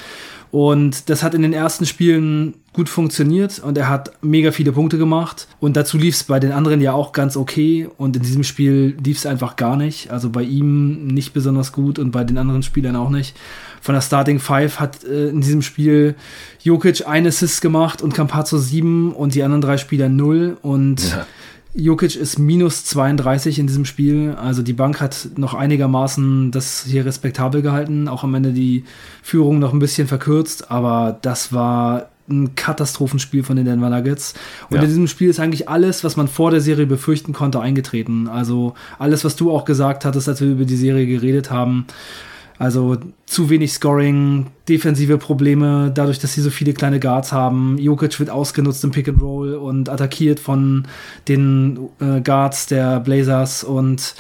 Und 0.51 1.11
das 1.11 1.23
hat 1.23 1.35
in 1.35 1.43
den 1.43 1.53
ersten 1.53 1.85
Spielen 1.85 2.55
gut 2.73 2.89
funktioniert 2.89 3.59
und 3.59 3.77
er 3.77 3.89
hat 3.89 4.13
mega 4.23 4.51
viele 4.51 4.73
Punkte 4.73 4.97
gemacht. 4.97 5.47
Und 5.61 5.77
dazu 5.77 5.99
lief 5.99 6.15
es 6.15 6.25
bei 6.25 6.41
den 6.41 6.53
anderen 6.53 6.81
ja 6.81 6.93
auch 6.93 7.13
ganz 7.13 7.37
okay. 7.37 7.89
Und 7.99 8.17
in 8.17 8.23
diesem 8.23 8.45
Spiel 8.45 8.97
lief 9.05 9.19
es 9.19 9.27
einfach 9.27 9.57
gar 9.57 9.77
nicht. 9.77 10.11
Also 10.11 10.31
bei 10.31 10.43
ihm 10.43 11.07
nicht 11.09 11.35
besonders 11.35 11.73
gut 11.73 11.99
und 11.99 12.13
bei 12.13 12.25
den 12.25 12.39
anderen 12.39 12.63
Spielern 12.63 12.97
auch 12.97 13.11
nicht. 13.11 13.37
Von 13.81 13.95
der 13.95 14.03
Starting 14.03 14.38
Five 14.38 14.81
hat 14.81 15.05
äh, 15.05 15.29
in 15.29 15.41
diesem 15.41 15.62
Spiel 15.62 16.14
Jokic 16.62 17.07
ein 17.07 17.27
Assist 17.27 17.61
gemacht 17.61 18.03
und 18.03 18.14
Campazzo 18.14 18.59
sieben 18.59 19.12
und 19.12 19.35
die 19.35 19.43
anderen 19.43 19.61
drei 19.61 19.77
Spieler 19.77 20.09
null. 20.09 20.57
Und 20.62 21.11
ja 21.11 21.27
Jokic 21.75 22.17
ist 22.17 22.38
minus 22.38 22.85
32 22.87 23.59
in 23.59 23.67
diesem 23.67 23.85
Spiel. 23.85 24.35
Also 24.35 24.62
die 24.62 24.73
Bank 24.73 25.01
hat 25.01 25.29
noch 25.37 25.55
einigermaßen 25.55 26.51
das 26.51 26.85
hier 26.85 27.07
respektabel 27.07 27.62
gehalten. 27.62 28.09
Auch 28.09 28.25
am 28.25 28.35
Ende 28.35 28.53
die 28.53 28.85
Führung 29.23 29.59
noch 29.59 29.73
ein 29.73 29.79
bisschen 29.79 30.09
verkürzt. 30.09 30.71
Aber 30.71 31.19
das 31.23 31.53
war 31.53 32.09
ein 32.29 32.55
Katastrophenspiel 32.57 33.45
von 33.45 33.57
den 33.57 33.64
Denver 33.64 33.91
Nuggets. 33.91 34.35
Und 34.71 34.77
ja. 34.77 34.83
in 34.83 34.88
diesem 34.88 35.09
Spiel 35.09 35.31
ist 35.31 35.41
eigentlich 35.41 35.69
alles, 35.69 36.05
was 36.05 36.17
man 36.17 36.27
vor 36.27 36.51
der 36.51 36.61
Serie 36.61 36.87
befürchten 36.87 37.33
konnte, 37.33 37.61
eingetreten. 37.61 38.29
Also 38.29 38.75
alles, 38.99 39.25
was 39.25 39.37
du 39.37 39.53
auch 39.53 39.64
gesagt 39.64 40.05
hattest, 40.05 40.29
als 40.29 40.41
wir 40.41 40.49
über 40.49 40.64
die 40.64 40.77
Serie 40.77 41.07
geredet 41.07 41.51
haben. 41.51 41.87
Also 42.59 42.97
zu 43.27 43.51
wenig 43.51 43.73
Scoring, 43.73 44.47
defensive 44.68 45.18
Probleme, 45.18 45.92
dadurch, 45.94 46.18
dass 46.18 46.35
sie 46.35 46.40
so 46.40 46.51
viele 46.51 46.73
kleine 46.73 46.99
Guards 46.99 47.33
haben. 47.33 47.79
Jokic 47.79 48.18
wird 48.18 48.31
ausgenutzt 48.31 48.83
im 48.83 48.90
Pick 48.90 49.09
and 49.09 49.23
Roll 49.23 49.55
und 49.55 49.88
attackiert 49.88 50.40
von 50.40 50.87
den 51.29 51.79
äh, 52.01 52.21
Guards 52.21 52.66
der 52.66 52.99
Blazers 53.01 53.62
und 53.62 54.14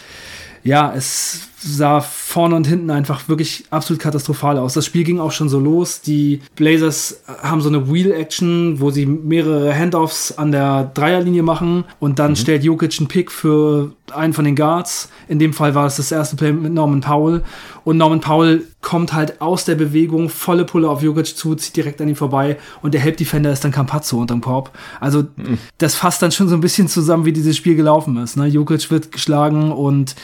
ja, 0.62 0.92
es 0.94 1.48
sah 1.60 2.00
vorne 2.00 2.54
und 2.54 2.66
hinten 2.66 2.90
einfach 2.90 3.28
wirklich 3.28 3.64
absolut 3.70 4.00
katastrophal 4.00 4.58
aus. 4.58 4.74
Das 4.74 4.86
Spiel 4.86 5.04
ging 5.04 5.18
auch 5.18 5.32
schon 5.32 5.48
so 5.48 5.58
los. 5.58 6.00
Die 6.00 6.40
Blazers 6.54 7.22
haben 7.42 7.60
so 7.60 7.68
eine 7.68 7.90
Wheel-Action, 7.92 8.80
wo 8.80 8.90
sie 8.90 9.06
mehrere 9.06 9.74
Handoffs 9.74 10.32
an 10.32 10.52
der 10.52 10.90
Dreierlinie 10.94 11.42
machen 11.42 11.84
und 11.98 12.18
dann 12.18 12.32
mhm. 12.32 12.36
stellt 12.36 12.64
Jokic 12.64 12.98
einen 12.98 13.08
Pick 13.08 13.32
für 13.32 13.92
einen 14.12 14.32
von 14.32 14.44
den 14.44 14.56
Guards. 14.56 15.08
In 15.26 15.38
dem 15.38 15.52
Fall 15.52 15.74
war 15.74 15.86
es 15.86 15.96
das 15.96 16.12
erste 16.12 16.36
Play 16.36 16.52
mit 16.52 16.72
Norman 16.72 17.00
Powell 17.00 17.42
und 17.84 17.96
Norman 17.96 18.20
Powell 18.20 18.66
kommt 18.80 19.12
halt 19.12 19.40
aus 19.40 19.64
der 19.64 19.74
Bewegung, 19.74 20.28
volle 20.28 20.64
Pulle 20.64 20.88
auf 20.88 21.02
Jokic 21.02 21.36
zu, 21.36 21.54
zieht 21.56 21.76
direkt 21.76 22.00
an 22.00 22.08
ihm 22.08 22.16
vorbei 22.16 22.58
und 22.82 22.94
der 22.94 23.00
Help-Defender 23.00 23.52
ist 23.52 23.64
dann 23.64 23.72
Campazzo 23.72 24.18
unterm 24.20 24.40
Korb. 24.40 24.70
Also 25.00 25.24
mhm. 25.36 25.58
das 25.78 25.94
fasst 25.96 26.22
dann 26.22 26.30
schon 26.30 26.48
so 26.48 26.54
ein 26.54 26.60
bisschen 26.60 26.86
zusammen, 26.86 27.24
wie 27.24 27.32
dieses 27.32 27.56
Spiel 27.56 27.74
gelaufen 27.74 28.16
ist. 28.18 28.36
Ne? 28.36 28.46
Jokic 28.46 28.90
wird 28.90 29.10
geschlagen 29.10 29.72
und 29.72 30.14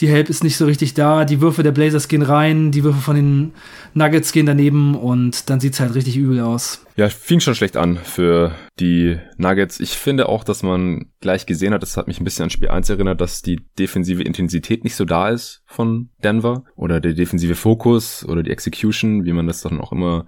die 0.00 0.08
Help 0.08 0.28
ist 0.28 0.44
nicht 0.44 0.56
so 0.56 0.66
richtig 0.66 0.94
da, 0.94 1.24
die 1.24 1.40
Würfe 1.40 1.62
der 1.62 1.72
Blazers 1.72 2.08
gehen 2.08 2.22
rein, 2.22 2.70
die 2.70 2.84
Würfe 2.84 3.00
von 3.00 3.16
den 3.16 3.52
Nuggets 3.94 4.32
gehen 4.32 4.46
daneben 4.46 4.94
und 4.94 5.48
dann 5.50 5.60
sieht 5.60 5.74
es 5.74 5.80
halt 5.80 5.94
richtig 5.94 6.16
übel 6.16 6.40
aus. 6.40 6.84
Ja, 6.96 7.08
fing 7.08 7.40
schon 7.40 7.54
schlecht 7.54 7.76
an 7.76 7.96
für 7.96 8.52
die 8.78 9.18
Nuggets. 9.36 9.80
Ich 9.80 9.90
finde 9.90 10.28
auch, 10.28 10.44
dass 10.44 10.62
man 10.62 11.06
gleich 11.20 11.46
gesehen 11.46 11.74
hat, 11.74 11.82
das 11.82 11.96
hat 11.96 12.06
mich 12.06 12.20
ein 12.20 12.24
bisschen 12.24 12.44
an 12.44 12.50
Spiel 12.50 12.68
1 12.68 12.88
erinnert, 12.88 13.20
dass 13.20 13.42
die 13.42 13.60
defensive 13.78 14.22
Intensität 14.22 14.84
nicht 14.84 14.94
so 14.94 15.04
da 15.04 15.28
ist 15.28 15.62
von 15.66 16.10
Denver 16.22 16.64
oder 16.76 17.00
der 17.00 17.14
defensive 17.14 17.56
Fokus 17.56 18.24
oder 18.24 18.42
die 18.42 18.50
Execution, 18.50 19.24
wie 19.24 19.32
man 19.32 19.46
das 19.46 19.62
dann 19.62 19.80
auch 19.80 19.92
immer 19.92 20.26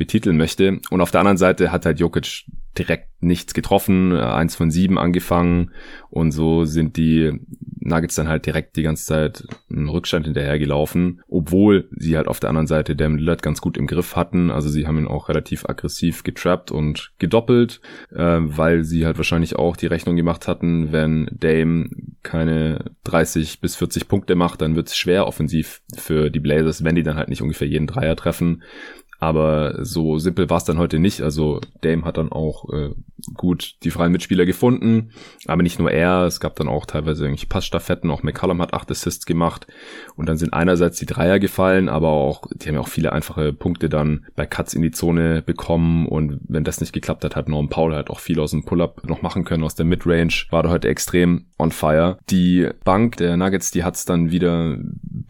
betiteln 0.00 0.38
möchte. 0.38 0.80
Und 0.88 1.02
auf 1.02 1.10
der 1.10 1.20
anderen 1.20 1.36
Seite 1.36 1.70
hat 1.70 1.84
halt 1.84 2.00
Jokic 2.00 2.46
direkt 2.78 3.08
nichts 3.22 3.52
getroffen, 3.52 4.16
eins 4.16 4.56
von 4.56 4.70
sieben 4.70 4.98
angefangen 4.98 5.72
und 6.08 6.32
so 6.32 6.64
sind 6.64 6.96
die 6.96 7.38
Nuggets 7.80 8.14
dann 8.14 8.28
halt 8.28 8.46
direkt 8.46 8.76
die 8.76 8.82
ganze 8.82 9.04
Zeit 9.04 9.44
einen 9.70 9.88
Rückstand 9.88 10.26
hinterhergelaufen, 10.26 11.22
obwohl 11.28 11.88
sie 11.92 12.16
halt 12.16 12.28
auf 12.28 12.40
der 12.40 12.50
anderen 12.50 12.66
Seite 12.66 12.94
Dame 12.94 13.18
Lillard 13.18 13.42
ganz 13.42 13.60
gut 13.60 13.76
im 13.76 13.86
Griff 13.86 14.16
hatten. 14.16 14.50
Also 14.50 14.68
sie 14.68 14.86
haben 14.86 14.98
ihn 14.98 15.08
auch 15.08 15.28
relativ 15.28 15.66
aggressiv 15.66 16.22
getrappt 16.22 16.70
und 16.70 17.12
gedoppelt, 17.18 17.80
äh, 18.10 18.38
weil 18.40 18.84
sie 18.84 19.06
halt 19.06 19.16
wahrscheinlich 19.16 19.56
auch 19.56 19.76
die 19.76 19.86
Rechnung 19.86 20.16
gemacht 20.16 20.46
hatten, 20.46 20.92
wenn 20.92 21.28
Dame 21.32 21.88
keine 22.22 22.92
30 23.04 23.60
bis 23.60 23.76
40 23.76 24.08
Punkte 24.08 24.34
macht, 24.34 24.60
dann 24.60 24.76
wird 24.76 24.88
es 24.88 24.96
schwer 24.96 25.26
offensiv 25.26 25.82
für 25.96 26.30
die 26.30 26.40
Blazers, 26.40 26.84
wenn 26.84 26.94
die 26.94 27.02
dann 27.02 27.16
halt 27.16 27.28
nicht 27.28 27.42
ungefähr 27.42 27.68
jeden 27.68 27.86
Dreier 27.86 28.14
treffen. 28.14 28.62
Aber 29.20 29.84
so 29.84 30.18
simpel 30.18 30.48
war 30.48 30.56
es 30.56 30.64
dann 30.64 30.78
heute 30.78 30.98
nicht. 30.98 31.20
Also 31.20 31.60
Dame 31.82 32.04
hat 32.04 32.16
dann 32.16 32.32
auch 32.32 32.70
äh, 32.72 32.90
gut 33.34 33.74
die 33.84 33.90
freien 33.90 34.12
Mitspieler 34.12 34.46
gefunden. 34.46 35.10
Aber 35.46 35.62
nicht 35.62 35.78
nur 35.78 35.90
er, 35.90 36.24
es 36.24 36.40
gab 36.40 36.56
dann 36.56 36.68
auch 36.68 36.86
teilweise 36.86 37.24
irgendwie 37.24 37.44
Passstaffetten. 37.44 38.10
Auch 38.10 38.22
McCallum 38.22 38.62
hat 38.62 38.72
acht 38.72 38.90
Assists 38.90 39.26
gemacht. 39.26 39.66
Und 40.16 40.26
dann 40.26 40.38
sind 40.38 40.54
einerseits 40.54 40.98
die 40.98 41.06
Dreier 41.06 41.38
gefallen, 41.38 41.90
aber 41.90 42.08
auch, 42.08 42.46
die 42.54 42.68
haben 42.68 42.76
ja 42.76 42.80
auch 42.80 42.88
viele 42.88 43.12
einfache 43.12 43.52
Punkte 43.52 43.90
dann 43.90 44.24
bei 44.36 44.46
Cuts 44.46 44.72
in 44.72 44.80
die 44.80 44.90
Zone 44.90 45.42
bekommen. 45.42 46.06
Und 46.06 46.40
wenn 46.48 46.64
das 46.64 46.80
nicht 46.80 46.94
geklappt 46.94 47.22
hat, 47.24 47.36
hat 47.36 47.48
Norm 47.48 47.68
Paul 47.68 47.94
halt 47.94 48.08
auch 48.08 48.20
viel 48.20 48.40
aus 48.40 48.52
dem 48.52 48.64
Pull-Up 48.64 49.06
noch 49.06 49.20
machen 49.20 49.44
können. 49.44 49.64
Aus 49.64 49.74
der 49.74 49.84
Midrange 49.84 50.46
war 50.48 50.62
da 50.62 50.70
heute 50.70 50.88
extrem 50.88 51.44
on 51.58 51.72
fire. 51.72 52.18
Die 52.30 52.68
Bank 52.84 53.18
der 53.18 53.36
Nuggets, 53.36 53.70
die 53.70 53.84
hat 53.84 53.96
es 53.96 54.06
dann 54.06 54.30
wieder 54.30 54.78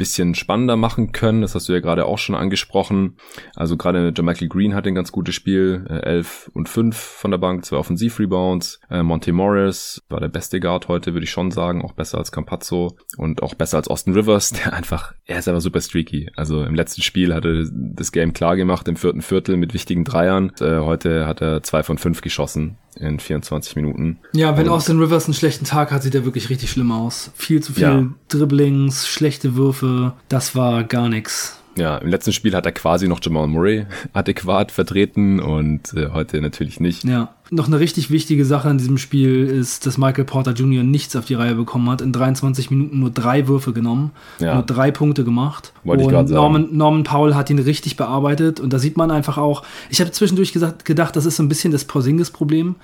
bisschen 0.01 0.35
spannender 0.35 0.77
machen 0.77 1.13
können. 1.13 1.43
Das 1.43 1.55
hast 1.55 1.69
du 1.69 1.75
ja 1.75 1.81
gerade 1.81 2.07
auch 2.07 2.17
schon 2.17 2.35
angesprochen. 2.35 3.19
Also 3.55 3.77
gerade 3.77 4.11
Michael 4.23 4.49
Green 4.49 4.75
hat 4.75 4.87
ein 4.87 4.95
ganz 4.95 5.13
gutes 5.13 5.35
Spiel, 5.35 5.85
äh, 5.91 6.01
11 6.07 6.51
und 6.55 6.71
5 6.71 6.97
von 6.97 7.31
der 7.31 7.37
Bank, 7.37 7.67
zwei 7.67 7.77
Offensiv-Rebounds. 7.77 8.81
Äh, 8.91 9.03
Monte 9.03 9.31
Morris 9.33 10.03
war 10.09 10.19
der 10.19 10.29
beste 10.29 10.59
Guard 10.59 10.89
heute, 10.89 11.13
würde 11.13 11.25
ich 11.25 11.31
schon 11.31 11.51
sagen, 11.51 11.85
auch 11.85 11.93
besser 11.93 12.17
als 12.17 12.33
Campazzo 12.33 12.97
und 13.19 13.43
auch 13.43 13.53
besser 13.53 13.77
als 13.77 13.89
Austin 13.89 14.15
Rivers, 14.15 14.51
der 14.65 14.73
einfach, 14.73 15.13
er 15.27 15.39
ist 15.39 15.49
aber 15.49 15.61
super 15.61 15.83
streaky. 15.83 16.31
Also 16.35 16.65
im 16.65 16.75
letzten 16.75 17.03
Spiel 17.03 17.35
hat 17.35 17.45
er 17.45 17.67
das 17.71 18.11
Game 18.11 18.33
klar 18.33 18.57
gemacht, 18.57 18.89
im 18.89 18.97
vierten 18.97 19.21
Viertel 19.21 19.59
mit 19.59 19.75
wichtigen 19.75 20.05
Dreiern. 20.05 20.51
Äh, 20.61 20.79
heute 20.79 21.27
hat 21.27 21.43
er 21.43 21.63
zwei 21.63 21.83
von 21.83 21.99
fünf 21.99 22.23
geschossen 22.23 22.79
in 22.97 23.21
24 23.21 23.77
Minuten. 23.77 24.19
Ja, 24.33 24.57
wenn 24.57 24.67
und 24.67 24.73
Austin 24.73 24.99
Rivers 24.99 25.27
einen 25.27 25.35
schlechten 25.35 25.65
Tag 25.65 25.91
hat, 25.91 26.03
sieht 26.03 26.15
er 26.15 26.25
wirklich 26.25 26.51
richtig 26.51 26.71
schlimm 26.71 26.93
aus. 26.93 27.31
Viel 27.35 27.63
zu 27.63 27.73
viel 27.73 27.83
ja. 27.83 28.07
Dribblings, 28.29 29.07
schlechte 29.09 29.55
Würfe, 29.55 30.15
das 30.29 30.55
war 30.55 30.85
gar 30.85 31.09
nichts. 31.09 31.61
Ja, 31.77 31.99
im 31.99 32.09
letzten 32.09 32.33
Spiel 32.33 32.55
hat 32.55 32.67
er 32.67 32.73
quasi 32.73 33.07
noch 33.09 33.21
Jamal 33.23 33.47
Murray 33.47 33.87
adäquat 34.13 34.73
vertreten 34.73 35.41
und 35.41 35.95
äh, 35.95 36.09
heute 36.13 36.41
natürlich 36.41 36.81
nicht. 36.81 37.05
Ja. 37.05 37.35
Noch 37.51 37.67
eine 37.67 37.81
richtig 37.81 38.11
wichtige 38.11 38.45
Sache 38.45 38.69
in 38.71 38.79
diesem 38.79 38.99
Spiel 38.99 39.47
ist, 39.47 39.87
dass 39.87 39.99
Michael 39.99 40.25
Porter 40.25 40.53
Jr. 40.53 40.83
nichts 40.85 41.17
auf 41.17 41.25
die 41.25 41.35
Reihe 41.35 41.55
bekommen 41.55 41.91
hat. 41.91 42.01
In 42.01 42.13
23 42.13 42.71
Minuten 42.71 43.01
nur 43.01 43.11
drei 43.11 43.49
Würfe 43.49 43.73
genommen, 43.73 44.13
ja. 44.39 44.55
nur 44.55 44.63
drei 44.63 44.91
Punkte 44.91 45.25
gemacht. 45.25 45.73
Wollte 45.83 46.05
und 46.05 46.11
ich 46.11 46.17
sagen. 46.17 46.33
Norman, 46.33 46.69
Norman 46.73 47.05
Powell 47.05 47.35
hat 47.35 47.51
ihn 47.51 47.59
richtig 47.59 47.97
bearbeitet 47.97 48.61
und 48.61 48.73
da 48.73 48.79
sieht 48.79 48.97
man 48.97 49.11
einfach 49.11 49.39
auch, 49.39 49.65
ich 49.89 50.01
habe 50.01 50.11
zwischendurch 50.11 50.53
gesagt, 50.53 50.85
gedacht, 50.85 51.17
das 51.17 51.27
ist 51.27 51.37
so 51.37 51.43
ein 51.43 51.49
bisschen 51.49 51.73
das 51.73 51.85
Porzingis-Problem. 51.85 52.77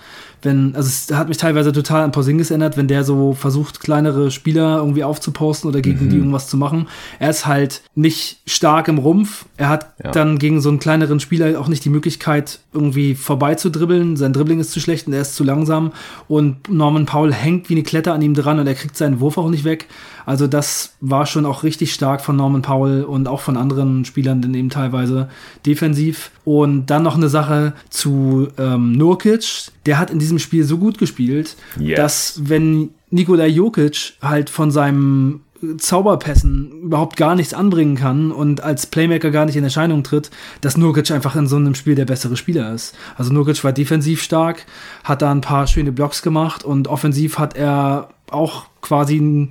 Wenn, 0.42 0.74
also 0.74 0.88
es 0.88 1.16
hat 1.16 1.28
mich 1.28 1.38
teilweise 1.38 1.72
total 1.72 2.02
an 2.02 2.12
Porzingis 2.12 2.50
erinnert, 2.50 2.76
wenn 2.76 2.88
der 2.88 3.04
so 3.04 3.32
versucht, 3.34 3.80
kleinere 3.80 4.30
Spieler 4.30 4.78
irgendwie 4.78 5.04
aufzuposten 5.04 5.68
oder 5.68 5.80
gegen 5.80 6.04
mhm. 6.04 6.10
die 6.10 6.16
irgendwas 6.16 6.48
zu 6.48 6.56
machen. 6.56 6.88
Er 7.18 7.30
ist 7.30 7.46
halt 7.46 7.82
nicht 7.94 8.40
stark 8.46 8.88
im 8.88 8.98
Rumpf. 8.98 9.46
Er 9.56 9.68
hat 9.68 9.94
ja. 10.02 10.10
dann 10.10 10.38
gegen 10.38 10.60
so 10.60 10.68
einen 10.68 10.78
kleineren 10.78 11.20
Spieler 11.20 11.58
auch 11.60 11.68
nicht 11.68 11.84
die 11.84 11.90
Möglichkeit, 11.90 12.60
irgendwie 12.72 13.14
vorbeizudribbeln. 13.14 14.16
Sein 14.16 14.32
Dribbling 14.32 14.55
Dribbling 14.56 14.60
ist 14.60 14.72
zu 14.72 14.80
schlecht 14.80 15.06
und 15.06 15.12
er 15.12 15.22
ist 15.22 15.34
zu 15.34 15.44
langsam 15.44 15.92
und 16.28 16.68
Norman 16.68 17.06
Powell 17.06 17.32
hängt 17.32 17.68
wie 17.68 17.74
eine 17.74 17.82
Klette 17.82 18.12
an 18.12 18.22
ihm 18.22 18.34
dran 18.34 18.58
und 18.58 18.66
er 18.66 18.74
kriegt 18.74 18.96
seinen 18.96 19.20
Wurf 19.20 19.38
auch 19.38 19.50
nicht 19.50 19.64
weg. 19.64 19.86
Also 20.24 20.46
das 20.46 20.96
war 21.00 21.26
schon 21.26 21.46
auch 21.46 21.62
richtig 21.62 21.92
stark 21.92 22.20
von 22.20 22.36
Norman 22.36 22.62
Powell 22.62 23.04
und 23.04 23.28
auch 23.28 23.40
von 23.40 23.56
anderen 23.56 24.04
Spielern 24.04 24.42
denn 24.42 24.54
eben 24.54 24.70
teilweise 24.70 25.28
defensiv. 25.64 26.30
Und 26.44 26.86
dann 26.86 27.02
noch 27.02 27.16
eine 27.16 27.28
Sache 27.28 27.74
zu 27.90 28.48
ähm, 28.58 28.92
Nurkic. 28.92 29.70
Der 29.84 29.98
hat 29.98 30.10
in 30.10 30.18
diesem 30.18 30.38
Spiel 30.38 30.64
so 30.64 30.78
gut 30.78 30.98
gespielt, 30.98 31.56
yes. 31.78 31.96
dass 31.96 32.40
wenn 32.44 32.90
Nikola 33.10 33.46
Jokic 33.46 34.14
halt 34.20 34.50
von 34.50 34.72
seinem 34.72 35.42
Zauberpässen 35.78 36.82
überhaupt 36.82 37.16
gar 37.16 37.34
nichts 37.34 37.54
anbringen 37.54 37.96
kann 37.96 38.32
und 38.32 38.62
als 38.62 38.86
Playmaker 38.86 39.30
gar 39.30 39.46
nicht 39.46 39.56
in 39.56 39.64
Erscheinung 39.64 40.02
tritt, 40.02 40.30
dass 40.60 40.76
Nurkic 40.76 41.10
einfach 41.10 41.36
in 41.36 41.46
so 41.46 41.56
einem 41.56 41.74
Spiel 41.74 41.94
der 41.94 42.04
bessere 42.04 42.36
Spieler 42.36 42.72
ist. 42.72 42.94
Also 43.16 43.32
Nurkic 43.32 43.62
war 43.64 43.72
defensiv 43.72 44.22
stark, 44.22 44.66
hat 45.04 45.22
da 45.22 45.30
ein 45.30 45.40
paar 45.40 45.66
schöne 45.66 45.92
Blocks 45.92 46.22
gemacht 46.22 46.64
und 46.64 46.88
offensiv 46.88 47.38
hat 47.38 47.56
er 47.56 48.08
auch 48.30 48.66
quasi 48.86 49.16
ein 49.16 49.50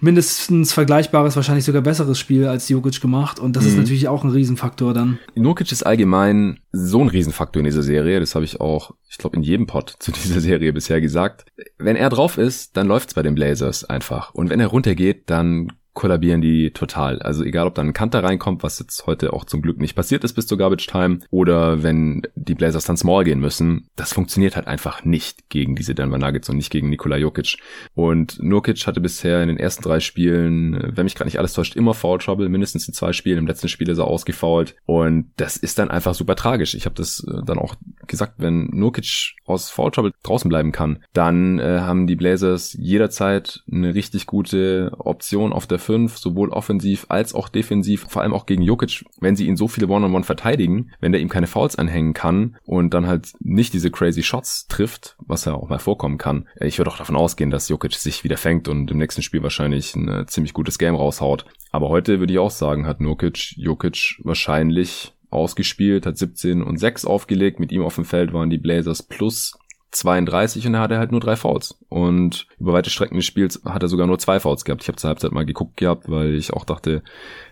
mindestens 0.00 0.72
vergleichbares, 0.72 1.36
wahrscheinlich 1.36 1.64
sogar 1.64 1.82
besseres 1.82 2.18
Spiel 2.18 2.46
als 2.46 2.68
Jokic 2.68 3.00
gemacht. 3.00 3.40
Und 3.40 3.56
das 3.56 3.64
mhm. 3.64 3.70
ist 3.70 3.76
natürlich 3.76 4.08
auch 4.08 4.24
ein 4.24 4.30
Riesenfaktor 4.30 4.94
dann. 4.94 5.18
Jokic 5.34 5.72
ist 5.72 5.84
allgemein 5.84 6.60
so 6.72 7.00
ein 7.00 7.08
Riesenfaktor 7.08 7.60
in 7.60 7.64
dieser 7.64 7.82
Serie. 7.82 8.20
Das 8.20 8.34
habe 8.34 8.44
ich 8.44 8.60
auch, 8.60 8.92
ich 9.08 9.18
glaube, 9.18 9.36
in 9.36 9.42
jedem 9.42 9.66
Pod 9.66 9.94
zu 9.98 10.12
dieser 10.12 10.40
Serie 10.40 10.72
bisher 10.72 11.00
gesagt. 11.00 11.46
Wenn 11.78 11.96
er 11.96 12.08
drauf 12.10 12.38
ist, 12.38 12.76
dann 12.76 12.86
läuft's 12.86 13.14
bei 13.14 13.22
den 13.22 13.34
Blazers 13.34 13.84
einfach. 13.84 14.32
Und 14.34 14.50
wenn 14.50 14.60
er 14.60 14.68
runtergeht, 14.68 15.24
dann 15.26 15.72
kollabieren 15.98 16.40
die 16.40 16.70
total. 16.70 17.18
Also 17.22 17.42
egal, 17.42 17.66
ob 17.66 17.74
dann 17.74 17.88
ein 17.88 17.92
Kanter 17.92 18.22
reinkommt, 18.22 18.62
was 18.62 18.78
jetzt 18.78 19.08
heute 19.08 19.32
auch 19.32 19.44
zum 19.44 19.62
Glück 19.62 19.80
nicht 19.80 19.96
passiert 19.96 20.22
ist 20.22 20.34
bis 20.34 20.46
zur 20.46 20.56
Garbage 20.56 20.86
Time, 20.86 21.18
oder 21.30 21.82
wenn 21.82 22.22
die 22.36 22.54
Blazers 22.54 22.84
dann 22.84 22.96
small 22.96 23.24
gehen 23.24 23.40
müssen, 23.40 23.88
das 23.96 24.12
funktioniert 24.12 24.54
halt 24.54 24.68
einfach 24.68 25.04
nicht 25.04 25.50
gegen 25.50 25.74
diese 25.74 25.96
Denver 25.96 26.18
Nuggets 26.18 26.48
und 26.48 26.56
nicht 26.56 26.70
gegen 26.70 26.88
Nikola 26.88 27.16
Jokic. 27.16 27.56
Und 27.96 28.40
Nurkic 28.40 28.86
hatte 28.86 29.00
bisher 29.00 29.42
in 29.42 29.48
den 29.48 29.58
ersten 29.58 29.82
drei 29.82 29.98
Spielen, 29.98 30.80
wenn 30.94 31.02
mich 31.02 31.16
gerade 31.16 31.26
nicht 31.26 31.40
alles 31.40 31.52
täuscht, 31.52 31.74
immer 31.74 31.94
Foul 31.94 32.18
Trouble, 32.18 32.48
mindestens 32.48 32.86
in 32.86 32.94
zwei 32.94 33.12
Spielen. 33.12 33.38
Im 33.38 33.48
letzten 33.48 33.68
Spiel 33.68 33.88
ist 33.88 33.98
er 33.98 34.06
ausgefault 34.06 34.76
und 34.86 35.32
das 35.36 35.56
ist 35.56 35.80
dann 35.80 35.90
einfach 35.90 36.14
super 36.14 36.36
tragisch. 36.36 36.76
Ich 36.76 36.84
habe 36.84 36.94
das 36.94 37.26
äh, 37.28 37.42
dann 37.44 37.58
auch 37.58 37.74
gesagt, 38.06 38.34
wenn 38.38 38.66
Nurkic 38.66 39.34
aus 39.46 39.68
Foul 39.68 39.90
Trouble 39.90 40.12
draußen 40.22 40.48
bleiben 40.48 40.70
kann, 40.70 41.02
dann 41.12 41.58
äh, 41.58 41.80
haben 41.80 42.06
die 42.06 42.14
Blazers 42.14 42.72
jederzeit 42.78 43.64
eine 43.68 43.96
richtig 43.96 44.26
gute 44.26 44.92
Option 44.98 45.52
auf 45.52 45.66
der 45.66 45.80
5, 45.88 46.18
sowohl 46.18 46.50
offensiv 46.50 47.06
als 47.08 47.34
auch 47.34 47.48
defensiv, 47.48 48.04
vor 48.10 48.20
allem 48.20 48.34
auch 48.34 48.44
gegen 48.44 48.60
Jokic, 48.60 49.06
wenn 49.20 49.36
sie 49.36 49.46
ihn 49.46 49.56
so 49.56 49.68
viele 49.68 49.86
One-on-One 49.86 50.18
-on 50.18 50.20
-One 50.20 50.26
verteidigen, 50.26 50.90
wenn 51.00 51.12
der 51.12 51.22
ihm 51.22 51.30
keine 51.30 51.46
Fouls 51.46 51.76
anhängen 51.76 52.12
kann 52.12 52.58
und 52.66 52.92
dann 52.92 53.06
halt 53.06 53.32
nicht 53.40 53.72
diese 53.72 53.90
crazy 53.90 54.22
Shots 54.22 54.66
trifft, 54.66 55.16
was 55.26 55.46
ja 55.46 55.54
auch 55.54 55.70
mal 55.70 55.78
vorkommen 55.78 56.18
kann. 56.18 56.46
Ich 56.60 56.76
würde 56.76 56.90
auch 56.90 56.98
davon 56.98 57.16
ausgehen, 57.16 57.50
dass 57.50 57.70
Jokic 57.70 57.94
sich 57.94 58.22
wieder 58.22 58.36
fängt 58.36 58.68
und 58.68 58.90
im 58.90 58.98
nächsten 58.98 59.22
Spiel 59.22 59.42
wahrscheinlich 59.42 59.96
ein 59.96 60.08
äh, 60.08 60.26
ziemlich 60.26 60.52
gutes 60.52 60.78
Game 60.78 60.94
raushaut. 60.94 61.46
Aber 61.72 61.88
heute 61.88 62.20
würde 62.20 62.34
ich 62.34 62.38
auch 62.38 62.50
sagen, 62.50 62.86
hat 62.86 63.00
Nurkic 63.00 63.56
Jokic 63.56 64.20
wahrscheinlich 64.24 65.14
ausgespielt, 65.30 66.04
hat 66.04 66.18
17 66.18 66.62
und 66.62 66.76
6 66.76 67.06
aufgelegt. 67.06 67.60
Mit 67.60 67.72
ihm 67.72 67.82
auf 67.82 67.94
dem 67.94 68.04
Feld 68.04 68.34
waren 68.34 68.50
die 68.50 68.58
Blazers 68.58 69.02
plus 69.02 69.58
32 69.90 70.66
und 70.66 70.74
er 70.74 70.80
hatte 70.80 70.98
halt 70.98 71.12
nur 71.12 71.20
drei 71.20 71.36
Fouls. 71.36 71.78
Und 71.88 72.46
über 72.58 72.72
weite 72.72 72.90
Strecken 72.90 73.16
des 73.16 73.26
Spiels 73.26 73.62
hat 73.64 73.82
er 73.82 73.88
sogar 73.88 74.06
nur 74.06 74.18
zwei 74.18 74.40
Fouls 74.40 74.64
gehabt. 74.64 74.82
Ich 74.82 74.88
habe 74.88 74.96
zur 74.96 75.08
Halbzeit 75.08 75.32
mal 75.32 75.46
geguckt 75.46 75.76
gehabt, 75.76 76.08
weil 76.08 76.34
ich 76.34 76.52
auch 76.52 76.64
dachte, 76.64 77.02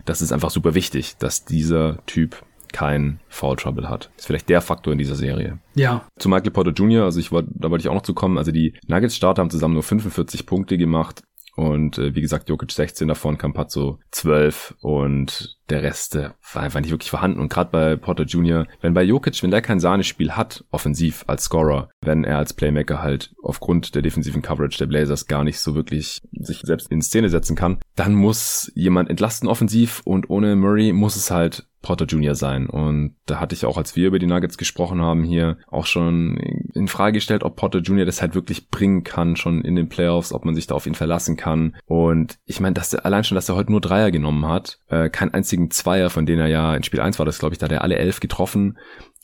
das 0.05 0.21
ist 0.21 0.31
einfach 0.31 0.51
super 0.51 0.75
wichtig, 0.75 1.17
dass 1.17 1.45
dieser 1.45 2.05
Typ 2.05 2.43
kein 2.73 3.19
Foul 3.29 3.55
Trouble 3.55 3.89
hat. 3.89 4.09
Ist 4.17 4.27
vielleicht 4.27 4.49
der 4.49 4.61
Faktor 4.61 4.93
in 4.93 4.99
dieser 4.99 5.15
Serie. 5.15 5.59
Ja. 5.75 6.05
Zu 6.19 6.29
Michael 6.29 6.51
Porter 6.51 6.71
Jr., 6.71 7.05
also 7.05 7.19
ich 7.19 7.31
wollte, 7.31 7.49
da 7.53 7.71
wollte 7.71 7.83
ich 7.83 7.89
auch 7.89 7.93
noch 7.93 8.01
zu 8.01 8.13
kommen. 8.13 8.37
Also 8.37 8.51
die 8.51 8.73
Nuggets 8.87 9.15
Starter 9.15 9.41
haben 9.41 9.49
zusammen 9.49 9.73
nur 9.73 9.83
45 9.83 10.45
Punkte 10.45 10.77
gemacht. 10.77 11.23
Und 11.57 11.97
äh, 11.97 12.13
wie 12.13 12.21
gesagt, 12.21 12.49
Jokic 12.49 12.71
16 12.71 13.07
davon, 13.07 13.39
Campazzo 13.39 13.99
12 14.11 14.75
und 14.79 15.57
der 15.71 15.81
Rest 15.81 16.15
äh, 16.15 16.29
war 16.53 16.61
einfach 16.61 16.81
nicht 16.81 16.91
wirklich 16.91 17.09
vorhanden. 17.09 17.39
Und 17.39 17.49
gerade 17.49 17.71
bei 17.71 17.95
Porter 17.95 18.25
Jr., 18.25 18.67
wenn 18.79 18.93
bei 18.93 19.01
Jokic, 19.01 19.41
wenn 19.41 19.49
der 19.49 19.63
kein 19.63 19.79
Sahnespiel 19.79 20.33
hat, 20.33 20.65
offensiv 20.69 21.23
als 21.25 21.45
Scorer, 21.45 21.89
wenn 21.99 22.23
er 22.23 22.37
als 22.37 22.53
Playmaker 22.53 23.01
halt 23.01 23.33
aufgrund 23.41 23.95
der 23.95 24.03
defensiven 24.03 24.43
Coverage 24.43 24.77
der 24.77 24.85
Blazers 24.85 25.25
gar 25.25 25.43
nicht 25.43 25.59
so 25.59 25.73
wirklich 25.73 26.21
sich 26.31 26.59
selbst 26.61 26.91
in 26.91 27.01
Szene 27.01 27.29
setzen 27.29 27.55
kann, 27.55 27.79
dann 27.95 28.13
muss 28.13 28.71
jemand 28.75 29.09
entlasten 29.09 29.49
offensiv 29.49 30.03
und 30.05 30.29
ohne 30.29 30.55
Murray 30.55 30.93
muss 30.93 31.15
es 31.15 31.31
halt 31.31 31.65
Porter 31.87 32.03
Jr. 32.03 32.35
sein. 32.35 32.67
Und 32.67 33.15
da 33.27 33.39
hatte 33.39 33.55
ich 33.55 33.65
auch, 33.65 33.77
als 33.77 33.95
wir 33.95 34.07
über 34.07 34.19
die 34.19 34.25
Nuggets 34.25 34.57
gesprochen 34.57 35.01
haben, 35.01 35.23
hier 35.23 35.57
auch 35.67 35.85
schon 35.85 36.35
in 36.73 36.89
Frage 36.89 37.13
gestellt, 37.13 37.43
ob 37.43 37.55
Porter 37.55 37.79
Jr. 37.79 38.05
das 38.05 38.21
halt 38.21 38.35
wirklich 38.35 38.67
bringen 38.67 39.05
kann, 39.05 39.37
schon 39.37 39.61
in 39.61 39.77
den 39.77 39.87
Playoffs, 39.87 40.33
ob 40.33 40.43
man 40.43 40.53
sich 40.53 40.67
da 40.67 40.75
auf 40.75 40.85
ihn 40.85 40.95
verlassen 40.95 41.37
kann. 41.37 41.77
Und 41.85 42.39
ich 42.45 42.59
meine, 42.59 42.73
dass 42.73 42.93
er 42.93 43.05
allein 43.05 43.23
schon, 43.23 43.35
dass 43.35 43.47
er 43.47 43.55
heute 43.55 43.71
nur 43.71 43.79
Dreier 43.79 44.11
genommen 44.11 44.45
hat, 44.45 44.79
äh, 44.89 45.09
kein 45.09 45.33
einzigen 45.33 45.71
Zweier, 45.71 46.09
von 46.09 46.25
denen 46.25 46.41
er 46.41 46.47
ja 46.47 46.75
in 46.75 46.83
Spiel 46.83 46.99
1 46.99 47.19
war 47.19 47.25
das, 47.25 47.39
glaube 47.39 47.53
ich, 47.53 47.59
da 47.59 47.67
hat 47.67 47.71
er 47.71 47.83
alle 47.83 47.95
elf 47.95 48.19
getroffen. 48.19 48.77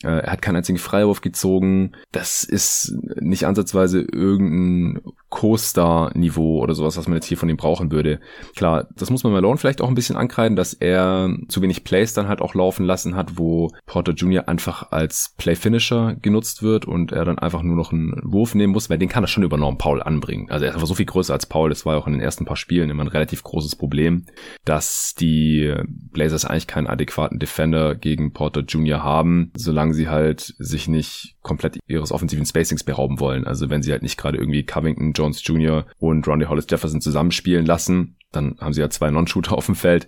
Äh, 0.03 0.19
er 0.19 0.31
hat 0.31 0.41
keinen 0.41 0.57
einzigen 0.57 0.77
Freiwurf 0.77 1.21
gezogen. 1.21 1.93
Das 2.11 2.43
ist 2.43 2.95
nicht 3.19 3.45
ansatzweise 3.45 4.01
irgendein 4.01 5.01
Co-Star-Niveau 5.29 6.61
oder 6.61 6.75
sowas, 6.75 6.97
was 6.97 7.07
man 7.07 7.15
jetzt 7.15 7.25
hier 7.25 7.37
von 7.37 7.49
ihm 7.49 7.57
brauchen 7.57 7.91
würde. 7.91 8.19
Klar, 8.55 8.87
das 8.95 9.09
muss 9.09 9.23
man 9.23 9.33
Malone 9.33 9.57
vielleicht 9.57 9.81
auch 9.81 9.87
ein 9.87 9.95
bisschen 9.95 10.15
ankreiden, 10.15 10.55
dass 10.55 10.73
er 10.73 11.29
zu 11.47 11.61
wenig 11.61 11.83
Plays 11.83 12.13
dann 12.13 12.27
halt 12.27 12.41
auch 12.41 12.53
laufen 12.53 12.85
lassen 12.85 13.15
hat, 13.15 13.37
wo 13.37 13.69
Porter 13.85 14.13
Jr. 14.13 14.47
einfach 14.47 14.91
als 14.91 15.33
Play-Finisher 15.37 16.15
genutzt 16.21 16.61
wird 16.61 16.85
und 16.85 17.11
er 17.11 17.25
dann 17.25 17.39
einfach 17.39 17.63
nur 17.63 17.75
noch 17.75 17.91
einen 17.91 18.21
Wurf 18.23 18.53
nehmen 18.55 18.73
muss, 18.73 18.89
weil 18.89 18.99
den 18.99 19.09
kann 19.09 19.23
er 19.23 19.27
schon 19.27 19.43
über 19.43 19.57
Norm 19.57 19.77
Paul 19.77 20.03
anbringen. 20.03 20.49
Also 20.49 20.65
er 20.65 20.69
ist 20.69 20.75
einfach 20.75 20.87
so 20.87 20.95
viel 20.95 21.05
größer 21.05 21.33
als 21.33 21.45
Paul, 21.45 21.69
das 21.69 21.85
war 21.85 21.97
auch 21.97 22.07
in 22.07 22.13
den 22.13 22.21
ersten 22.21 22.45
paar 22.45 22.57
Spielen 22.57 22.89
immer 22.89 23.03
ein 23.03 23.07
relativ 23.07 23.43
großes 23.43 23.75
Problem, 23.75 24.25
dass 24.65 25.15
die 25.15 25.73
Blazers 25.87 26.45
eigentlich 26.45 26.67
keinen 26.67 26.87
adäquaten 26.87 27.39
Defender 27.39 27.95
gegen 27.95 28.33
Porter 28.33 28.61
Jr. 28.61 29.03
haben, 29.03 29.51
solange 29.55 29.82
sie 29.91 30.07
halt 30.07 30.55
sich 30.57 30.87
nicht 30.87 31.35
komplett 31.41 31.77
ihres 31.87 32.13
offensiven 32.13 32.45
Spacings 32.45 32.83
berauben 32.83 33.19
wollen. 33.19 33.45
Also 33.45 33.69
wenn 33.69 33.81
sie 33.81 33.91
halt 33.91 34.03
nicht 34.03 34.17
gerade 34.17 34.37
irgendwie 34.37 34.65
Covington, 34.65 35.11
Jones 35.11 35.45
Jr. 35.45 35.85
und 35.99 36.25
Ronnie 36.27 36.45
Hollis 36.45 36.67
Jefferson 36.69 37.01
zusammenspielen 37.01 37.65
lassen, 37.65 38.15
dann 38.31 38.55
haben 38.59 38.73
sie 38.73 38.81
ja 38.81 38.89
zwei 38.89 39.11
Non-Shooter 39.11 39.55
auf 39.55 39.67
dem 39.67 39.75
Feld, 39.75 40.07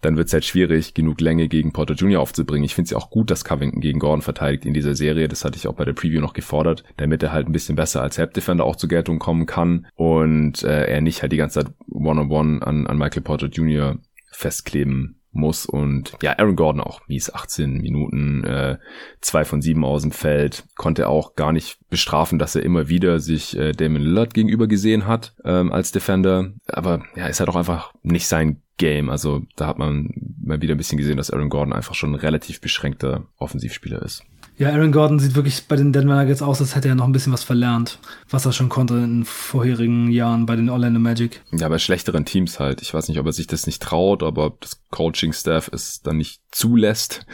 dann 0.00 0.16
wird 0.16 0.28
es 0.28 0.32
halt 0.32 0.44
schwierig, 0.44 0.94
genug 0.94 1.20
Länge 1.20 1.48
gegen 1.48 1.72
Porter 1.72 1.94
Jr. 1.94 2.20
aufzubringen. 2.20 2.64
Ich 2.64 2.74
finde 2.74 2.86
es 2.86 2.90
ja 2.90 2.98
auch 2.98 3.10
gut, 3.10 3.30
dass 3.30 3.44
Covington 3.44 3.80
gegen 3.80 3.98
Gordon 3.98 4.22
verteidigt 4.22 4.64
in 4.64 4.74
dieser 4.74 4.94
Serie. 4.94 5.28
Das 5.28 5.44
hatte 5.44 5.56
ich 5.56 5.66
auch 5.66 5.74
bei 5.74 5.84
der 5.84 5.92
Preview 5.92 6.20
noch 6.20 6.34
gefordert, 6.34 6.84
damit 6.96 7.22
er 7.22 7.32
halt 7.32 7.48
ein 7.48 7.52
bisschen 7.52 7.76
besser 7.76 8.02
als 8.02 8.18
Help-Defender 8.18 8.64
auch 8.64 8.76
zur 8.76 8.88
Geltung 8.88 9.18
kommen 9.18 9.46
kann 9.46 9.86
und 9.94 10.62
äh, 10.62 10.86
er 10.86 11.00
nicht 11.00 11.22
halt 11.22 11.32
die 11.32 11.36
ganze 11.36 11.64
Zeit 11.64 11.72
One-on-One 11.88 12.58
-on 12.58 12.60
-one 12.60 12.62
an, 12.62 12.86
an 12.86 12.98
Michael 12.98 13.22
Porter 13.22 13.48
Jr. 13.48 13.98
festkleben 14.30 15.20
muss. 15.34 15.66
Und 15.66 16.12
ja, 16.22 16.38
Aaron 16.38 16.56
Gordon 16.56 16.80
auch 16.80 17.06
mies 17.08 17.32
18 17.32 17.78
Minuten, 17.78 18.44
äh, 18.44 18.78
zwei 19.20 19.44
von 19.44 19.62
sieben 19.62 19.84
aus 19.84 20.02
dem 20.02 20.12
Feld, 20.12 20.64
konnte 20.76 21.08
auch 21.08 21.34
gar 21.34 21.52
nicht 21.52 21.78
bestrafen, 21.90 22.38
dass 22.38 22.54
er 22.54 22.62
immer 22.62 22.88
wieder 22.88 23.20
sich 23.20 23.56
äh, 23.56 23.72
Damon 23.72 24.02
Lillard 24.02 24.34
gegenüber 24.34 24.66
gesehen 24.66 25.06
hat 25.06 25.34
ähm, 25.44 25.72
als 25.72 25.92
Defender, 25.92 26.52
aber 26.66 27.04
ja, 27.16 27.26
ist 27.26 27.40
halt 27.40 27.50
auch 27.50 27.56
einfach 27.56 27.92
nicht 28.02 28.26
sein 28.26 28.60
Game, 28.76 29.08
also 29.08 29.42
da 29.54 29.68
hat 29.68 29.78
man 29.78 30.10
mal 30.42 30.60
wieder 30.60 30.74
ein 30.74 30.78
bisschen 30.78 30.98
gesehen, 30.98 31.16
dass 31.16 31.30
Aaron 31.30 31.48
Gordon 31.48 31.72
einfach 31.72 31.94
schon 31.94 32.10
ein 32.10 32.16
relativ 32.16 32.60
beschränkter 32.60 33.28
Offensivspieler 33.38 34.02
ist. 34.02 34.24
Ja, 34.56 34.70
Aaron 34.70 34.92
Gordon 34.92 35.18
sieht 35.18 35.34
wirklich 35.34 35.66
bei 35.66 35.74
den 35.74 35.92
Denver 35.92 36.14
Nuggets 36.14 36.40
aus, 36.40 36.60
als 36.60 36.76
hätte 36.76 36.88
er 36.88 36.94
noch 36.94 37.06
ein 37.06 37.12
bisschen 37.12 37.32
was 37.32 37.42
verlernt, 37.42 37.98
was 38.30 38.46
er 38.46 38.52
schon 38.52 38.68
konnte 38.68 38.94
in 38.94 39.24
vorherigen 39.24 40.12
Jahren 40.12 40.46
bei 40.46 40.54
den 40.54 40.70
Orlando 40.70 41.00
Magic. 41.00 41.42
Ja, 41.50 41.68
bei 41.68 41.78
schlechteren 41.78 42.24
Teams 42.24 42.60
halt. 42.60 42.80
Ich 42.80 42.94
weiß 42.94 43.08
nicht, 43.08 43.18
ob 43.18 43.26
er 43.26 43.32
sich 43.32 43.48
das 43.48 43.66
nicht 43.66 43.82
traut, 43.82 44.22
aber 44.22 44.46
ob 44.46 44.60
das 44.60 44.80
Coaching-Staff 44.90 45.70
es 45.72 46.02
dann 46.02 46.18
nicht 46.18 46.40
zulässt 46.52 47.26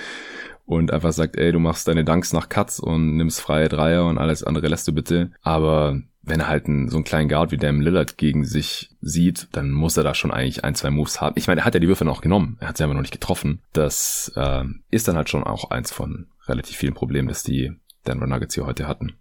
und 0.65 0.93
einfach 0.93 1.13
sagt, 1.13 1.37
ey, 1.37 1.53
du 1.53 1.59
machst 1.59 1.89
deine 1.89 2.05
Dunks 2.05 2.33
nach 2.33 2.49
Cuts 2.49 2.81
und 2.81 3.17
nimmst 3.17 3.41
freie 3.41 3.69
Dreier 3.69 4.07
und 4.07 4.17
alles 4.17 4.43
andere 4.43 4.69
lässt 4.69 4.89
du 4.89 4.93
bitte. 4.93 5.31
Aber 5.43 6.01
wenn 6.23 6.41
er 6.41 6.49
halt 6.49 6.67
einen, 6.67 6.89
so 6.89 6.97
einen 6.97 7.05
kleinen 7.05 7.29
Guard 7.29 7.51
wie 7.51 7.57
Dam 7.57 7.81
Lillard 7.81 8.17
gegen 8.17 8.45
sich 8.45 8.91
sieht, 9.03 9.49
dann 9.53 9.73
muss 9.73 9.97
er 9.97 10.05
da 10.05 10.15
schon 10.15 10.31
eigentlich 10.31 10.65
ein, 10.65 10.75
zwei 10.75 10.91
Moves 10.91 11.21
haben. 11.21 11.35
Ich 11.37 11.49
meine, 11.49 11.63
er 11.63 11.65
hat 11.65 11.75
ja 11.75 11.81
die 11.81 11.89
Würfe 11.89 12.05
noch 12.05 12.21
genommen. 12.21 12.57
Er 12.61 12.69
hat 12.69 12.77
sie 12.77 12.85
aber 12.85 12.95
noch 12.95 13.01
nicht 13.01 13.13
getroffen. 13.13 13.61
Das 13.73 14.33
äh, 14.37 14.65
ist 14.91 15.09
dann 15.09 15.17
halt 15.17 15.29
schon 15.29 15.45
auch 15.45 15.71
eins 15.71 15.91
von 15.93 16.27
relativ 16.47 16.77
vielen 16.77 16.95
Problemen, 16.95 17.29
dass 17.29 17.43
die 17.43 17.73
Denver 18.07 18.27
Nuggets 18.27 18.55
hier 18.55 18.67
heute 18.67 18.89
hatten. 18.89 19.15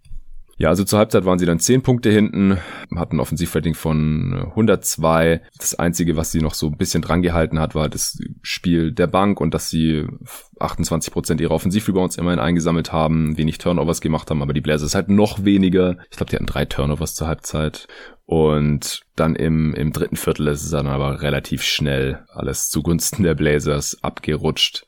Ja, 0.60 0.68
also 0.68 0.84
zur 0.84 0.98
Halbzeit 0.98 1.24
waren 1.24 1.38
sie 1.38 1.46
dann 1.46 1.58
10 1.58 1.80
Punkte 1.80 2.10
hinten, 2.10 2.58
hatten 2.94 3.16
ein 3.16 3.20
Offensivrating 3.20 3.72
von 3.72 4.48
102. 4.50 5.40
Das 5.56 5.78
Einzige, 5.78 6.16
was 6.16 6.32
sie 6.32 6.42
noch 6.42 6.52
so 6.52 6.66
ein 6.66 6.76
bisschen 6.76 7.00
drangehalten 7.00 7.58
hat, 7.58 7.74
war 7.74 7.88
das 7.88 8.18
Spiel 8.42 8.92
der 8.92 9.06
Bank 9.06 9.40
und 9.40 9.54
dass 9.54 9.70
sie 9.70 10.06
28 10.58 11.14
Prozent 11.14 11.40
ihrer 11.40 11.54
Offensivrebounds 11.54 12.18
immerhin 12.18 12.40
eingesammelt 12.40 12.92
haben, 12.92 13.38
wenig 13.38 13.56
Turnovers 13.56 14.02
gemacht 14.02 14.28
haben, 14.28 14.42
aber 14.42 14.52
die 14.52 14.60
Blazers 14.60 14.94
halt 14.94 15.08
noch 15.08 15.46
weniger. 15.46 15.96
Ich 16.10 16.18
glaube, 16.18 16.28
die 16.28 16.36
hatten 16.36 16.44
drei 16.44 16.66
Turnovers 16.66 17.14
zur 17.14 17.26
Halbzeit. 17.26 17.88
Und 18.26 19.00
dann 19.16 19.36
im, 19.36 19.72
im 19.74 19.94
dritten 19.94 20.16
Viertel 20.16 20.48
ist 20.48 20.62
es 20.62 20.70
dann 20.70 20.88
aber 20.88 21.22
relativ 21.22 21.62
schnell 21.62 22.26
alles 22.34 22.68
zugunsten 22.68 23.22
der 23.22 23.34
Blazers 23.34 23.96
abgerutscht. 24.02 24.84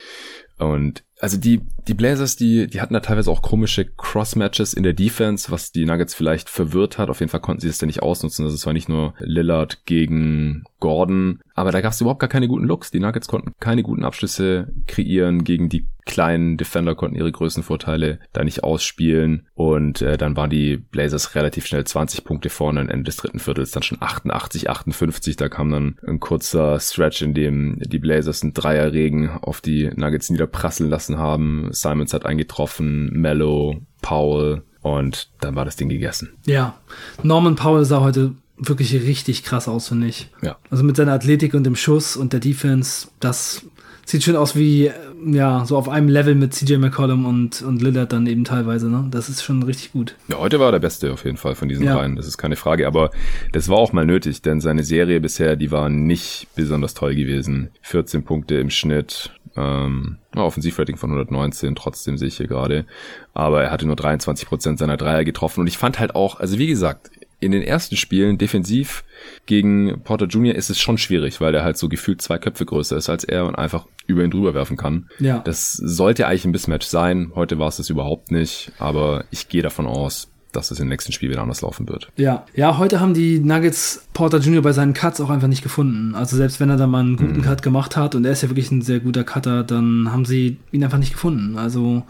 Und 0.59 1.03
also 1.23 1.37
die, 1.37 1.61
die 1.87 1.95
Blazers, 1.95 2.35
die, 2.35 2.67
die 2.67 2.81
hatten 2.81 2.95
da 2.95 3.01
teilweise 3.01 3.31
auch 3.31 3.43
komische 3.43 3.85
Cross-Matches 3.85 4.75
in 4.75 4.83
der 4.83 4.93
Defense, 4.93 5.53
was 5.53 5.71
die 5.71 5.85
Nuggets 5.85 6.15
vielleicht 6.15 6.51
verwirrt 6.51 6.99
hat. 6.99 7.11
Auf 7.11 7.21
jeden 7.21 7.31
Fall 7.31 7.41
konnten 7.41 7.61
sie 7.61 7.69
das 7.69 7.79
dann 7.79 7.87
nicht 7.87 8.03
ausnutzen. 8.03 8.45
Also 8.45 8.57
es 8.57 8.67
war 8.67 8.73
nicht 8.73 8.89
nur 8.89 9.15
Lillard 9.21 9.87
gegen 9.87 10.65
Gordon, 10.81 11.39
aber 11.55 11.71
da 11.71 11.81
gab 11.81 11.93
es 11.93 12.01
überhaupt 12.01 12.19
gar 12.19 12.29
keine 12.29 12.49
guten 12.49 12.65
Looks. 12.65 12.91
Die 12.91 12.99
Nuggets 12.99 13.29
konnten 13.29 13.53
keine 13.61 13.85
guten 13.85 14.05
Abschlüsse 14.05 14.73
kreieren 14.89 15.45
gegen 15.45 15.69
die 15.69 15.87
kleinen 16.05 16.57
Defender, 16.57 16.95
konnten 16.95 17.17
ihre 17.17 17.33
Größenvorteile 17.33 18.19
da 18.33 18.45
nicht 18.45 18.65
ausspielen. 18.65 19.47
Und 19.55 20.03
äh, 20.03 20.17
dann 20.17 20.37
waren 20.37 20.51
die 20.51 20.77
Blazers 20.77 21.35
relativ 21.35 21.67
schnell 21.67 21.85
20 21.85 22.25
Punkte 22.25 22.51
vorne. 22.51 22.81
Am 22.81 22.89
Ende 22.89 23.05
des 23.05 23.17
dritten 23.17 23.39
Viertels 23.39 23.71
dann 23.71 23.83
schon 23.83 23.99
88, 24.01 24.71
58. 24.71 25.37
Da 25.37 25.49
kam 25.49 25.71
dann 25.71 25.97
ein 26.07 26.21
kurzer 26.21 26.79
Stretch, 26.81 27.23
in 27.23 27.35
dem 27.35 27.79
die 27.81 27.99
Blazers 27.99 28.43
einen 28.43 28.55
Dreierregen 28.55 29.31
auf 29.31 29.61
die 29.61 29.91
Nuggets 29.95 30.31
niederprasseln 30.31 30.91
lassen 30.91 31.19
haben. 31.19 31.69
Simons 31.71 32.13
hat 32.13 32.27
eingetroffen, 32.27 33.11
Mello, 33.13 33.81
Powell. 34.01 34.63
Und 34.81 35.31
dann 35.41 35.55
war 35.55 35.65
das 35.65 35.77
Ding 35.77 35.89
gegessen. 35.89 36.31
Ja, 36.45 36.77
Norman 37.23 37.55
Powell 37.55 37.85
sah 37.85 38.01
heute 38.01 38.35
wirklich 38.59 38.93
richtig 38.95 39.45
krass 39.45 39.69
aus, 39.69 39.89
finde 39.89 40.09
ich. 40.09 40.29
Ja. 40.43 40.57
Also 40.71 40.85
mit 40.85 40.97
seiner 40.97 41.13
Athletik 41.13 41.55
und 41.55 41.65
dem 41.65 41.77
Schuss 41.77 42.17
und 42.17 42.33
der 42.33 42.41
Defense, 42.41 43.09
das 43.21 43.65
sieht 44.05 44.23
schon 44.23 44.37
aus 44.37 44.57
wie, 44.57 44.91
ja, 45.25 45.65
so 45.65 45.77
auf 45.77 45.89
einem 45.89 46.09
Level 46.09 46.35
mit 46.35 46.55
CJ 46.55 46.77
McCollum 46.77 47.25
und, 47.25 47.63
und 47.63 47.83
Lillard 47.83 48.13
dann 48.13 48.27
eben 48.27 48.45
teilweise, 48.45 48.89
ne? 48.89 49.07
Das 49.11 49.29
ist 49.29 49.43
schon 49.43 49.63
richtig 49.63 49.93
gut. 49.93 50.17
Ja, 50.29 50.39
heute 50.39 50.59
war 50.61 50.73
der 50.73 50.81
Beste 50.81 51.13
auf 51.13 51.25
jeden 51.25 51.37
Fall 51.37 51.55
von 51.55 51.69
diesen 51.69 51.87
ja. 51.87 51.97
beiden, 51.97 52.17
das 52.17 52.27
ist 52.27 52.39
keine 52.39 52.57
Frage, 52.57 52.87
aber 52.87 53.11
das 53.53 53.69
war 53.69 53.79
auch 53.79 53.93
mal 53.93 54.05
nötig, 54.05 54.43
denn 54.43 54.61
seine 54.61 54.85
Serie 54.85 55.21
bisher, 55.21 55.57
die 55.57 55.71
war 55.71 55.89
nicht 55.89 56.49
besonders 56.55 56.95
toll 56.95 57.15
gewesen. 57.15 57.71
14 57.83 58.25
Punkte 58.25 58.57
im 58.57 58.71
Schnitt, 58.71 59.31
ähm, 59.57 60.17
Offensivrating 60.35 60.97
von 60.97 61.11
119, 61.11 61.75
trotzdem 61.75 62.17
sehe 62.17 62.29
ich 62.29 62.37
hier 62.37 62.49
gerade. 62.49 62.87
Aber 63.35 63.63
er 63.63 63.71
hatte 63.71 63.87
nur 63.87 63.97
23 63.97 64.49
Prozent 64.49 64.79
seiner 64.79 64.97
Dreier 64.97 65.25
getroffen. 65.25 65.61
Und 65.61 65.67
ich 65.67 65.79
fand 65.79 65.99
halt 65.99 66.15
auch, 66.15 66.41
also 66.41 66.59
wie 66.59 66.67
gesagt, 66.67 67.11
in 67.43 67.51
den 67.53 67.63
ersten 67.63 67.97
Spielen 67.97 68.39
defensiv 68.39 69.05
gegen 69.47 70.01
Porter 70.05 70.27
Jr. 70.27 70.55
ist 70.55 70.71
es 70.71 70.81
schon 70.81 70.97
schwierig, 70.97 71.41
weil 71.41 71.55
er 71.55 71.65
halt 71.65 71.77
so 71.77 71.89
gefühlt 71.89 72.23
zwei 72.23 72.39
Köpfe 72.39 72.65
größer 72.65 72.97
ist 72.97 73.11
als 73.11 73.25
er 73.25 73.47
und 73.47 73.57
einfach 73.57 73.87
über 74.07 74.23
ihn 74.23 74.31
drüber 74.31 74.55
werfen 74.55 74.77
kann. 74.77 75.09
Ja. 75.19 75.41
Das 75.41 75.73
sollte 75.73 76.27
eigentlich 76.27 76.45
ein 76.45 76.53
Mismatch 76.53 76.87
sein. 76.87 77.33
Heute 77.35 77.59
war 77.59 77.69
es 77.69 77.79
das 77.79 77.91
überhaupt 77.91 78.31
nicht, 78.31 78.73
aber 78.79 79.25
ich 79.31 79.49
gehe 79.49 79.63
davon 79.63 79.87
aus, 79.87 80.29
dass 80.53 80.71
es 80.71 80.79
im 80.79 80.89
nächsten 80.89 81.13
Spiel 81.13 81.31
wieder 81.31 81.43
anders 81.43 81.63
laufen 81.63 81.89
wird. 81.89 82.11
Ja, 82.17 82.45
ja, 82.55 82.79
heute 82.79 83.01
haben 83.01 83.15
die 83.15 83.41
Nuggets 83.41 84.07
Porter 84.13 84.39
Jr. 84.39 84.63
bei 84.63 84.73
seinen 84.73 84.93
Cuts 84.93 85.21
auch 85.21 85.31
einfach 85.31 85.49
nicht 85.49 85.63
gefunden. 85.63 86.15
Also 86.15 86.37
selbst 86.37 86.61
wenn 86.61 86.71
er 86.71 86.77
da 86.77 86.87
mal 86.87 87.01
einen 87.01 87.17
guten 87.17 87.39
mhm. 87.39 87.43
Cut 87.43 87.63
gemacht 87.63 87.97
hat 87.97 88.15
und 88.15 88.25
er 88.25 88.33
ist 88.33 88.43
ja 88.43 88.51
wirklich 88.51 88.71
ein 88.71 88.83
sehr 88.83 89.01
guter 89.01 89.25
Cutter, 89.25 89.65
dann 89.65 90.13
haben 90.13 90.25
sie 90.27 90.59
ihn 90.71 90.85
einfach 90.85 90.99
nicht 90.99 91.15
gefunden. 91.15 91.59
Also 91.59 92.05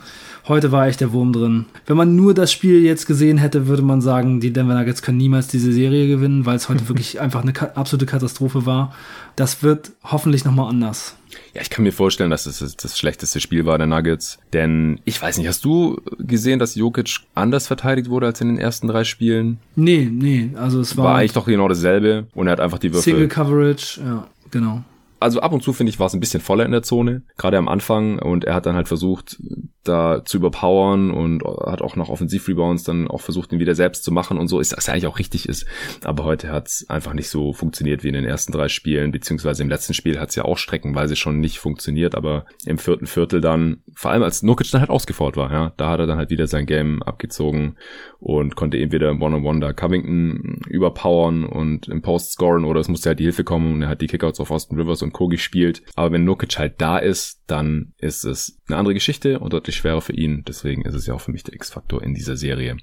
heute 0.49 0.73
war 0.73 0.87
echt 0.87 1.01
der 1.01 1.13
Wurm 1.13 1.33
drin. 1.33 1.67
Wenn 1.87 1.97
man 1.97 2.17
nur 2.17 2.35
das 2.35 2.53
Spiel 2.53 2.83
jetzt 2.83 3.07
gesehen 3.07 3.39
hätte, 3.39 3.67
würde 3.67 3.83
man 3.83 4.01
sagen, 4.01 4.41
die 4.41 4.53
Denver 4.53 4.75
Nuggets 4.75 5.03
können 5.03 5.19
niemals 5.19 5.49
diese 5.49 5.73
Serie 5.73 6.09
gewinnen, 6.09 6.47
weil 6.47 6.57
es 6.57 6.69
heute 6.69 6.89
wirklich 6.89 7.21
einfach 7.21 7.43
eine 7.43 7.53
absolute 7.77 8.07
Katastrophe 8.07 8.67
war. 8.67 8.95
Das 9.37 9.63
wird 9.63 9.93
hoffentlich 10.05 10.45
nochmal 10.45 10.69
anders. 10.69 11.17
Ja, 11.55 11.63
ich 11.63 11.71
kann 11.71 11.85
mir 11.85 11.93
vorstellen, 11.93 12.31
dass 12.31 12.45
es 12.47 12.77
das 12.77 12.99
schlechteste 12.99 13.41
Spiel 13.41 13.65
war 13.65 13.79
der 13.79 13.87
Nuggets. 13.87 14.39
Denn 14.53 15.01
ich 15.05 15.21
weiß 15.21 15.39
nicht, 15.39 15.49
hast 15.49 15.65
du 15.65 16.01
gesehen, 16.19 16.59
dass 16.59 16.75
Jokic 16.75 17.21
anders 17.35 17.67
verteidigt 17.67 18.11
wurde 18.11 18.27
als 18.27 18.41
in 18.41 18.49
den 18.49 18.59
ersten 18.59 18.89
drei 18.89 19.05
Spielen? 19.05 19.59
Nee, 19.75 20.09
nee. 20.11 20.51
Also 20.57 20.81
es 20.81 20.97
war. 20.97 21.05
War 21.05 21.19
eigentlich 21.19 21.33
doch 21.33 21.47
genau 21.47 21.69
dasselbe 21.69 22.27
und 22.35 22.47
er 22.47 22.53
hat 22.53 22.61
einfach 22.61 22.79
die 22.79 22.93
Würfel. 22.93 23.13
Single 23.13 23.29
Coverage, 23.29 24.01
ja, 24.05 24.27
genau 24.51 24.85
also 25.23 25.41
ab 25.41 25.53
und 25.53 25.63
zu 25.63 25.73
finde 25.73 25.91
ich, 25.91 26.01
war 26.01 26.09
es 26.09 26.15
ein 26.15 26.21
bisschen 26.21 26.41
voller 26.41 26.67
in 26.67 26.73
der 26.73 26.83
Zone, 26.83 27.23
gerade 27.39 27.57
am 27.57 27.69
Anfang. 27.69 28.19
Und 28.19 28.45
er 28.45 28.55
hat 28.55 28.67
dann 28.67 28.75
halt 28.75 28.89
versucht, 28.89 29.41
da 29.85 30.25
zu 30.25 30.39
überpowern 30.39 31.11
und 31.11 31.43
hat 31.43 31.83
auch 31.83 31.97
nach 31.97 32.09
Offensivrebounds 32.09 32.85
dann 32.85 33.09
auch 33.09 33.21
versucht, 33.21 33.53
ihn 33.53 33.59
wieder 33.59 33.75
selbst 33.75 34.05
zu 34.05 34.13
machen 34.13 34.39
und 34.39 34.49
so, 34.49 34.61
ist 34.61 34.73
das 34.73 34.89
eigentlich 34.89 35.07
auch 35.07 35.19
richtig 35.19 35.49
ist. 35.49 35.67
Aber 36.05 36.25
heute 36.25 36.53
hat 36.53 36.69
es 36.69 36.87
einfach 36.89 37.15
nicht 37.15 37.29
so 37.29 37.53
funktioniert 37.53 38.05
wie 38.05 38.09
in 38.09 38.15
den 38.15 38.25
ersten 38.25 38.53
drei 38.53 38.69
Spielen, 38.69 39.13
beziehungsweise 39.13 39.63
im 39.63 39.69
letzten 39.69 39.95
Spiel 39.95 40.19
hat 40.19 40.31
es 40.31 40.37
ja 40.37 40.45
auch 40.45 40.59
streckenweise 40.59 41.17
schon 41.17 41.41
nicht 41.41 41.59
funktioniert, 41.59 42.15
aber 42.15 42.47
im 42.65 42.79
vierten 42.79 43.07
Viertel 43.07 43.41
dann, 43.41 43.83
vor 43.95 44.11
allem 44.11 44.23
als 44.23 44.43
Nukic 44.43 44.71
dann 44.71 44.81
halt 44.81 44.91
ausgefordert 44.91 45.37
war, 45.37 45.53
ja, 45.53 45.73
da 45.77 45.91
hat 45.91 46.01
er 46.01 46.07
dann 46.07 46.19
halt 46.19 46.31
wieder 46.31 46.47
sein 46.47 46.67
Game 46.67 47.03
abgezogen 47.03 47.77
und 48.19 48.55
konnte 48.55 48.77
eben 48.79 48.93
wieder 48.93 49.11
One-on-One 49.11 49.61
da 49.61 49.73
Covington 49.73 50.61
überpowern 50.69 51.45
und 51.45 51.89
im 51.89 52.03
Post 52.03 52.33
scoren 52.33 52.65
oder 52.65 52.81
es 52.81 52.89
musste 52.89 53.11
halt 53.11 53.19
die 53.19 53.25
Hilfe 53.25 53.45
kommen 53.45 53.75
und 53.75 53.83
er 53.83 53.89
hat 53.89 54.01
die 54.01 54.07
Kickouts 54.07 54.41
auf 54.41 54.51
Austin 54.51 54.79
Rivers 54.79 55.03
und 55.03 55.13
Co. 55.13 55.29
gespielt. 55.29 55.83
Aber 55.97 56.13
wenn 56.13 56.25
Nukic 56.25 56.59
halt 56.59 56.81
da 56.81 56.99
ist, 56.99 57.43
dann 57.47 57.93
ist 57.99 58.25
es 58.25 58.61
eine 58.69 58.79
andere 58.79 58.95
Geschichte 58.95 59.41
und 59.41 59.53
deutlich 59.53 59.72
schwerer 59.77 60.01
für 60.01 60.13
ihn. 60.13 60.45
Deswegen 60.47 60.83
ist 60.83 60.95
es 60.95 61.07
ja 61.07 61.15
auch 61.15 61.21
für 61.21 61.33
mich 61.33 61.43
der 61.43 61.55
X-Faktor 61.55 62.03
in 62.03 62.15
dieser 62.15 62.37
Serie. 62.37 62.77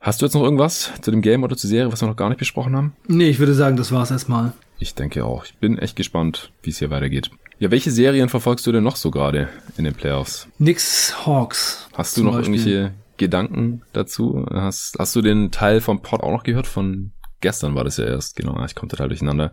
Hast 0.00 0.20
du 0.20 0.26
jetzt 0.26 0.34
noch 0.34 0.42
irgendwas 0.42 0.92
zu 1.00 1.10
dem 1.10 1.22
Game 1.22 1.42
oder 1.42 1.56
zur 1.56 1.70
Serie, 1.70 1.92
was 1.92 2.02
wir 2.02 2.08
noch 2.08 2.16
gar 2.16 2.28
nicht 2.28 2.38
besprochen 2.38 2.76
haben? 2.76 2.94
Nee, 3.08 3.28
ich 3.28 3.38
würde 3.38 3.54
sagen, 3.54 3.76
das 3.76 3.92
war's 3.92 4.10
erstmal. 4.10 4.52
Ich 4.78 4.94
denke 4.94 5.24
auch. 5.24 5.44
Ich 5.44 5.54
bin 5.54 5.78
echt 5.78 5.96
gespannt, 5.96 6.50
wie 6.62 6.70
es 6.70 6.78
hier 6.78 6.90
weitergeht. 6.90 7.30
Ja, 7.58 7.70
welche 7.70 7.92
Serien 7.92 8.28
verfolgst 8.28 8.66
du 8.66 8.72
denn 8.72 8.82
noch 8.82 8.96
so 8.96 9.12
gerade 9.12 9.48
in 9.76 9.84
den 9.84 9.94
Playoffs? 9.94 10.48
Nix 10.58 11.24
Hawks. 11.24 11.88
Hast 11.94 12.16
du 12.16 12.24
noch 12.24 12.32
Beispiel. 12.34 12.54
irgendwelche 12.56 12.94
Gedanken 13.18 13.82
dazu? 13.92 14.44
Hast, 14.50 14.96
hast 14.98 15.14
du 15.14 15.22
den 15.22 15.52
Teil 15.52 15.80
vom 15.80 16.02
Pod 16.02 16.22
auch 16.22 16.32
noch 16.32 16.42
gehört? 16.42 16.66
Von 16.66 17.12
gestern 17.42 17.74
war 17.74 17.84
das 17.84 17.98
ja 17.98 18.06
erst, 18.06 18.36
genau, 18.36 18.64
ich 18.64 18.74
komme 18.74 18.88
total 18.88 19.08
durcheinander. 19.08 19.52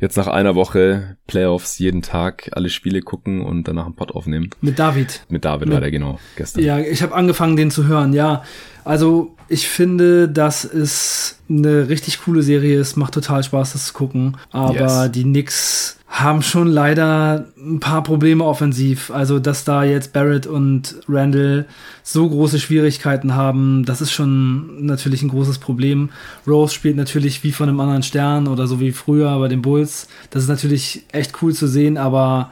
Jetzt 0.00 0.16
nach 0.16 0.28
einer 0.28 0.54
Woche 0.54 1.16
Playoffs 1.26 1.78
jeden 1.80 2.02
Tag 2.02 2.50
alle 2.52 2.68
Spiele 2.68 3.00
gucken 3.00 3.40
und 3.40 3.66
danach 3.66 3.86
einen 3.86 3.96
Pod 3.96 4.12
aufnehmen. 4.12 4.50
Mit 4.60 4.78
David. 4.78 5.24
Mit 5.28 5.44
David 5.44 5.68
Mit, 5.68 5.74
war 5.74 5.80
der 5.80 5.90
genau 5.90 6.20
gestern. 6.36 6.62
Ja, 6.62 6.78
ich 6.78 7.02
habe 7.02 7.14
angefangen, 7.14 7.56
den 7.56 7.72
zu 7.72 7.86
hören, 7.86 8.12
ja. 8.12 8.44
Also 8.84 9.34
ich 9.48 9.68
finde, 9.68 10.28
dass 10.28 10.64
es 10.64 11.38
eine 11.48 11.88
richtig 11.88 12.22
coole 12.22 12.42
Serie 12.42 12.78
ist, 12.78 12.96
macht 12.96 13.14
total 13.14 13.42
Spaß, 13.42 13.72
das 13.72 13.86
zu 13.86 13.94
gucken. 13.94 14.36
Aber 14.50 15.04
yes. 15.04 15.12
die 15.12 15.22
Knicks 15.22 15.98
haben 16.14 16.42
schon 16.42 16.68
leider 16.68 17.46
ein 17.56 17.80
paar 17.80 18.02
Probleme 18.02 18.44
offensiv. 18.44 19.10
Also, 19.10 19.40
dass 19.40 19.64
da 19.64 19.82
jetzt 19.84 20.12
Barrett 20.12 20.46
und 20.46 20.96
Randall 21.08 21.66
so 22.02 22.28
große 22.28 22.60
Schwierigkeiten 22.60 23.34
haben, 23.34 23.84
das 23.84 24.00
ist 24.00 24.12
schon 24.12 24.86
natürlich 24.86 25.22
ein 25.22 25.28
großes 25.28 25.58
Problem. 25.58 26.10
Rose 26.46 26.72
spielt 26.72 26.96
natürlich 26.96 27.42
wie 27.42 27.52
von 27.52 27.68
einem 27.68 27.80
anderen 27.80 28.02
Stern 28.02 28.46
oder 28.46 28.66
so 28.66 28.80
wie 28.80 28.92
früher 28.92 29.38
bei 29.38 29.48
den 29.48 29.62
Bulls. 29.62 30.06
Das 30.30 30.44
ist 30.44 30.48
natürlich 30.48 31.04
echt 31.10 31.42
cool 31.42 31.52
zu 31.52 31.66
sehen, 31.66 31.96
aber 31.96 32.50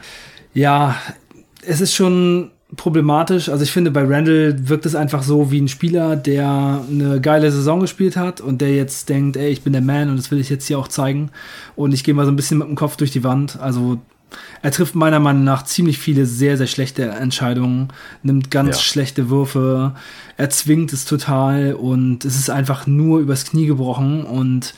ja, 0.54 0.96
es 1.64 1.80
ist 1.80 1.94
schon 1.94 2.50
problematisch. 2.76 3.48
Also 3.48 3.64
ich 3.64 3.70
finde, 3.70 3.90
bei 3.90 4.02
Randall 4.02 4.68
wirkt 4.68 4.86
es 4.86 4.94
einfach 4.94 5.22
so 5.22 5.50
wie 5.50 5.60
ein 5.60 5.68
Spieler, 5.68 6.16
der 6.16 6.82
eine 6.90 7.20
geile 7.20 7.50
Saison 7.52 7.80
gespielt 7.80 8.16
hat 8.16 8.40
und 8.40 8.60
der 8.60 8.74
jetzt 8.74 9.08
denkt, 9.08 9.36
ey, 9.36 9.50
ich 9.50 9.62
bin 9.62 9.72
der 9.72 9.82
Man 9.82 10.08
und 10.08 10.16
das 10.16 10.30
will 10.30 10.40
ich 10.40 10.48
jetzt 10.48 10.66
hier 10.66 10.78
auch 10.78 10.88
zeigen. 10.88 11.30
Und 11.76 11.92
ich 11.92 12.04
gehe 12.04 12.14
mal 12.14 12.24
so 12.24 12.32
ein 12.32 12.36
bisschen 12.36 12.58
mit 12.58 12.68
dem 12.68 12.76
Kopf 12.76 12.96
durch 12.96 13.10
die 13.10 13.24
Wand. 13.24 13.58
Also 13.60 14.00
er 14.62 14.70
trifft 14.70 14.94
meiner 14.94 15.20
Meinung 15.20 15.44
nach 15.44 15.64
ziemlich 15.64 15.98
viele 15.98 16.24
sehr, 16.24 16.56
sehr 16.56 16.66
schlechte 16.66 17.02
Entscheidungen, 17.04 17.88
nimmt 18.22 18.50
ganz 18.50 18.76
ja. 18.76 18.82
schlechte 18.82 19.28
Würfe, 19.28 19.94
er 20.38 20.48
zwingt 20.48 20.92
es 20.94 21.04
total 21.04 21.74
und 21.74 22.24
es 22.24 22.36
ist 22.36 22.48
einfach 22.48 22.86
nur 22.86 23.20
übers 23.20 23.44
Knie 23.44 23.66
gebrochen 23.66 24.24
und 24.24 24.74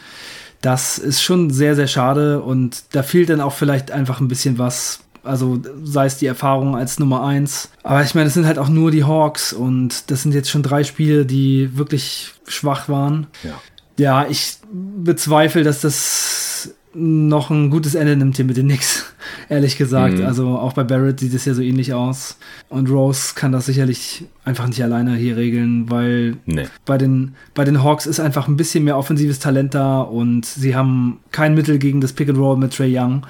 das 0.60 0.98
ist 0.98 1.22
schon 1.22 1.50
sehr, 1.50 1.76
sehr 1.76 1.86
schade 1.86 2.42
und 2.42 2.82
da 2.92 3.04
fehlt 3.04 3.28
dann 3.28 3.40
auch 3.40 3.52
vielleicht 3.52 3.92
einfach 3.92 4.20
ein 4.20 4.28
bisschen 4.28 4.58
was 4.58 5.03
also 5.24 5.60
sei 5.82 6.06
es 6.06 6.18
die 6.18 6.26
Erfahrung 6.26 6.76
als 6.76 6.98
Nummer 6.98 7.24
eins. 7.24 7.70
Aber 7.82 8.02
ich 8.02 8.14
meine, 8.14 8.28
es 8.28 8.34
sind 8.34 8.46
halt 8.46 8.58
auch 8.58 8.68
nur 8.68 8.90
die 8.90 9.04
Hawks 9.04 9.52
und 9.52 10.10
das 10.10 10.22
sind 10.22 10.32
jetzt 10.32 10.50
schon 10.50 10.62
drei 10.62 10.84
Spiele, 10.84 11.26
die 11.26 11.76
wirklich 11.76 12.32
schwach 12.46 12.88
waren. 12.88 13.26
Ja, 13.42 13.60
ja 13.98 14.26
ich 14.28 14.58
bezweifle, 14.72 15.62
dass 15.62 15.80
das 15.80 16.74
noch 16.94 17.50
ein 17.50 17.70
gutes 17.70 17.94
Ende 17.94 18.16
nimmt 18.16 18.36
hier 18.36 18.44
mit 18.44 18.56
den 18.56 18.68
Knicks, 18.68 19.12
ehrlich 19.48 19.76
gesagt. 19.76 20.18
Mhm. 20.18 20.26
Also 20.26 20.48
auch 20.58 20.74
bei 20.74 20.84
Barrett 20.84 21.20
sieht 21.20 21.34
es 21.34 21.44
ja 21.44 21.54
so 21.54 21.62
ähnlich 21.62 21.92
aus. 21.92 22.38
Und 22.68 22.88
Rose 22.88 23.32
kann 23.34 23.52
das 23.52 23.66
sicherlich 23.66 24.24
einfach 24.44 24.66
nicht 24.66 24.82
alleine 24.82 25.16
hier 25.16 25.36
regeln, 25.36 25.90
weil 25.90 26.36
nee. 26.46 26.66
bei, 26.84 26.98
den, 26.98 27.34
bei 27.54 27.64
den 27.64 27.82
Hawks 27.82 28.06
ist 28.06 28.20
einfach 28.20 28.48
ein 28.48 28.56
bisschen 28.56 28.84
mehr 28.84 28.96
offensives 28.96 29.40
Talent 29.40 29.74
da 29.74 30.00
und 30.00 30.46
sie 30.46 30.76
haben 30.76 31.18
kein 31.32 31.54
Mittel 31.54 31.78
gegen 31.78 32.00
das 32.00 32.12
Pick 32.12 32.28
and 32.28 32.38
Roll 32.38 32.56
mit 32.56 32.74
Trey 32.74 32.96
Young. 32.96 33.26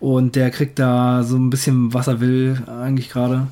Und 0.00 0.36
der 0.36 0.50
kriegt 0.50 0.78
da 0.78 1.22
so 1.22 1.36
ein 1.36 1.50
bisschen, 1.50 1.92
was 1.94 2.06
er 2.06 2.20
will, 2.20 2.62
eigentlich 2.66 3.10
gerade. 3.10 3.48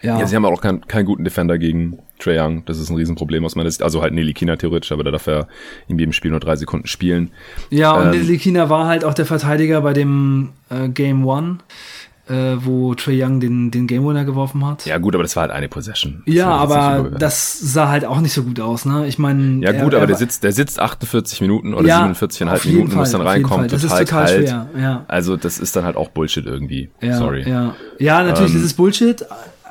Ja. 0.00 0.20
ja, 0.20 0.26
sie 0.26 0.36
haben 0.36 0.44
auch 0.44 0.60
keinen, 0.60 0.86
keinen 0.86 1.06
guten 1.06 1.24
Defender 1.24 1.58
gegen 1.58 1.98
Trae 2.20 2.38
Young. 2.40 2.64
Das 2.66 2.78
ist 2.78 2.88
ein 2.88 2.96
Riesenproblem 2.96 3.44
aus 3.44 3.56
meiner 3.56 3.68
Sicht. 3.68 3.82
Also 3.82 4.00
halt 4.00 4.14
Nelly 4.14 4.32
Kina 4.32 4.56
theoretisch, 4.56 4.92
aber 4.92 5.02
der 5.02 5.12
darf 5.12 5.26
ja 5.26 5.46
in 5.88 5.98
jedem 5.98 6.12
Spiel 6.12 6.30
nur 6.30 6.38
drei 6.38 6.54
Sekunden 6.54 6.86
spielen. 6.86 7.32
Ja, 7.70 7.92
und 7.92 8.06
ähm, 8.06 8.10
Nelly 8.12 8.38
Kina 8.38 8.70
war 8.70 8.86
halt 8.86 9.04
auch 9.04 9.14
der 9.14 9.26
Verteidiger 9.26 9.80
bei 9.80 9.92
dem 9.92 10.50
äh, 10.70 10.88
Game 10.88 11.26
One 11.26 11.58
äh, 12.28 12.56
wo 12.64 12.94
Trey 12.94 13.22
Young 13.22 13.40
den, 13.40 13.70
den 13.70 13.86
Game 13.86 14.06
Winner 14.06 14.24
geworfen 14.24 14.64
hat. 14.66 14.86
Ja, 14.86 14.98
gut, 14.98 15.14
aber 15.14 15.22
das 15.22 15.36
war 15.36 15.42
halt 15.42 15.52
eine 15.52 15.68
Possession. 15.68 16.22
Das 16.26 16.34
ja, 16.34 16.48
aber 16.48 17.10
das 17.18 17.58
sah 17.58 17.88
halt 17.88 18.04
auch 18.04 18.20
nicht 18.20 18.32
so 18.32 18.42
gut 18.42 18.60
aus, 18.60 18.84
ne? 18.84 19.06
Ich 19.06 19.18
meine. 19.18 19.64
Ja, 19.64 19.72
gut, 19.72 19.92
er, 19.92 19.98
aber 19.98 20.06
der 20.06 20.16
sitzt, 20.16 20.44
der 20.44 20.52
sitzt 20.52 20.80
48 20.80 21.40
Minuten 21.40 21.74
oder 21.74 21.86
ja, 21.86 22.06
47,5 22.06 22.66
Minuten, 22.68 22.88
Fall, 22.90 22.98
muss 22.98 23.12
dann 23.12 23.22
reinkommen, 23.22 23.68
total, 23.68 23.88
total 23.88 24.04
kalt. 24.04 24.48
Schwer, 24.48 24.68
ja. 24.78 25.04
Also, 25.08 25.36
das 25.36 25.58
ist 25.58 25.74
dann 25.76 25.84
halt 25.84 25.96
auch 25.96 26.10
Bullshit 26.10 26.46
irgendwie. 26.46 26.90
Ja, 27.00 27.16
Sorry. 27.16 27.48
Ja, 27.48 27.74
ja 27.98 28.22
natürlich, 28.22 28.52
ähm, 28.52 28.58
das 28.58 28.66
ist 28.66 28.74
Bullshit, 28.74 29.24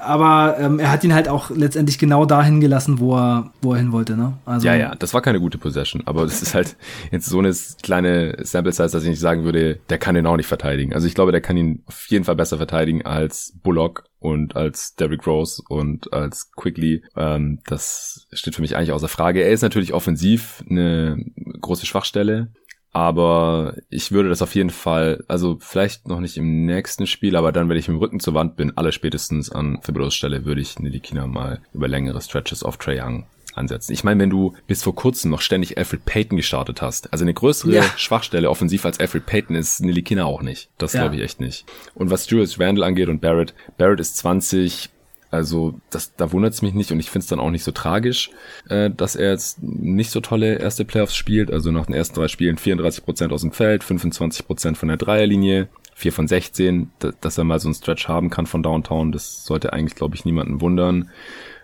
aber 0.07 0.57
ähm, 0.59 0.79
er 0.79 0.91
hat 0.91 1.03
ihn 1.03 1.13
halt 1.13 1.27
auch 1.29 1.49
letztendlich 1.49 1.99
genau 1.99 2.25
dahin 2.25 2.59
gelassen, 2.59 2.99
wo 2.99 3.15
er, 3.15 3.51
wo 3.61 3.73
er 3.73 3.79
hin 3.79 3.91
wollte, 3.91 4.15
ne? 4.15 4.33
Also, 4.45 4.67
ja, 4.67 4.75
ja, 4.75 4.95
das 4.95 5.13
war 5.13 5.21
keine 5.21 5.39
gute 5.39 5.57
Possession, 5.57 6.01
aber 6.05 6.23
das 6.23 6.41
ist 6.41 6.53
halt 6.53 6.75
jetzt 7.11 7.27
so 7.27 7.39
eine 7.39 7.53
kleine 7.83 8.37
Sample 8.41 8.71
Size, 8.71 8.89
dass 8.89 9.03
ich 9.03 9.09
nicht 9.09 9.19
sagen 9.19 9.43
würde, 9.43 9.79
der 9.89 9.97
kann 9.97 10.15
ihn 10.15 10.25
auch 10.25 10.37
nicht 10.37 10.47
verteidigen. 10.47 10.93
Also 10.93 11.07
ich 11.07 11.15
glaube, 11.15 11.31
der 11.31 11.41
kann 11.41 11.57
ihn 11.57 11.83
auf 11.85 12.07
jeden 12.07 12.25
Fall 12.25 12.35
besser 12.35 12.57
verteidigen 12.57 13.05
als 13.05 13.53
Bullock 13.63 14.05
und 14.19 14.55
als 14.55 14.95
Derrick 14.95 15.25
Rose 15.27 15.61
und 15.67 16.11
als 16.13 16.51
Quickly. 16.51 17.03
Ähm, 17.15 17.59
das 17.65 18.27
steht 18.31 18.55
für 18.55 18.61
mich 18.61 18.75
eigentlich 18.75 18.91
außer 18.91 19.07
Frage. 19.07 19.41
Er 19.41 19.51
ist 19.51 19.61
natürlich 19.61 19.93
offensiv 19.93 20.63
eine 20.69 21.23
große 21.61 21.85
Schwachstelle. 21.85 22.49
Aber 22.91 23.75
ich 23.89 24.11
würde 24.11 24.29
das 24.29 24.41
auf 24.41 24.55
jeden 24.55 24.69
Fall, 24.69 25.23
also 25.27 25.57
vielleicht 25.59 26.07
noch 26.07 26.19
nicht 26.19 26.37
im 26.37 26.65
nächsten 26.65 27.05
Spiel, 27.05 27.35
aber 27.35 27.51
dann, 27.51 27.69
wenn 27.69 27.77
ich 27.77 27.87
mit 27.87 27.95
dem 27.95 27.99
Rücken 27.99 28.19
zur 28.19 28.33
Wand 28.33 28.55
bin, 28.55 28.75
alle 28.75 28.91
spätestens 28.91 29.51
an 29.51 29.79
Fibros 29.81 30.15
Stelle, 30.15 30.45
würde 30.45 30.61
ich 30.61 30.79
Nilikina 30.79 31.27
mal 31.27 31.61
über 31.73 31.87
längere 31.87 32.21
Stretches 32.21 32.63
auf 32.63 32.77
Trey 32.77 32.99
Young 32.99 33.27
ansetzen. 33.57 33.91
Ich 33.91 34.03
meine, 34.03 34.21
wenn 34.21 34.29
du 34.29 34.55
bis 34.67 34.83
vor 34.83 34.95
kurzem 34.95 35.31
noch 35.31 35.41
ständig 35.41 35.77
Alfred 35.77 36.05
Payton 36.05 36.37
gestartet 36.37 36.81
hast, 36.81 37.11
also 37.11 37.25
eine 37.25 37.33
größere 37.33 37.71
ja. 37.71 37.83
Schwachstelle 37.97 38.49
offensiv 38.49 38.85
als 38.85 38.99
Alfred 38.99 39.25
Payton 39.25 39.55
ist 39.55 39.81
Nilikina 39.81 40.25
auch 40.25 40.41
nicht. 40.41 40.69
Das 40.77 40.93
ja. 40.93 41.01
glaube 41.01 41.15
ich 41.15 41.21
echt 41.23 41.41
nicht. 41.41 41.65
Und 41.95 42.09
was 42.09 42.29
Julius 42.29 42.59
Randall 42.59 42.85
angeht 42.85 43.09
und 43.09 43.19
Barrett, 43.19 43.53
Barrett 43.77 43.99
ist 43.99 44.17
20, 44.17 44.89
also 45.29 45.79
das, 45.89 46.15
da 46.15 46.31
wundert 46.31 46.53
es 46.53 46.61
mich 46.61 46.73
nicht 46.73 46.91
und 46.91 46.99
ich 46.99 47.09
finde 47.09 47.23
es 47.23 47.27
dann 47.27 47.39
auch 47.39 47.51
nicht 47.51 47.63
so 47.63 47.71
tragisch, 47.71 48.31
äh, 48.69 48.89
dass 48.89 49.15
er 49.15 49.31
jetzt 49.31 49.61
nicht 49.61 50.11
so 50.11 50.21
tolle 50.21 50.55
erste 50.59 50.85
Playoffs 50.85 51.15
spielt. 51.15 51.51
Also 51.51 51.71
nach 51.71 51.85
den 51.85 51.95
ersten 51.95 52.15
drei 52.15 52.27
Spielen 52.27 52.57
34% 52.57 53.31
aus 53.31 53.41
dem 53.41 53.51
Feld, 53.51 53.83
25% 53.83 54.75
von 54.75 54.87
der 54.87 54.97
Dreierlinie, 54.97 55.67
4 55.95 56.13
von 56.13 56.27
16, 56.27 56.91
dass 57.21 57.37
er 57.37 57.43
mal 57.43 57.59
so 57.59 57.67
einen 57.67 57.75
Stretch 57.75 58.07
haben 58.07 58.29
kann 58.29 58.45
von 58.45 58.61
Downtown, 58.61 59.11
das 59.11 59.45
sollte 59.45 59.73
eigentlich, 59.73 59.95
glaube 59.95 60.15
ich, 60.15 60.25
niemanden 60.25 60.61
wundern. 60.61 61.09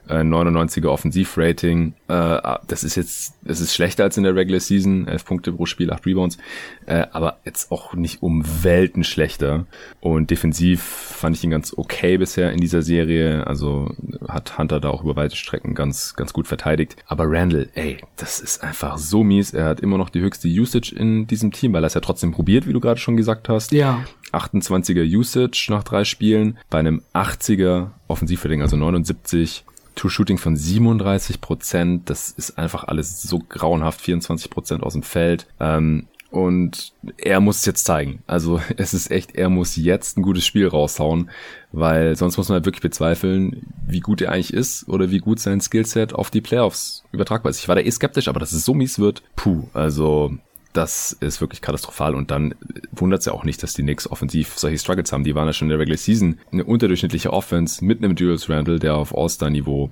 Äh, 0.08 0.22
99er 0.22 0.88
Offensivrating. 0.88 1.94
Äh, 2.08 2.58
das 2.68 2.84
ist 2.84 2.96
jetzt, 2.96 3.36
das 3.44 3.62
ist 3.62 3.74
schlechter 3.74 4.04
als 4.04 4.18
in 4.18 4.24
der 4.24 4.36
Regular 4.36 4.60
Season, 4.60 5.08
11 5.08 5.26
Punkte 5.26 5.52
pro 5.54 5.66
Spiel, 5.66 5.92
8 5.92 6.06
Rebounds, 6.06 6.38
äh, 6.86 7.06
aber 7.12 7.40
jetzt 7.46 7.72
auch 7.72 7.94
nicht 7.94 8.22
um 8.22 8.44
Welten 8.64 9.04
schlechter. 9.04 9.66
Und 10.00 10.32
defensiv 10.32 10.82
fand 10.82 11.36
ich 11.36 11.44
ihn 11.44 11.52
ganz 11.52 11.74
okay 11.76 12.18
bisher 12.18 12.52
in 12.52 12.60
dieser 12.60 12.82
Serie. 12.82 13.48
Also 13.48 13.92
hat 14.28 14.58
Hunter 14.58 14.80
da 14.80 14.90
auch 14.90 15.04
über 15.04 15.16
weite 15.16 15.36
Strecken 15.36 15.76
ganz, 15.76 16.16
ganz 16.16 16.34
gut 16.34 16.48
verteidigt. 16.48 16.96
Aber 17.08 17.26
Randall, 17.28 17.70
ey, 17.76 17.98
das 18.18 18.40
ist 18.40 18.64
einfach 18.64 18.98
so 18.98 19.24
mies. 19.24 19.54
Er 19.54 19.66
hat 19.66 19.80
immer 19.80 19.98
noch 19.98 20.10
die 20.10 20.22
höchste 20.22 20.48
Usage 20.48 20.94
in 20.96 21.28
diesem 21.28 21.52
Team, 21.52 21.74
weil 21.74 21.84
er 21.84 21.88
es 21.88 21.94
ja 21.94 22.02
trotzdem 22.02 22.32
probiert, 22.32 22.68
wie 22.68 22.74
du 22.74 22.80
gerade 22.80 23.00
schon 23.00 23.18
gesagt 23.18 23.50
hast. 23.50 23.72
Ja. 23.72 24.04
28er 24.32 25.06
Usage 25.06 25.68
nach 25.70 25.84
drei 25.84 26.04
Spielen, 26.04 26.58
bei 26.70 26.80
einem 26.80 27.04
80er 27.14 27.92
Offensivrating, 28.08 28.62
also 28.62 28.76
79 28.76 29.64
True 29.96 30.12
Shooting 30.12 30.38
von 30.38 30.56
37 30.56 31.42
Prozent. 31.42 32.10
Das 32.10 32.32
ist 32.32 32.58
einfach 32.58 32.86
alles 32.86 33.22
so 33.22 33.40
grauenhaft. 33.40 34.02
24 34.02 34.50
Prozent 34.50 34.84
aus 34.84 34.94
dem 34.94 35.04
Feld. 35.04 35.48
Ähm, 35.60 36.08
und 36.34 36.94
er 37.18 37.40
muss 37.42 37.58
es 37.58 37.66
jetzt 37.66 37.86
zeigen. 37.86 38.24
Also 38.26 38.60
es 38.78 38.96
ist 38.96 39.12
echt, 39.12 39.36
er 39.36 39.50
muss 39.50 39.76
jetzt 39.76 40.18
ein 40.18 40.24
gutes 40.24 40.46
Spiel 40.46 40.68
raushauen, 40.68 41.30
weil 41.72 42.16
sonst 42.16 42.38
muss 42.38 42.50
man 42.50 42.56
halt 42.56 42.66
wirklich 42.66 42.82
bezweifeln, 42.82 43.68
wie 43.88 44.00
gut 44.00 44.20
er 44.20 44.32
eigentlich 44.32 44.52
ist 44.52 44.90
oder 44.90 45.12
wie 45.12 45.20
gut 45.20 45.40
sein 45.40 45.62
Skillset 45.62 46.14
auf 46.14 46.32
die 46.32 46.42
Playoffs 46.42 47.04
übertragbar 47.12 47.52
ist. 47.52 47.60
Ich 47.60 47.68
war 47.68 47.76
da 47.76 47.82
eh 47.82 47.92
skeptisch, 47.92 48.28
aber 48.28 48.40
dass 48.40 48.52
es 48.52 48.66
so 48.66 48.74
mies 48.74 48.98
wird, 48.98 49.22
puh, 49.36 49.68
also 49.74 50.34
das 50.74 51.14
ist 51.20 51.40
wirklich 51.40 51.62
katastrophal 51.62 52.16
und 52.16 52.32
dann 52.32 52.56
wundert 52.92 53.22
es 53.22 53.26
ja 53.28 53.34
auch 53.34 53.44
nicht, 53.44 53.62
dass 53.64 53.74
die 53.74 53.84
Knicks 53.84 54.10
offensiv 54.10 54.58
solche 54.58 54.80
Struggles 54.80 55.12
haben. 55.12 55.24
Die 55.24 55.36
waren 55.36 55.48
ja 55.48 55.54
schon 55.54 55.68
in 55.68 55.70
der 55.70 55.80
Regular 55.80 55.98
Season 55.98 56.40
eine 56.52 56.64
unterdurchschnittliche 56.64 57.32
Offense 57.32 57.84
mit 57.86 58.04
einem 58.04 58.16
Julius 58.16 58.50
Randle, 58.50 58.80
der 58.80 58.96
auf 58.96 59.16
All-Star-Niveau 59.16 59.92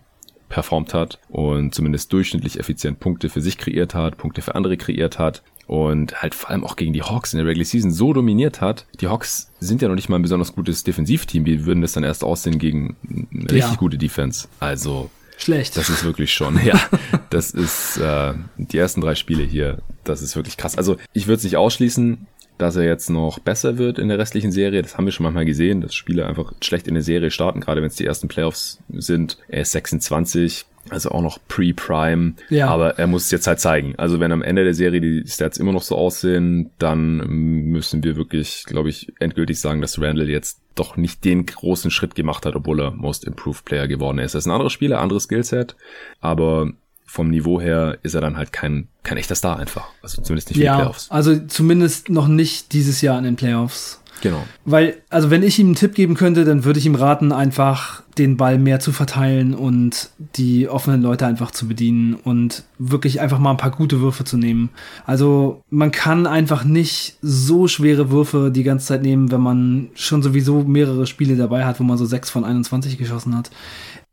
performt 0.49 0.93
hat 0.93 1.19
und 1.29 1.73
zumindest 1.73 2.11
durchschnittlich 2.11 2.59
effizient 2.59 2.99
Punkte 2.99 3.29
für 3.29 3.41
sich 3.41 3.57
kreiert 3.57 3.95
hat, 3.95 4.17
Punkte 4.17 4.41
für 4.41 4.55
andere 4.55 4.75
kreiert 4.75 5.17
hat 5.17 5.43
und 5.65 6.21
halt 6.21 6.35
vor 6.35 6.49
allem 6.49 6.65
auch 6.65 6.75
gegen 6.75 6.91
die 6.91 7.01
Hawks 7.01 7.33
in 7.33 7.37
der 7.37 7.47
Regular 7.47 7.65
Season 7.65 7.91
so 7.91 8.11
dominiert 8.11 8.59
hat. 8.59 8.85
Die 8.99 9.07
Hawks 9.07 9.49
sind 9.59 9.81
ja 9.81 9.87
noch 9.87 9.95
nicht 9.95 10.09
mal 10.09 10.17
ein 10.17 10.21
besonders 10.21 10.53
gutes 10.53 10.83
Defensivteam. 10.83 11.45
Wie 11.45 11.65
würden 11.65 11.81
das 11.81 11.93
dann 11.93 12.03
erst 12.03 12.23
aussehen 12.23 12.59
gegen 12.59 12.97
eine 13.09 13.57
ja. 13.57 13.65
richtig 13.65 13.77
gute 13.77 13.97
Defense? 13.97 14.49
Also 14.59 15.09
schlecht. 15.41 15.77
Das 15.77 15.89
ist 15.89 16.03
wirklich 16.03 16.33
schon, 16.33 16.63
ja. 16.63 16.79
Das 17.29 17.51
ist 17.51 17.97
äh, 17.97 18.33
die 18.57 18.77
ersten 18.77 18.99
drei 18.99 19.15
Spiele 19.15 19.43
hier. 19.43 19.77
Das 20.03 20.21
ist 20.21 20.35
wirklich 20.35 20.57
krass. 20.57 20.77
Also 20.77 20.97
ich 21.13 21.27
würde 21.27 21.37
es 21.37 21.43
nicht 21.43 21.55
ausschließen, 21.55 22.27
dass 22.57 22.75
er 22.75 22.83
jetzt 22.83 23.09
noch 23.09 23.39
besser 23.39 23.77
wird 23.77 23.97
in 23.97 24.09
der 24.09 24.19
restlichen 24.19 24.51
Serie. 24.51 24.81
Das 24.81 24.97
haben 24.97 25.05
wir 25.05 25.11
schon 25.11 25.23
manchmal 25.23 25.45
gesehen, 25.45 25.81
dass 25.81 25.95
Spiele 25.95 26.27
einfach 26.27 26.53
schlecht 26.61 26.87
in 26.87 26.93
der 26.93 27.03
Serie 27.03 27.31
starten, 27.31 27.61
gerade 27.61 27.81
wenn 27.81 27.87
es 27.87 27.95
die 27.95 28.05
ersten 28.05 28.27
Playoffs 28.27 28.79
sind. 28.89 29.37
Er 29.47 29.61
ist 29.61 29.71
26, 29.71 30.65
also 30.91 31.09
auch 31.09 31.21
noch 31.21 31.39
pre-Prime. 31.47 32.33
Ja. 32.49 32.67
Aber 32.67 32.99
er 32.99 33.07
muss 33.07 33.25
es 33.25 33.31
jetzt 33.31 33.47
halt 33.47 33.59
zeigen. 33.59 33.95
Also 33.97 34.19
wenn 34.19 34.31
am 34.31 34.41
Ende 34.41 34.63
der 34.63 34.73
Serie 34.73 35.01
die 35.01 35.23
Stats 35.27 35.57
immer 35.57 35.71
noch 35.71 35.81
so 35.81 35.95
aussehen, 35.95 36.69
dann 36.79 37.17
müssen 37.27 38.03
wir 38.03 38.15
wirklich, 38.15 38.65
glaube 38.65 38.89
ich, 38.89 39.11
endgültig 39.19 39.59
sagen, 39.59 39.81
dass 39.81 39.99
Randall 39.99 40.29
jetzt 40.29 40.59
doch 40.75 40.97
nicht 40.97 41.23
den 41.25 41.45
großen 41.45 41.91
Schritt 41.91 42.15
gemacht 42.15 42.45
hat, 42.45 42.55
obwohl 42.55 42.81
er 42.81 42.91
Most 42.91 43.23
Improved 43.23 43.65
Player 43.65 43.87
geworden 43.87 44.19
ist. 44.19 44.35
Er 44.35 44.39
ist 44.39 44.45
ein 44.45 44.51
anderer 44.51 44.69
Spieler, 44.69 44.99
anderes 44.99 45.23
Skillset, 45.23 45.75
aber 46.19 46.71
vom 47.05 47.29
Niveau 47.29 47.59
her 47.59 47.97
ist 48.03 48.13
er 48.13 48.21
dann 48.21 48.37
halt 48.37 48.53
kein, 48.53 48.87
kein 49.03 49.17
echter 49.17 49.35
Star 49.35 49.59
einfach. 49.59 49.89
Also 50.01 50.21
zumindest 50.21 50.49
nicht 50.49 50.59
ja, 50.59 50.75
die 50.75 50.81
Playoffs. 50.81 51.11
Also 51.11 51.39
zumindest 51.47 52.09
noch 52.09 52.27
nicht 52.27 52.71
dieses 52.71 53.01
Jahr 53.01 53.17
in 53.17 53.25
den 53.25 53.35
Playoffs. 53.35 54.00
Genau. 54.21 54.43
Weil, 54.65 54.97
also 55.09 55.29
wenn 55.29 55.43
ich 55.43 55.59
ihm 55.59 55.67
einen 55.67 55.75
Tipp 55.75 55.95
geben 55.95 56.15
könnte, 56.15 56.45
dann 56.45 56.63
würde 56.63 56.79
ich 56.79 56.85
ihm 56.85 56.95
raten, 56.95 57.31
einfach 57.31 58.03
den 58.17 58.37
Ball 58.37 58.57
mehr 58.57 58.79
zu 58.79 58.91
verteilen 58.91 59.53
und 59.53 60.09
die 60.35 60.67
offenen 60.67 61.01
Leute 61.01 61.25
einfach 61.25 61.51
zu 61.51 61.67
bedienen 61.67 62.13
und 62.13 62.63
wirklich 62.77 63.21
einfach 63.21 63.39
mal 63.39 63.51
ein 63.51 63.57
paar 63.57 63.71
gute 63.71 63.99
Würfe 63.99 64.23
zu 64.23 64.37
nehmen. 64.37 64.69
Also 65.05 65.63
man 65.69 65.91
kann 65.91 66.27
einfach 66.27 66.63
nicht 66.63 67.17
so 67.21 67.67
schwere 67.67 68.11
Würfe 68.11 68.51
die 68.53 68.63
ganze 68.63 68.87
Zeit 68.87 69.01
nehmen, 69.01 69.31
wenn 69.31 69.41
man 69.41 69.89
schon 69.95 70.21
sowieso 70.21 70.63
mehrere 70.63 71.07
Spiele 71.07 71.35
dabei 71.35 71.65
hat, 71.65 71.79
wo 71.79 71.83
man 71.83 71.97
so 71.97 72.05
6 72.05 72.29
von 72.29 72.43
21 72.43 72.97
geschossen 72.97 73.35
hat. 73.35 73.49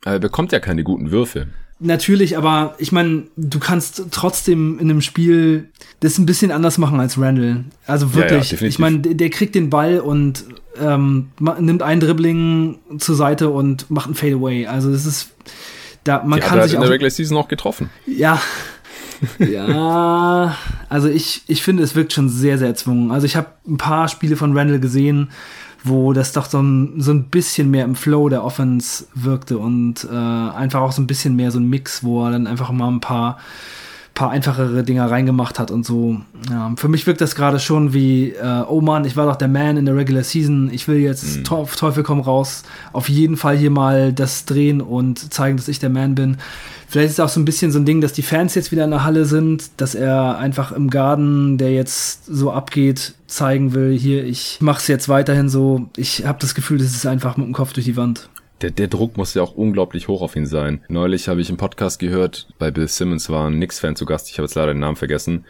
Aber 0.04 0.14
er 0.14 0.20
bekommt 0.20 0.52
ja 0.52 0.60
keine 0.60 0.84
guten 0.84 1.10
Würfe. 1.10 1.48
Natürlich, 1.80 2.36
aber 2.36 2.74
ich 2.78 2.90
meine, 2.90 3.24
du 3.36 3.60
kannst 3.60 4.02
trotzdem 4.10 4.80
in 4.80 4.90
einem 4.90 5.00
Spiel 5.00 5.68
das 6.00 6.18
ein 6.18 6.26
bisschen 6.26 6.50
anders 6.50 6.76
machen 6.76 6.98
als 6.98 7.20
Randall. 7.20 7.64
Also 7.86 8.14
wirklich, 8.14 8.50
ja, 8.50 8.58
ja, 8.58 8.66
ich 8.66 8.80
meine, 8.80 8.98
der 8.98 9.30
kriegt 9.30 9.54
den 9.54 9.70
Ball 9.70 10.00
und 10.00 10.44
ähm, 10.80 11.28
nimmt 11.38 11.82
ein 11.82 12.00
Dribbling 12.00 12.78
zur 12.98 13.14
Seite 13.14 13.50
und 13.50 13.90
macht 13.90 14.10
ein 14.10 14.14
Fadeaway. 14.14 14.66
Also 14.66 14.90
das 14.90 15.06
ist, 15.06 15.30
da 16.02 16.22
man 16.24 16.40
Die 16.40 16.46
kann 16.46 16.58
hat 16.58 16.64
sich 16.64 16.74
in 16.74 16.80
der 16.80 16.90
Regular 16.90 17.10
Season 17.10 17.36
auch 17.36 17.48
getroffen. 17.48 17.90
Ja, 18.06 18.40
ja, 19.38 20.56
also 20.88 21.08
ich, 21.08 21.42
ich 21.46 21.62
finde, 21.62 21.84
es 21.84 21.94
wirkt 21.94 22.12
schon 22.12 22.28
sehr, 22.28 22.58
sehr 22.58 22.68
erzwungen. 22.68 23.12
Also 23.12 23.26
ich 23.26 23.36
habe 23.36 23.48
ein 23.66 23.76
paar 23.76 24.08
Spiele 24.08 24.36
von 24.36 24.56
Randall 24.56 24.80
gesehen 24.80 25.30
wo 25.84 26.12
das 26.12 26.32
doch 26.32 26.46
so 26.46 26.60
ein, 26.60 27.00
so 27.00 27.12
ein 27.12 27.24
bisschen 27.24 27.70
mehr 27.70 27.84
im 27.84 27.94
Flow 27.94 28.28
der 28.28 28.44
Offense 28.44 29.06
wirkte 29.14 29.58
und 29.58 30.06
äh, 30.10 30.14
einfach 30.14 30.80
auch 30.80 30.92
so 30.92 31.02
ein 31.02 31.06
bisschen 31.06 31.36
mehr 31.36 31.50
so 31.50 31.58
ein 31.58 31.68
Mix, 31.68 32.02
wo 32.02 32.24
er 32.24 32.32
dann 32.32 32.46
einfach 32.46 32.70
mal 32.70 32.88
ein 32.88 33.00
paar 33.00 33.38
paar 34.18 34.30
einfachere 34.30 34.82
Dinger 34.82 35.08
reingemacht 35.08 35.60
hat 35.60 35.70
und 35.70 35.86
so. 35.86 36.20
Ja, 36.50 36.72
für 36.76 36.88
mich 36.88 37.06
wirkt 37.06 37.20
das 37.20 37.36
gerade 37.36 37.60
schon 37.60 37.92
wie, 37.92 38.30
äh, 38.30 38.64
oh 38.68 38.80
Mann, 38.80 39.04
ich 39.04 39.16
war 39.16 39.26
doch 39.26 39.36
der 39.36 39.46
Man 39.46 39.76
in 39.76 39.84
der 39.84 39.94
Regular 39.94 40.24
Season, 40.24 40.70
ich 40.72 40.88
will 40.88 40.96
jetzt, 40.96 41.38
mhm. 41.38 41.44
Teufel 41.44 42.02
komm 42.02 42.18
raus, 42.20 42.64
auf 42.92 43.08
jeden 43.08 43.36
Fall 43.36 43.56
hier 43.56 43.70
mal 43.70 44.12
das 44.12 44.44
drehen 44.44 44.80
und 44.80 45.32
zeigen, 45.32 45.56
dass 45.56 45.68
ich 45.68 45.78
der 45.78 45.90
Man 45.90 46.16
bin. 46.16 46.38
Vielleicht 46.88 47.10
ist 47.10 47.12
es 47.14 47.20
auch 47.20 47.28
so 47.28 47.38
ein 47.38 47.44
bisschen 47.44 47.70
so 47.70 47.78
ein 47.78 47.84
Ding, 47.84 48.00
dass 48.00 48.14
die 48.14 48.22
Fans 48.22 48.54
jetzt 48.54 48.72
wieder 48.72 48.84
in 48.84 48.90
der 48.90 49.04
Halle 49.04 49.26
sind, 49.26 49.70
dass 49.76 49.94
er 49.94 50.38
einfach 50.38 50.72
im 50.72 50.88
Garten, 50.88 51.58
der 51.58 51.72
jetzt 51.72 52.24
so 52.26 52.50
abgeht, 52.50 53.14
zeigen 53.26 53.74
will, 53.74 53.96
hier, 53.96 54.24
ich 54.24 54.58
mach's 54.60 54.88
jetzt 54.88 55.08
weiterhin 55.08 55.50
so. 55.50 55.90
Ich 55.96 56.24
habe 56.24 56.38
das 56.40 56.54
Gefühl, 56.54 56.78
das 56.78 56.92
ist 56.92 57.06
einfach 57.06 57.36
mit 57.36 57.46
dem 57.46 57.52
Kopf 57.52 57.74
durch 57.74 57.84
die 57.84 57.96
Wand 57.96 58.30
der, 58.60 58.70
der 58.70 58.88
Druck 58.88 59.16
muss 59.16 59.34
ja 59.34 59.42
auch 59.42 59.54
unglaublich 59.54 60.08
hoch 60.08 60.22
auf 60.22 60.36
ihn 60.36 60.46
sein. 60.46 60.80
Neulich 60.88 61.28
habe 61.28 61.40
ich 61.40 61.50
im 61.50 61.56
Podcast 61.56 61.98
gehört, 61.98 62.48
bei 62.58 62.70
Bill 62.70 62.88
Simmons 62.88 63.30
war 63.30 63.48
ein 63.48 63.54
Knicks-Fan 63.54 63.96
zu 63.96 64.04
Gast, 64.04 64.28
ich 64.30 64.38
habe 64.38 64.46
jetzt 64.46 64.54
leider 64.54 64.74
den 64.74 64.80
Namen 64.80 64.96
vergessen, 64.96 65.44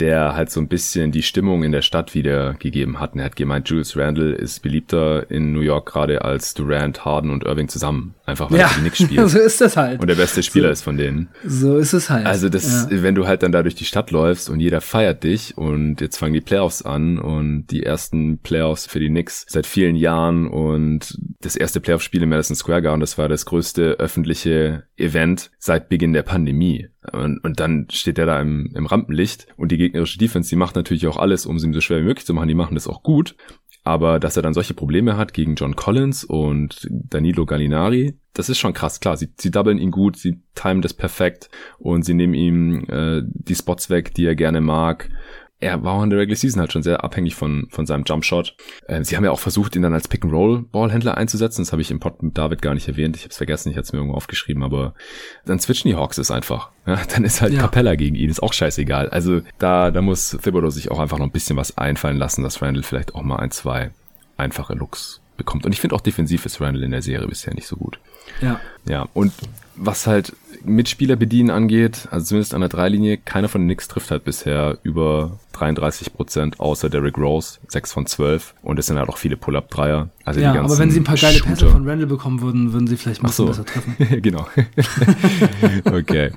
der 0.00 0.34
halt 0.34 0.50
so 0.50 0.60
ein 0.60 0.68
bisschen 0.68 1.12
die 1.12 1.22
Stimmung 1.22 1.62
in 1.62 1.72
der 1.72 1.82
Stadt 1.82 2.14
wiedergegeben 2.14 3.00
hat. 3.00 3.14
Und 3.14 3.20
er 3.20 3.26
hat 3.26 3.36
gemeint, 3.36 3.68
Julius 3.68 3.96
Randle 3.96 4.32
ist 4.32 4.60
beliebter 4.60 5.30
in 5.30 5.52
New 5.52 5.60
York 5.60 5.90
gerade 5.90 6.22
als 6.22 6.54
Durant, 6.54 7.04
Harden 7.04 7.30
und 7.30 7.44
Irving 7.44 7.68
zusammen. 7.68 8.14
Einfach 8.24 8.50
weil 8.50 8.60
ja, 8.60 8.70
die 8.74 8.80
Knicks 8.80 8.98
spielt. 8.98 9.28
so 9.30 9.38
ist 9.38 9.60
das 9.60 9.76
halt. 9.76 10.00
Und 10.00 10.08
der 10.08 10.14
beste 10.14 10.42
Spieler 10.42 10.68
so, 10.68 10.72
ist 10.72 10.82
von 10.82 10.96
denen. 10.96 11.28
So 11.44 11.78
ist 11.78 11.92
es 11.92 12.10
halt. 12.10 12.26
Also 12.26 12.48
das, 12.48 12.88
ja. 12.90 13.02
wenn 13.02 13.14
du 13.14 13.26
halt 13.26 13.42
dann 13.42 13.52
da 13.52 13.62
durch 13.62 13.74
die 13.74 13.84
Stadt 13.84 14.10
läufst 14.10 14.50
und 14.50 14.60
jeder 14.60 14.80
feiert 14.80 15.24
dich 15.24 15.56
und 15.56 16.00
jetzt 16.00 16.18
fangen 16.18 16.34
die 16.34 16.40
Playoffs 16.40 16.82
an 16.82 17.18
und 17.18 17.66
die 17.68 17.82
ersten 17.82 18.38
Playoffs 18.38 18.86
für 18.86 19.00
die 19.00 19.08
Knicks 19.08 19.46
seit 19.48 19.66
vielen 19.66 19.96
Jahren 19.96 20.46
und 20.46 21.18
das 21.40 21.56
erste 21.56 21.80
Playoff-Spiel 21.80 22.22
im 22.22 22.28
Madison 22.28 22.56
Square 22.56 22.82
Garden, 22.82 23.00
das 23.00 23.18
war 23.18 23.28
das 23.28 23.46
größte 23.46 23.96
öffentliche 23.98 24.84
Event 24.96 25.50
seit 25.58 25.88
Beginn 25.88 26.12
der 26.12 26.22
Pandemie. 26.22 26.88
Und, 27.12 27.38
und 27.44 27.60
dann 27.60 27.86
steht 27.90 28.18
der 28.18 28.26
da 28.26 28.40
im, 28.40 28.72
im 28.74 28.86
Rampenlicht 28.86 29.46
und 29.56 29.72
die 29.72 29.78
gegnerische 29.78 30.18
Defense, 30.18 30.48
die 30.48 30.56
macht 30.56 30.76
natürlich 30.76 31.06
auch 31.06 31.16
alles, 31.16 31.46
um 31.46 31.56
es 31.56 31.64
ihm 31.64 31.74
so 31.74 31.80
schwer 31.80 32.00
wie 32.00 32.04
möglich 32.04 32.26
zu 32.26 32.34
machen. 32.34 32.48
Die 32.48 32.54
machen 32.54 32.74
das 32.74 32.88
auch 32.88 33.02
gut. 33.02 33.36
Aber 33.84 34.20
dass 34.20 34.36
er 34.36 34.42
dann 34.42 34.54
solche 34.54 34.74
Probleme 34.74 35.16
hat 35.16 35.32
gegen 35.32 35.54
John 35.54 35.74
Collins 35.74 36.22
und 36.24 36.86
Danilo 36.90 37.46
Gallinari, 37.46 38.18
das 38.34 38.50
ist 38.50 38.58
schon 38.58 38.74
krass. 38.74 39.00
Klar, 39.00 39.16
sie, 39.16 39.32
sie 39.38 39.50
doublen 39.50 39.78
ihn 39.78 39.90
gut, 39.90 40.16
sie 40.16 40.42
timen 40.54 40.82
das 40.82 40.92
perfekt 40.92 41.48
und 41.78 42.04
sie 42.04 42.14
nehmen 42.14 42.34
ihm 42.34 42.84
äh, 42.88 43.22
die 43.24 43.54
Spots 43.54 43.88
weg, 43.88 44.12
die 44.14 44.26
er 44.26 44.34
gerne 44.34 44.60
mag 44.60 45.08
er 45.60 45.82
war 45.82 45.94
auch 45.94 46.02
in 46.02 46.10
der 46.10 46.20
Regular 46.20 46.36
Season 46.36 46.60
halt 46.60 46.72
schon 46.72 46.84
sehr 46.84 47.02
abhängig 47.02 47.34
von, 47.34 47.66
von 47.70 47.84
seinem 47.84 48.04
Jumpshot. 48.04 48.54
Ähm, 48.86 49.02
sie 49.02 49.16
haben 49.16 49.24
ja 49.24 49.32
auch 49.32 49.40
versucht, 49.40 49.74
ihn 49.74 49.82
dann 49.82 49.92
als 49.92 50.06
Pick-and-Roll-Ballhändler 50.06 51.16
einzusetzen. 51.16 51.62
Das 51.62 51.72
habe 51.72 51.82
ich 51.82 51.90
im 51.90 51.98
Pod 51.98 52.22
mit 52.22 52.38
David 52.38 52.62
gar 52.62 52.74
nicht 52.74 52.86
erwähnt. 52.86 53.16
Ich 53.16 53.22
habe 53.22 53.30
es 53.30 53.36
vergessen, 53.36 53.70
ich 53.70 53.76
hatte 53.76 53.86
es 53.86 53.92
mir 53.92 53.98
irgendwo 53.98 54.16
aufgeschrieben, 54.16 54.62
aber 54.62 54.94
dann 55.44 55.58
switchen 55.58 55.90
die 55.90 55.96
Hawks 55.96 56.18
es 56.18 56.30
einfach. 56.30 56.70
Ja, 56.86 57.00
dann 57.12 57.24
ist 57.24 57.42
halt 57.42 57.52
ja. 57.52 57.60
Capella 57.60 57.96
gegen 57.96 58.14
ihn, 58.14 58.30
ist 58.30 58.42
auch 58.42 58.52
scheißegal. 58.52 59.10
Also 59.10 59.42
da, 59.58 59.90
da 59.90 60.00
muss 60.00 60.38
Thibodeau 60.42 60.70
sich 60.70 60.90
auch 60.90 61.00
einfach 61.00 61.18
noch 61.18 61.26
ein 61.26 61.32
bisschen 61.32 61.56
was 61.56 61.76
einfallen 61.76 62.18
lassen, 62.18 62.42
dass 62.42 62.62
Randall 62.62 62.84
vielleicht 62.84 63.14
auch 63.14 63.22
mal 63.22 63.36
ein, 63.36 63.50
zwei 63.50 63.90
einfache 64.36 64.74
Looks 64.74 65.20
bekommt. 65.36 65.66
Und 65.66 65.72
ich 65.72 65.80
finde 65.80 65.96
auch 65.96 66.00
defensiv 66.00 66.46
ist 66.46 66.60
Randall 66.60 66.84
in 66.84 66.92
der 66.92 67.02
Serie 67.02 67.26
bisher 67.26 67.54
nicht 67.54 67.66
so 67.66 67.76
gut. 67.76 67.98
Ja. 68.40 68.60
Ja, 68.86 69.08
und 69.12 69.32
was 69.74 70.06
halt 70.06 70.34
Mitspieler 70.64 71.16
bedienen 71.16 71.50
angeht, 71.50 72.08
also 72.10 72.26
zumindest 72.26 72.54
an 72.54 72.60
der 72.60 72.68
Dreilinie, 72.68 73.16
keiner 73.16 73.48
von 73.48 73.62
den 73.62 73.68
Knicks 73.68 73.88
trifft 73.88 74.10
halt 74.10 74.24
bisher 74.24 74.78
über 74.82 75.38
33 75.52 76.12
Prozent, 76.12 76.60
außer 76.60 76.88
Derrick 76.88 77.18
Rose, 77.18 77.58
6 77.68 77.92
von 77.92 78.06
12. 78.06 78.54
Und 78.62 78.78
es 78.78 78.86
sind 78.86 78.98
halt 78.98 79.08
auch 79.08 79.16
viele 79.16 79.36
Pull-Up-Dreier. 79.36 80.08
Also 80.24 80.40
ja, 80.40 80.54
aber 80.54 80.78
wenn 80.78 80.90
sie 80.90 81.00
ein 81.00 81.04
paar 81.04 81.16
geile 81.16 81.38
Shooter. 81.38 81.50
Pässe 81.50 81.68
von 81.68 81.88
Randall 81.88 82.06
bekommen 82.06 82.40
würden, 82.40 82.72
würden 82.72 82.86
sie 82.86 82.96
vielleicht 82.96 83.22
ein 83.22 83.26
bisschen 83.26 83.46
so. 83.46 83.62
besser 83.62 83.64
treffen. 83.64 83.96
genau. 84.22 84.46
okay. 85.84 86.32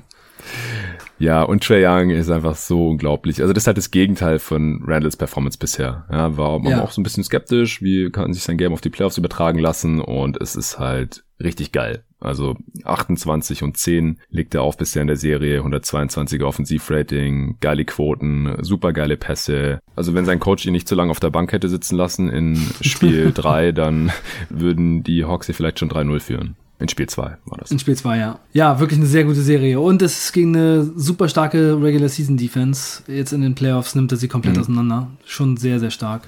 Ja, 1.18 1.42
und 1.42 1.62
Trey 1.62 1.86
Young 1.86 2.10
ist 2.10 2.30
einfach 2.30 2.56
so 2.56 2.88
unglaublich. 2.88 3.40
Also 3.40 3.52
das 3.52 3.62
ist 3.62 3.66
halt 3.68 3.76
das 3.78 3.92
Gegenteil 3.92 4.40
von 4.40 4.82
Randalls 4.84 5.16
Performance 5.16 5.56
bisher. 5.56 6.04
Ja, 6.10 6.36
war 6.36 6.58
man 6.58 6.72
ja. 6.72 6.82
auch 6.82 6.90
so 6.90 7.00
ein 7.00 7.04
bisschen 7.04 7.22
skeptisch, 7.22 7.80
wie 7.80 8.10
kann 8.10 8.32
sich 8.32 8.42
sein 8.42 8.58
Game 8.58 8.72
auf 8.72 8.80
die 8.80 8.90
Playoffs 8.90 9.18
übertragen 9.18 9.60
lassen 9.60 10.00
und 10.00 10.40
es 10.40 10.56
ist 10.56 10.80
halt 10.80 11.22
richtig 11.38 11.70
geil. 11.70 12.02
Also 12.22 12.56
28 12.84 13.62
und 13.62 13.76
10 13.76 14.20
legt 14.30 14.54
er 14.54 14.62
auf 14.62 14.76
bisher 14.76 15.02
in 15.02 15.08
der 15.08 15.16
Serie, 15.16 15.60
122er 15.62 16.44
Offensivrating, 16.44 17.56
geile 17.60 17.84
Quoten, 17.84 18.56
super 18.60 18.92
geile 18.92 19.16
Pässe. 19.16 19.80
Also 19.96 20.14
wenn 20.14 20.24
sein 20.24 20.40
Coach 20.40 20.66
ihn 20.66 20.72
nicht 20.72 20.88
zu 20.88 20.94
lange 20.94 21.10
auf 21.10 21.20
der 21.20 21.30
Bank 21.30 21.52
hätte 21.52 21.68
sitzen 21.68 21.96
lassen 21.96 22.28
in 22.28 22.56
Spiel 22.80 23.32
3, 23.32 23.72
dann 23.72 24.12
würden 24.48 25.02
die 25.02 25.24
Hawks 25.24 25.46
hier 25.46 25.54
vielleicht 25.54 25.78
schon 25.78 25.90
3-0 25.90 26.20
führen. 26.20 26.56
In 26.78 26.88
Spiel 26.88 27.08
2 27.08 27.22
war 27.44 27.58
das. 27.58 27.70
In 27.70 27.78
Spiel 27.78 27.96
2, 27.96 28.18
ja. 28.18 28.40
Ja, 28.52 28.80
wirklich 28.80 28.98
eine 28.98 29.06
sehr 29.06 29.22
gute 29.22 29.40
Serie. 29.40 29.78
Und 29.78 30.02
es 30.02 30.24
ist 30.24 30.32
gegen 30.32 30.56
eine 30.56 30.82
super 30.96 31.28
starke 31.28 31.80
Regular 31.80 32.08
Season 32.08 32.36
Defense. 32.36 33.04
Jetzt 33.06 33.32
in 33.32 33.40
den 33.40 33.54
Playoffs 33.54 33.94
nimmt 33.94 34.10
er 34.10 34.18
sie 34.18 34.26
komplett 34.26 34.56
mhm. 34.56 34.62
auseinander. 34.62 35.10
Schon 35.24 35.56
sehr, 35.56 35.78
sehr 35.78 35.92
stark. 35.92 36.22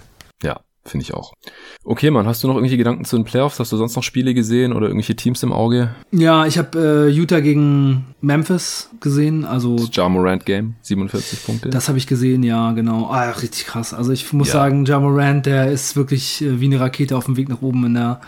Ja, 0.44 0.60
finde 0.86 1.04
ich 1.04 1.14
auch. 1.14 1.34
Okay, 1.82 2.10
Mann, 2.10 2.26
hast 2.26 2.42
du 2.42 2.48
noch 2.48 2.54
irgendwelche 2.54 2.76
Gedanken 2.76 3.04
zu 3.04 3.16
den 3.16 3.24
Playoffs? 3.24 3.58
Hast 3.58 3.72
du 3.72 3.76
sonst 3.76 3.96
noch 3.96 4.02
Spiele 4.02 4.34
gesehen 4.34 4.72
oder 4.72 4.86
irgendwelche 4.86 5.16
Teams 5.16 5.42
im 5.42 5.52
Auge? 5.52 5.94
Ja, 6.12 6.46
ich 6.46 6.58
habe 6.58 7.08
äh, 7.08 7.10
Utah 7.10 7.40
gegen 7.40 8.14
Memphis 8.20 8.90
gesehen. 9.00 9.44
Also 9.44 9.76
das 9.76 9.90
Ja 9.92 10.08
Morant 10.08 10.44
Game, 10.44 10.76
47 10.82 11.44
Punkte. 11.44 11.70
Das 11.70 11.88
habe 11.88 11.98
ich 11.98 12.06
gesehen, 12.06 12.42
ja, 12.42 12.72
genau. 12.72 13.08
Ah, 13.10 13.30
richtig 13.30 13.66
krass. 13.66 13.94
Also 13.94 14.12
ich 14.12 14.32
muss 14.32 14.48
ja. 14.48 14.54
sagen, 14.54 14.84
Ja 14.84 15.00
Morant, 15.00 15.46
der 15.46 15.70
ist 15.70 15.96
wirklich 15.96 16.42
äh, 16.42 16.60
wie 16.60 16.66
eine 16.66 16.80
Rakete 16.80 17.16
auf 17.16 17.26
dem 17.26 17.36
Weg 17.36 17.48
nach 17.48 17.62
oben 17.62 17.86
in 17.86 17.94
der 17.94 18.20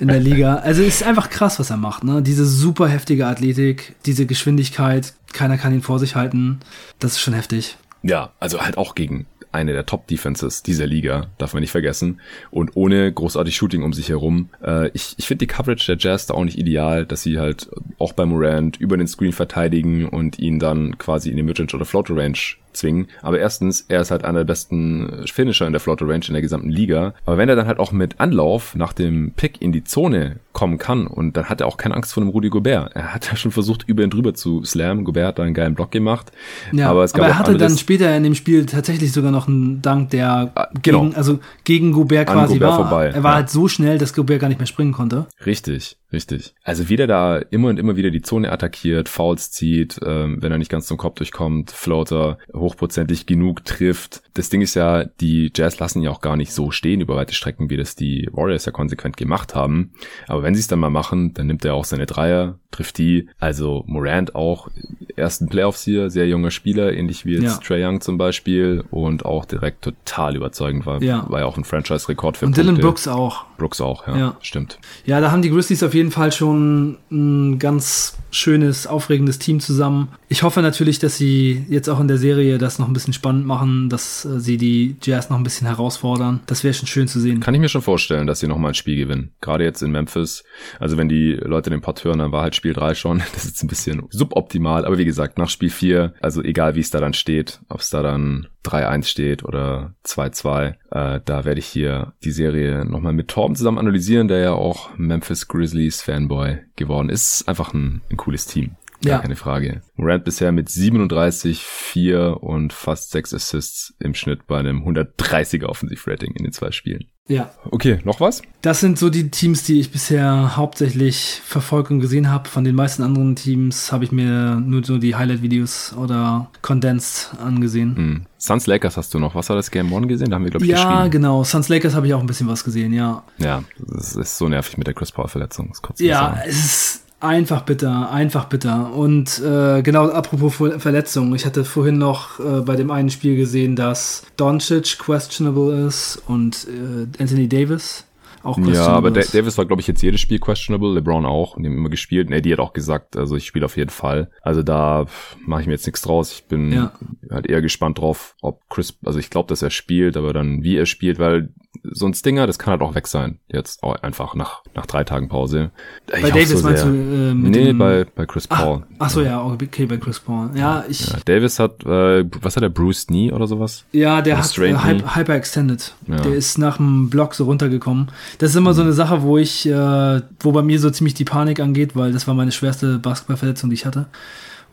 in 0.00 0.08
der 0.08 0.20
Liga. 0.20 0.62
Also 0.72 0.82
es 0.82 1.00
ist 1.00 1.02
einfach 1.02 1.28
krass, 1.28 1.58
was 1.58 1.70
er 1.70 1.76
macht. 1.76 2.04
Ne? 2.04 2.22
Diese 2.22 2.46
super 2.46 2.88
heftige 2.88 3.26
Athletik, 3.26 3.94
diese 4.06 4.26
Geschwindigkeit, 4.26 5.12
keiner 5.32 5.58
kann 5.58 5.74
ihn 5.74 5.82
vor 5.82 5.98
sich 5.98 6.14
halten. 6.14 6.60
Das 6.98 7.12
ist 7.12 7.20
schon 7.20 7.34
heftig. 7.34 7.76
Ja, 8.02 8.30
also 8.40 8.60
halt 8.60 8.78
auch 8.78 8.94
gegen 8.94 9.26
eine 9.52 9.72
der 9.72 9.86
Top-Defenses 9.86 10.62
dieser 10.62 10.86
Liga, 10.86 11.28
darf 11.38 11.54
man 11.54 11.60
nicht 11.60 11.70
vergessen. 11.70 12.20
Und 12.50 12.72
ohne 12.74 13.12
großartig 13.12 13.54
Shooting 13.54 13.82
um 13.82 13.92
sich 13.92 14.08
herum. 14.08 14.48
Äh, 14.62 14.90
ich 14.94 15.14
ich 15.18 15.26
finde 15.26 15.46
die 15.46 15.52
Coverage 15.52 15.86
der 15.86 15.98
Jazz 15.98 16.26
da 16.26 16.34
auch 16.34 16.44
nicht 16.44 16.58
ideal, 16.58 17.06
dass 17.06 17.22
sie 17.22 17.38
halt 17.38 17.70
auch 17.98 18.12
bei 18.12 18.26
Morant 18.26 18.78
über 18.78 18.96
den 18.96 19.06
Screen 19.06 19.32
verteidigen 19.32 20.08
und 20.08 20.38
ihn 20.38 20.58
dann 20.58 20.98
quasi 20.98 21.30
in 21.30 21.36
die 21.36 21.42
Midrange 21.42 21.74
oder 21.74 21.84
Floater 21.84 22.16
Range 22.16 22.38
zwingen. 22.72 23.08
Aber 23.22 23.38
erstens, 23.38 23.86
er 23.88 24.00
ist 24.00 24.10
halt 24.10 24.24
einer 24.24 24.40
der 24.40 24.44
besten 24.44 25.24
Finisher 25.26 25.66
in 25.66 25.72
der 25.72 25.80
Floater 25.80 26.08
Range 26.08 26.24
in 26.26 26.32
der 26.32 26.42
gesamten 26.42 26.70
Liga. 26.70 27.14
Aber 27.26 27.38
wenn 27.38 27.48
er 27.48 27.56
dann 27.56 27.66
halt 27.66 27.78
auch 27.78 27.92
mit 27.92 28.20
Anlauf 28.20 28.74
nach 28.74 28.92
dem 28.92 29.32
Pick 29.36 29.60
in 29.60 29.72
die 29.72 29.84
Zone 29.84 30.36
kommen 30.52 30.78
kann 30.78 31.06
und 31.06 31.36
dann 31.36 31.46
hat 31.46 31.60
er 31.60 31.66
auch 31.66 31.76
keine 31.76 31.94
Angst 31.94 32.12
vor 32.12 32.22
dem 32.22 32.28
Rudi 32.28 32.48
Gobert. 32.48 32.94
Er 32.94 33.14
hat 33.14 33.28
ja 33.28 33.36
schon 33.36 33.52
versucht, 33.52 33.84
über 33.86 34.02
ihn 34.02 34.10
drüber 34.10 34.34
zu 34.34 34.64
slammen. 34.64 35.04
Gobert 35.04 35.26
hat 35.26 35.38
da 35.38 35.42
einen 35.42 35.54
geilen 35.54 35.74
Block 35.74 35.90
gemacht. 35.90 36.30
Ja, 36.72 36.90
aber, 36.90 37.04
es 37.04 37.12
gab 37.12 37.24
aber 37.24 37.32
er 37.32 37.38
hatte 37.38 37.56
dann 37.56 37.76
später 37.76 38.14
in 38.16 38.22
dem 38.22 38.34
Spiel 38.34 38.66
tatsächlich 38.66 39.12
sogar 39.12 39.30
noch 39.30 39.48
einen 39.48 39.82
Dank, 39.82 40.10
der 40.10 40.52
ah, 40.54 40.68
genau. 40.82 41.02
gegen, 41.02 41.14
also 41.14 41.38
gegen 41.64 41.92
Gobert 41.92 42.28
quasi 42.28 42.54
Gobert 42.54 42.70
war. 42.70 42.76
Vorbei. 42.76 43.06
Er 43.06 43.22
war 43.22 43.32
ja. 43.32 43.36
halt 43.36 43.50
so 43.50 43.68
schnell, 43.68 43.98
dass 43.98 44.14
Gobert 44.14 44.40
gar 44.40 44.48
nicht 44.48 44.58
mehr 44.58 44.66
springen 44.66 44.92
konnte. 44.92 45.26
Richtig. 45.44 45.96
Richtig. 46.12 46.54
Also 46.62 46.88
wie 46.88 46.96
der 46.96 47.06
da 47.06 47.38
immer 47.38 47.68
und 47.68 47.78
immer 47.78 47.96
wieder 47.96 48.10
die 48.10 48.22
Zone 48.22 48.52
attackiert, 48.52 49.08
Fouls 49.08 49.50
zieht, 49.50 49.98
ähm, 50.04 50.38
wenn 50.40 50.52
er 50.52 50.58
nicht 50.58 50.70
ganz 50.70 50.86
zum 50.86 50.98
Kopf 50.98 51.16
durchkommt, 51.16 51.70
Floater 51.70 52.38
hochprozentig 52.52 53.26
genug 53.26 53.64
trifft. 53.64 54.22
Das 54.34 54.48
Ding 54.50 54.60
ist 54.60 54.74
ja, 54.74 55.04
die 55.04 55.50
Jazz 55.54 55.78
lassen 55.78 56.02
ja 56.02 56.10
auch 56.10 56.20
gar 56.20 56.36
nicht 56.36 56.52
so 56.52 56.70
stehen 56.70 57.00
über 57.00 57.16
weite 57.16 57.34
Strecken, 57.34 57.70
wie 57.70 57.76
das 57.76 57.96
die 57.96 58.28
Warriors 58.32 58.66
ja 58.66 58.72
konsequent 58.72 59.16
gemacht 59.16 59.54
haben. 59.54 59.92
Aber 60.28 60.42
wenn 60.42 60.54
sie 60.54 60.60
es 60.60 60.66
dann 60.66 60.80
mal 60.80 60.90
machen, 60.90 61.34
dann 61.34 61.46
nimmt 61.46 61.64
er 61.64 61.74
auch 61.74 61.84
seine 61.84 62.06
Dreier, 62.06 62.58
trifft 62.70 62.98
die. 62.98 63.28
Also 63.38 63.84
Morant 63.86 64.34
auch, 64.34 64.68
ersten 65.16 65.48
Playoffs 65.48 65.84
hier, 65.84 66.10
sehr 66.10 66.26
junger 66.26 66.50
Spieler, 66.50 66.92
ähnlich 66.92 67.24
wie 67.24 67.34
jetzt 67.34 67.44
ja. 67.44 67.56
Trey 67.58 67.84
Young 67.84 68.00
zum 68.00 68.18
Beispiel 68.18 68.84
und 68.90 69.24
auch 69.24 69.44
direkt 69.44 69.82
total 69.82 70.36
überzeugend 70.36 70.86
war. 70.86 71.02
Ja. 71.02 71.28
War 71.28 71.40
ja 71.40 71.46
auch 71.46 71.56
ein 71.56 71.64
Franchise-Rekord 71.64 72.36
für 72.36 72.46
Und 72.46 72.52
Punkte. 72.52 72.62
Dylan 72.62 72.80
Brooks 72.80 73.08
auch. 73.08 73.44
Brooks 73.58 73.80
auch, 73.80 74.06
ja, 74.06 74.16
ja. 74.16 74.36
Stimmt. 74.40 74.78
Ja, 75.04 75.20
da 75.20 75.30
haben 75.30 75.42
die 75.42 75.50
Grizzlies 75.50 75.82
auf 75.82 75.94
jeden 75.94 76.01
Fall 76.10 76.32
schon 76.32 76.98
ein 77.10 77.58
ganz 77.58 78.18
schönes, 78.30 78.86
aufregendes 78.86 79.38
Team 79.38 79.60
zusammen. 79.60 80.08
Ich 80.28 80.42
hoffe 80.42 80.62
natürlich, 80.62 80.98
dass 80.98 81.16
sie 81.16 81.64
jetzt 81.68 81.88
auch 81.88 82.00
in 82.00 82.08
der 82.08 82.16
Serie 82.16 82.58
das 82.58 82.78
noch 82.78 82.88
ein 82.88 82.92
bisschen 82.94 83.12
spannend 83.12 83.46
machen, 83.46 83.88
dass 83.88 84.24
äh, 84.24 84.40
sie 84.40 84.56
die 84.56 84.96
Jazz 85.02 85.30
noch 85.30 85.36
ein 85.36 85.42
bisschen 85.42 85.66
herausfordern. 85.66 86.40
Das 86.46 86.64
wäre 86.64 86.74
schon 86.74 86.86
schön 86.86 87.08
zu 87.08 87.20
sehen. 87.20 87.40
Kann 87.40 87.54
ich 87.54 87.60
mir 87.60 87.68
schon 87.68 87.82
vorstellen, 87.82 88.26
dass 88.26 88.40
sie 88.40 88.48
noch 88.48 88.58
mal 88.58 88.68
ein 88.68 88.74
Spiel 88.74 88.96
gewinnen. 88.96 89.32
Gerade 89.40 89.64
jetzt 89.64 89.82
in 89.82 89.90
Memphis. 89.90 90.44
Also 90.80 90.96
wenn 90.96 91.08
die 91.08 91.32
Leute 91.32 91.70
den 91.70 91.82
Pod 91.82 92.02
hören, 92.04 92.18
dann 92.18 92.32
war 92.32 92.42
halt 92.42 92.56
Spiel 92.56 92.72
3 92.72 92.94
schon. 92.94 93.22
Das 93.34 93.44
ist 93.46 93.62
ein 93.62 93.68
bisschen 93.68 94.02
suboptimal. 94.10 94.84
Aber 94.84 94.98
wie 94.98 95.04
gesagt, 95.04 95.38
nach 95.38 95.48
Spiel 95.48 95.70
4, 95.70 96.14
also 96.20 96.42
egal 96.42 96.74
wie 96.74 96.80
es 96.80 96.90
da 96.90 97.00
dann 97.00 97.14
steht, 97.14 97.60
ob 97.68 97.80
es 97.80 97.90
da 97.90 98.02
dann 98.02 98.48
3-1 98.64 99.04
steht 99.04 99.44
oder 99.44 99.94
2-2, 100.04 100.74
äh, 100.90 101.20
da 101.24 101.44
werde 101.44 101.58
ich 101.58 101.66
hier 101.66 102.14
die 102.24 102.30
Serie 102.30 102.84
nochmal 102.84 103.12
mit 103.12 103.28
Torben 103.28 103.56
zusammen 103.56 103.78
analysieren, 103.78 104.28
der 104.28 104.38
ja 104.38 104.52
auch 104.52 104.90
Memphis 104.96 105.48
Grizzlies 105.48 106.02
Fanboy 106.02 106.58
geworden 106.76 107.08
ist. 107.08 107.48
Einfach 107.48 107.74
ein, 107.74 108.02
ein 108.10 108.16
cooles 108.16 108.46
Team. 108.46 108.76
Gar 109.02 109.14
ja. 109.14 109.18
keine 109.18 109.36
Frage. 109.36 109.82
Morant 109.96 110.24
bisher 110.24 110.52
mit 110.52 110.68
37, 110.68 111.62
4 111.62 112.38
und 112.40 112.72
fast 112.72 113.10
6 113.10 113.34
Assists 113.34 113.94
im 113.98 114.14
Schnitt 114.14 114.46
bei 114.46 114.58
einem 114.58 114.86
130er 114.86 115.66
Offensivrating 115.66 116.34
in 116.36 116.44
den 116.44 116.52
zwei 116.52 116.70
Spielen. 116.70 117.06
Ja. 117.28 117.50
Okay, 117.70 118.00
noch 118.04 118.20
was? 118.20 118.42
Das 118.62 118.80
sind 118.80 118.98
so 118.98 119.08
die 119.08 119.30
Teams, 119.30 119.62
die 119.62 119.78
ich 119.78 119.92
bisher 119.92 120.56
hauptsächlich 120.56 121.40
verfolgt 121.44 121.90
und 121.90 122.00
gesehen 122.00 122.30
habe. 122.30 122.48
Von 122.48 122.64
den 122.64 122.74
meisten 122.74 123.02
anderen 123.02 123.36
Teams 123.36 123.92
habe 123.92 124.04
ich 124.04 124.12
mir 124.12 124.56
nur 124.56 124.84
so 124.84 124.98
die 124.98 125.14
Highlight-Videos 125.14 125.94
oder 125.96 126.50
Condensed 126.62 127.30
angesehen. 127.38 127.96
Hm. 127.96 128.26
Suns 128.38 128.66
Lakers 128.66 128.96
hast 128.96 129.14
du 129.14 129.20
noch. 129.20 129.34
Was 129.36 129.48
war 129.48 129.56
das 129.56 129.70
Game 129.70 129.92
One 129.92 130.08
gesehen? 130.08 130.30
Da 130.30 130.36
haben 130.36 130.44
wir, 130.44 130.50
glaube 130.50 130.64
ich, 130.64 130.72
Ja, 130.72 131.06
genau. 131.06 131.44
Suns 131.44 131.68
Lakers 131.68 131.94
habe 131.94 132.08
ich 132.08 132.14
auch 132.14 132.20
ein 132.20 132.26
bisschen 132.26 132.48
was 132.48 132.64
gesehen, 132.64 132.92
ja. 132.92 133.22
Ja, 133.38 133.62
das 133.78 134.16
ist 134.16 134.36
so 134.36 134.48
nervig 134.48 134.76
mit 134.76 134.88
der 134.88 134.94
Chris 134.94 135.12
Paul-Verletzung. 135.12 135.72
Ja, 135.98 136.38
es 136.44 136.58
ist 136.64 137.02
Einfach 137.22 137.62
bitter, 137.62 138.10
einfach 138.10 138.46
bitter. 138.46 138.92
Und 138.92 139.40
äh, 139.40 139.82
genau, 139.82 140.08
apropos 140.08 140.56
Verletzungen, 140.56 141.32
ich 141.36 141.46
hatte 141.46 141.64
vorhin 141.64 141.96
noch 141.96 142.40
äh, 142.40 142.62
bei 142.62 142.74
dem 142.74 142.90
einen 142.90 143.10
Spiel 143.10 143.36
gesehen, 143.36 143.76
dass 143.76 144.24
Doncic 144.36 144.98
questionable 144.98 145.86
ist 145.86 146.20
und 146.26 146.66
äh, 146.66 147.22
Anthony 147.22 147.48
Davis 147.48 148.06
auch 148.42 148.58
Ja, 148.58 148.88
aber. 148.88 149.10
Davis 149.10 149.58
war, 149.58 149.66
glaube 149.66 149.80
ich, 149.80 149.86
jetzt 149.86 150.02
jedes 150.02 150.20
Spiel 150.20 150.38
questionable, 150.38 150.94
LeBron 150.94 151.26
auch, 151.26 151.56
und 151.56 151.62
die 151.62 151.68
haben 151.68 151.76
immer 151.76 151.90
gespielt. 151.90 152.30
Nee, 152.30 152.40
die 152.40 152.52
hat 152.52 152.60
auch 152.60 152.72
gesagt, 152.72 153.16
also 153.16 153.36
ich 153.36 153.46
spiele 153.46 153.64
auf 153.64 153.76
jeden 153.76 153.90
Fall. 153.90 154.30
Also 154.42 154.62
da 154.62 155.06
mache 155.44 155.62
ich 155.62 155.66
mir 155.66 155.74
jetzt 155.74 155.86
nichts 155.86 156.02
draus. 156.02 156.32
Ich 156.32 156.44
bin 156.44 156.72
ja. 156.72 156.92
halt 157.30 157.46
eher 157.46 157.62
gespannt 157.62 157.98
drauf, 157.98 158.34
ob 158.40 158.68
Chris, 158.68 158.98
also 159.04 159.18
ich 159.18 159.30
glaube, 159.30 159.48
dass 159.48 159.62
er 159.62 159.70
spielt, 159.70 160.16
aber 160.16 160.32
dann 160.32 160.62
wie 160.62 160.76
er 160.76 160.86
spielt, 160.86 161.18
weil 161.18 161.50
so 161.82 162.06
ein 162.06 162.14
Stinger, 162.14 162.46
das 162.46 162.58
kann 162.58 162.72
halt 162.72 162.82
auch 162.82 162.94
weg 162.94 163.08
sein. 163.08 163.38
Jetzt 163.48 163.82
auch 163.82 163.96
einfach 164.02 164.34
nach, 164.34 164.62
nach 164.74 164.86
drei 164.86 165.04
Tagen 165.04 165.28
Pause. 165.28 165.70
Ich 166.14 166.22
bei 166.22 166.30
Davis 166.30 166.50
so 166.50 166.68
meinst 166.68 166.84
du? 166.84 166.88
Äh, 166.88 167.34
nee, 167.34 167.72
bei, 167.72 168.04
bei 168.04 168.26
Chris 168.26 168.46
Paul. 168.46 168.82
Ach, 168.82 168.96
ach 168.98 169.10
so, 169.10 169.22
ja, 169.22 169.42
okay, 169.42 169.86
bei 169.86 169.96
Chris 169.96 170.20
Paul. 170.20 170.50
Ja, 170.54 170.84
ich. 170.88 171.08
Ja, 171.08 171.18
Davis 171.24 171.58
hat, 171.58 171.84
äh, 171.84 172.24
was 172.40 172.56
hat 172.56 172.62
der, 172.62 172.68
Bruce 172.68 173.06
Knee 173.06 173.32
oder 173.32 173.46
sowas? 173.46 173.84
Ja, 173.92 174.22
der 174.22 174.38
hat 174.38 174.58
äh, 174.58 174.74
Hyper 174.74 175.34
Extended. 175.34 175.94
Ja. 176.06 176.16
Der 176.16 176.34
ist 176.34 176.58
nach 176.58 176.76
dem 176.76 177.10
Block 177.10 177.34
so 177.34 177.44
runtergekommen. 177.44 178.10
Das 178.38 178.50
ist 178.50 178.56
immer 178.56 178.70
mhm. 178.70 178.74
so 178.74 178.82
eine 178.82 178.92
Sache, 178.92 179.22
wo 179.22 179.38
ich, 179.38 179.66
äh, 179.66 180.20
wo 180.40 180.52
bei 180.52 180.62
mir 180.62 180.78
so 180.78 180.90
ziemlich 180.90 181.14
die 181.14 181.24
Panik 181.24 181.60
angeht, 181.60 181.96
weil 181.96 182.12
das 182.12 182.26
war 182.26 182.34
meine 182.34 182.52
schwerste 182.52 182.98
Basketballverletzung, 182.98 183.70
die 183.70 183.74
ich 183.74 183.86
hatte. 183.86 184.06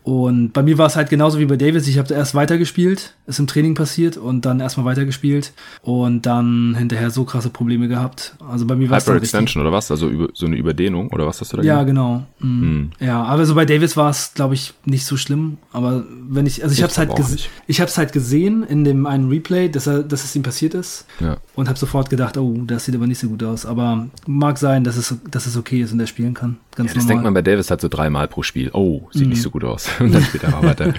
Und 0.10 0.54
bei 0.54 0.64
mir 0.64 0.80
war 0.80 0.88
es 0.88 0.96
halt 0.96 1.12
genauso 1.12 1.38
wie 1.38 1.46
bei 1.46 1.56
Davis. 1.56 1.88
Ich 1.88 2.00
habe 2.00 2.12
erst 2.12 2.34
weitergespielt, 2.34 3.14
ist 3.28 3.38
im 3.38 3.46
Training 3.46 3.76
passiert 3.76 4.18
und 4.18 4.44
dann 4.44 4.60
erstmal 4.60 4.88
weitergespielt 4.88 5.54
und 5.84 6.26
dann 6.26 6.74
hinterher 6.76 7.12
so 7.12 7.26
krasse 7.26 7.52
Probleme 7.52 7.88
gehabt. 7.88 8.36
Also 8.40 8.66
bei 8.66 8.76
mir 8.76 8.90
war 8.90 8.98
es 8.98 9.06
Hyperextension 9.06 9.62
oder 9.62 9.72
was? 9.72 9.92
Also 9.92 10.10
über, 10.10 10.30
so 10.34 10.48
eine 10.48 10.56
Überdehnung 10.56 11.10
oder 11.10 11.28
was 11.28 11.42
hast 11.42 11.54
du 11.54 11.58
da 11.58 11.64
Ja, 11.64 11.84
genau. 11.84 12.24
Mhm. 12.40 12.50
Mhm. 12.50 12.90
Ja, 13.00 13.22
aber 13.22 13.46
so 13.46 13.54
bei 13.54 13.66
Davis 13.66 13.98
war 13.98 14.10
es, 14.10 14.34
glaube 14.34 14.56
ich, 14.56 14.74
nicht 14.84 15.06
so 15.06 15.16
schlimm. 15.16 15.60
Aber 15.72 16.04
wenn 16.28 16.48
ich, 16.48 16.64
also 16.64 16.74
ich, 16.74 16.80
ich 16.80 16.84
habe 16.84 16.92
es 16.92 16.98
halt, 16.98 17.50
ich 17.68 17.80
habe 17.80 17.90
es 17.90 17.98
halt 18.00 18.12
gesehen 18.12 18.64
in 18.64 18.86
dem 18.86 19.06
einen 19.06 19.30
Replay, 19.30 19.70
dass 19.70 19.86
er, 19.86 20.02
dass 20.02 20.24
es 20.24 20.36
ihm 20.36 20.42
passiert 20.42 20.74
ist 20.74 21.06
ja. 21.20 21.38
und 21.54 21.70
habe 21.70 21.78
sofort 21.78 22.10
gedacht, 22.10 22.36
oh, 22.36 22.64
das 22.66 22.86
sieht 22.86 22.96
aber 22.96 23.06
nicht 23.06 23.20
so 23.20 23.28
gut 23.28 23.44
aus. 23.44 23.68
Aber 23.68 24.08
mag 24.26 24.58
sein, 24.58 24.84
dass 24.84 24.98
es, 24.98 25.14
dass 25.30 25.46
es 25.46 25.56
okay 25.56 25.84
ist 25.84 25.94
und 25.94 26.00
er 26.00 26.08
spielen 26.08 26.34
kann. 26.34 26.58
Ganz 26.76 26.90
ja, 26.90 26.96
das 26.96 27.04
normal. 27.04 27.08
denkt 27.08 27.24
man 27.26 27.34
bei 27.36 27.42
Davis 27.44 27.70
halt 27.70 27.82
so 27.82 27.90
dreimal 27.90 28.28
pro 28.28 28.42
Spiel. 28.42 28.72
Oh, 28.74 29.08
sieht 29.12 29.26
mhm. 29.26 29.30
nicht 29.30 29.42
so 29.44 29.52
gut 29.52 29.64
aus. 29.66 29.88
Und 30.00 30.14
dann 30.14 30.24
später 30.24 30.50
mal 30.50 30.64
weiter. 30.64 30.94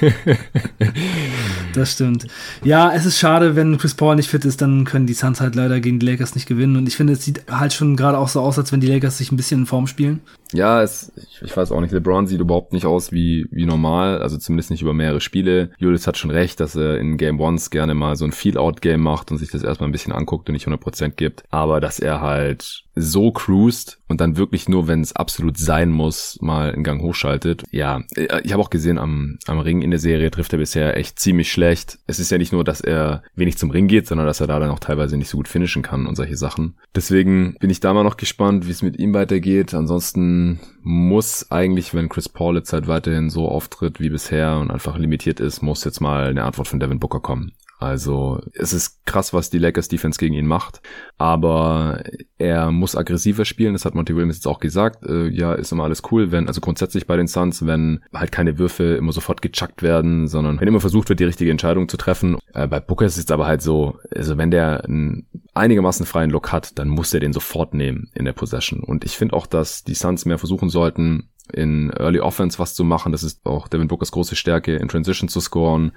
das 1.74 1.92
stimmt. 1.92 2.26
Ja, 2.62 2.92
es 2.92 3.06
ist 3.06 3.18
schade, 3.18 3.56
wenn 3.56 3.78
Chris 3.78 3.94
Paul 3.94 4.16
nicht 4.16 4.28
fit 4.28 4.44
ist, 4.44 4.60
dann 4.60 4.84
können 4.84 5.06
die 5.06 5.14
Suns 5.14 5.40
halt 5.40 5.54
leider 5.54 5.80
gegen 5.80 5.98
die 5.98 6.06
Lakers 6.06 6.34
nicht 6.34 6.46
gewinnen. 6.46 6.76
Und 6.76 6.86
ich 6.86 6.96
finde, 6.96 7.14
es 7.14 7.24
sieht 7.24 7.44
halt 7.50 7.72
schon 7.72 7.96
gerade 7.96 8.18
auch 8.18 8.28
so 8.28 8.40
aus, 8.40 8.58
als 8.58 8.72
wenn 8.72 8.80
die 8.80 8.86
Lakers 8.86 9.18
sich 9.18 9.32
ein 9.32 9.36
bisschen 9.36 9.60
in 9.60 9.66
Form 9.66 9.86
spielen. 9.86 10.20
Ja, 10.52 10.82
es, 10.82 11.12
ich, 11.16 11.42
ich 11.42 11.56
weiß 11.56 11.72
auch 11.72 11.80
nicht. 11.80 11.92
LeBron 11.92 12.26
sieht 12.26 12.40
überhaupt 12.40 12.72
nicht 12.72 12.86
aus 12.86 13.10
wie, 13.10 13.46
wie 13.50 13.66
normal, 13.66 14.18
also 14.18 14.38
zumindest 14.38 14.70
nicht 14.70 14.82
über 14.82 14.94
mehrere 14.94 15.20
Spiele. 15.20 15.70
Julius 15.78 16.06
hat 16.06 16.16
schon 16.16 16.30
recht, 16.30 16.60
dass 16.60 16.76
er 16.76 16.98
in 16.98 17.16
Game 17.16 17.40
Ones 17.40 17.70
gerne 17.70 17.94
mal 17.94 18.14
so 18.14 18.24
ein 18.24 18.32
Feel-Out-Game 18.32 19.00
macht 19.00 19.32
und 19.32 19.38
sich 19.38 19.50
das 19.50 19.64
erstmal 19.64 19.88
ein 19.88 19.92
bisschen 19.92 20.12
anguckt 20.12 20.48
und 20.48 20.52
nicht 20.52 20.68
100% 20.68 21.10
gibt. 21.10 21.42
Aber 21.50 21.80
dass 21.80 21.98
er 21.98 22.20
halt 22.20 22.84
so 22.94 23.32
cruised 23.32 23.98
und 24.08 24.20
dann 24.20 24.36
wirklich 24.36 24.68
nur, 24.68 24.86
wenn 24.86 25.00
es 25.00 25.16
absolut 25.16 25.58
sein 25.58 25.90
muss, 25.90 26.38
mal 26.40 26.72
einen 26.72 26.84
Gang 26.84 27.02
hochschaltet. 27.02 27.64
Ja, 27.70 28.02
äh, 28.14 28.40
ich 28.42 28.52
habe 28.52 28.62
auch 28.62 28.70
gesehen, 28.70 28.98
am, 28.98 29.38
am 29.46 29.58
Ring 29.58 29.82
in 29.82 29.90
der 29.90 29.98
Serie 29.98 30.30
trifft 30.30 30.52
er 30.52 30.58
bisher 30.58 30.96
echt 30.96 31.18
ziemlich 31.18 31.50
schlecht. 31.50 31.98
Es 32.06 32.18
ist 32.18 32.30
ja 32.30 32.38
nicht 32.38 32.52
nur, 32.52 32.64
dass 32.64 32.80
er 32.80 33.22
wenig 33.34 33.58
zum 33.58 33.70
Ring 33.70 33.88
geht, 33.88 34.06
sondern 34.06 34.26
dass 34.26 34.40
er 34.40 34.46
da 34.46 34.58
dann 34.58 34.70
auch 34.70 34.78
teilweise 34.78 35.16
nicht 35.16 35.28
so 35.28 35.36
gut 35.36 35.48
finishen 35.48 35.82
kann 35.82 36.06
und 36.06 36.16
solche 36.16 36.36
Sachen. 36.36 36.74
Deswegen 36.94 37.56
bin 37.58 37.70
ich 37.70 37.80
da 37.80 37.92
mal 37.92 38.04
noch 38.04 38.16
gespannt, 38.16 38.66
wie 38.66 38.72
es 38.72 38.82
mit 38.82 38.98
ihm 38.98 39.14
weitergeht. 39.14 39.74
Ansonsten 39.74 40.60
muss 40.82 41.50
eigentlich, 41.50 41.94
wenn 41.94 42.08
Chris 42.08 42.28
Paul 42.28 42.56
jetzt 42.56 42.72
halt 42.72 42.86
weiterhin 42.86 43.30
so 43.30 43.48
auftritt 43.48 44.00
wie 44.00 44.10
bisher 44.10 44.58
und 44.58 44.70
einfach 44.70 44.98
limitiert 44.98 45.40
ist, 45.40 45.62
muss 45.62 45.84
jetzt 45.84 46.00
mal 46.00 46.26
eine 46.26 46.44
Antwort 46.44 46.68
von 46.68 46.78
Devin 46.78 47.00
Booker 47.00 47.20
kommen. 47.20 47.52
Also 47.84 48.40
es 48.54 48.72
ist 48.72 49.04
krass, 49.06 49.32
was 49.32 49.50
die 49.50 49.58
Lakers 49.58 49.88
Defense 49.88 50.18
gegen 50.18 50.34
ihn 50.34 50.46
macht, 50.46 50.80
aber 51.18 52.02
er 52.38 52.70
muss 52.70 52.96
aggressiver 52.96 53.44
spielen. 53.44 53.72
Das 53.74 53.84
hat 53.84 53.94
Monty 53.94 54.14
Williams 54.14 54.36
jetzt 54.36 54.46
auch 54.46 54.60
gesagt. 54.60 55.04
Äh, 55.06 55.28
ja, 55.28 55.54
ist 55.54 55.72
immer 55.72 55.84
alles 55.84 56.02
cool, 56.10 56.32
wenn 56.32 56.48
also 56.48 56.60
grundsätzlich 56.60 57.06
bei 57.06 57.16
den 57.16 57.26
Suns, 57.26 57.66
wenn 57.66 58.00
halt 58.12 58.32
keine 58.32 58.58
Würfe 58.58 58.96
immer 58.96 59.12
sofort 59.12 59.42
gechuckt 59.42 59.82
werden, 59.82 60.26
sondern 60.26 60.60
wenn 60.60 60.68
immer 60.68 60.80
versucht 60.80 61.08
wird, 61.08 61.20
die 61.20 61.24
richtige 61.24 61.50
Entscheidung 61.50 61.88
zu 61.88 61.96
treffen. 61.96 62.38
Äh, 62.52 62.66
bei 62.66 62.80
Booker 62.80 63.06
ist 63.06 63.18
es 63.18 63.30
aber 63.30 63.46
halt 63.46 63.62
so, 63.62 63.98
also 64.14 64.38
wenn 64.38 64.50
der 64.50 64.84
einen 64.84 65.26
einigermaßen 65.54 66.06
freien 66.06 66.30
Look 66.30 66.52
hat, 66.52 66.78
dann 66.78 66.88
muss 66.88 67.14
er 67.14 67.20
den 67.20 67.32
sofort 67.32 67.74
nehmen 67.74 68.10
in 68.14 68.24
der 68.24 68.32
Possession. 68.32 68.80
Und 68.80 69.04
ich 69.04 69.16
finde 69.16 69.34
auch, 69.34 69.46
dass 69.46 69.84
die 69.84 69.94
Suns 69.94 70.24
mehr 70.24 70.38
versuchen 70.38 70.68
sollten, 70.68 71.28
in 71.52 71.90
Early 71.90 72.20
Offense 72.20 72.58
was 72.58 72.74
zu 72.74 72.84
machen. 72.84 73.12
Das 73.12 73.22
ist 73.22 73.44
auch 73.44 73.68
Devin 73.68 73.88
Bookers 73.88 74.12
große 74.12 74.36
Stärke, 74.36 74.76
in 74.76 74.88
Transition 74.88 75.28
zu 75.28 75.40
scoren. 75.40 75.92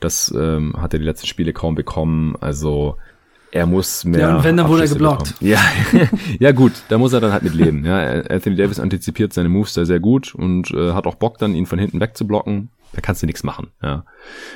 Das 0.00 0.32
ähm, 0.36 0.74
hat 0.76 0.94
er 0.94 0.98
die 0.98 1.04
letzten 1.04 1.26
Spiele 1.26 1.52
kaum 1.52 1.74
bekommen. 1.74 2.36
Also 2.40 2.96
er 3.52 3.66
muss 3.66 4.04
mehr. 4.04 4.20
Ja, 4.20 4.36
und 4.36 4.44
wenn, 4.44 4.56
dann 4.56 4.68
wurde 4.68 4.82
er 4.82 4.88
geblockt. 4.88 5.34
Ja, 5.40 5.60
ja 6.38 6.52
gut, 6.52 6.72
da 6.88 6.98
muss 6.98 7.12
er 7.12 7.20
dann 7.20 7.32
halt 7.32 7.42
mit 7.42 7.54
leben. 7.54 7.84
Ja, 7.84 8.22
Anthony 8.22 8.56
Davis 8.56 8.80
antizipiert 8.80 9.32
seine 9.32 9.48
Moves 9.48 9.74
sehr, 9.74 9.86
sehr 9.86 10.00
gut 10.00 10.34
und 10.34 10.70
äh, 10.72 10.92
hat 10.92 11.06
auch 11.06 11.14
Bock 11.14 11.38
dann, 11.38 11.54
ihn 11.54 11.66
von 11.66 11.78
hinten 11.78 12.00
wegzublocken. 12.00 12.70
Da 12.92 13.00
kannst 13.00 13.22
du 13.22 13.26
nichts 13.26 13.44
machen. 13.44 13.68
Ja, 13.82 14.04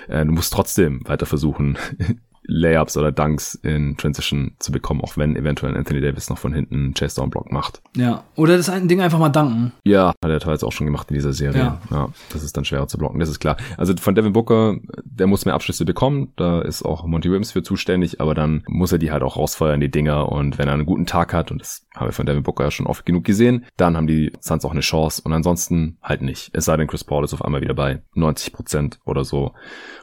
äh, 0.09 0.25
du 0.25 0.33
musst 0.33 0.53
trotzdem 0.53 1.01
weiter 1.07 1.27
versuchen, 1.27 1.79
Layups 2.43 2.97
oder 2.97 3.13
Dunks 3.13 3.55
in 3.55 3.97
Transition 3.97 4.53
zu 4.59 4.73
bekommen, 4.73 5.01
auch 5.03 5.17
wenn 5.17 5.37
eventuell 5.37 5.77
Anthony 5.77 6.01
Davis 6.01 6.31
noch 6.31 6.39
von 6.39 6.53
hinten 6.53 6.95
Chase 6.95 7.17
Down 7.17 7.31
Block 7.31 7.53
macht. 7.53 7.83
Ja, 7.97 8.25
oder 8.35 8.57
das 8.57 8.69
ein 8.69 8.89
Ding 8.89 9.01
einfach 9.01 9.19
mal 9.19 9.29
danken. 9.29 9.73
Ja, 9.85 10.09
hat 10.09 10.31
er 10.31 10.41
teilweise 10.41 10.67
auch 10.67 10.73
schon 10.73 10.87
gemacht 10.87 11.11
in 11.11 11.15
dieser 11.15 11.33
Serie. 11.33 11.61
Ja. 11.61 11.81
ja. 11.91 12.09
das 12.33 12.43
ist 12.43 12.57
dann 12.57 12.65
schwerer 12.65 12.89
zu 12.89 12.99
blocken, 12.99 13.21
das 13.21 13.29
ist 13.29 13.41
klar. 13.41 13.57
Also 13.77 13.95
von 13.97 14.15
Devin 14.15 14.33
Booker, 14.33 14.77
der 15.05 15.27
muss 15.27 15.45
mehr 15.45 15.55
Abschlüsse 15.55 15.85
bekommen, 15.85 16.33
da 16.37 16.61
ist 16.61 16.83
auch 16.83 17.05
Monty 17.07 17.29
Williams 17.29 17.53
für 17.53 17.63
zuständig, 17.63 18.21
aber 18.21 18.35
dann 18.35 18.65
muss 18.67 18.93
er 18.93 18.99
die 18.99 19.13
halt 19.13 19.23
auch 19.23 19.37
rausfeuern, 19.37 19.81
die 19.81 19.91
Dinger 19.91 20.31
und 20.31 20.59
wenn 20.59 20.69
er 20.69 20.75
einen 20.75 20.87
guten 20.87 21.07
Tag 21.07 21.33
hat 21.33 21.51
und 21.51 21.61
das 21.61 21.87
haben 21.95 22.09
wir 22.09 22.13
von 22.13 22.27
Devin 22.27 22.43
Booker 22.43 22.65
ja 22.65 22.71
schon 22.71 22.87
oft 22.87 23.05
genug 23.05 23.25
gesehen, 23.25 23.67
dann 23.77 23.97
haben 23.97 24.07
die 24.07 24.33
Suns 24.41 24.65
auch 24.65 24.71
eine 24.71 24.81
Chance 24.81 25.23
und 25.25 25.33
ansonsten 25.33 25.99
halt 26.03 26.23
nicht. 26.23 26.51
Es 26.53 26.65
sei 26.65 26.77
denn, 26.77 26.87
Chris 26.87 27.05
Paul 27.05 27.25
ist 27.25 27.35
auf 27.35 27.45
einmal 27.45 27.61
wieder 27.61 27.75
bei 27.75 28.03
90 28.15 28.53
Prozent 28.53 29.01
oder 29.05 29.25
so 29.25 29.53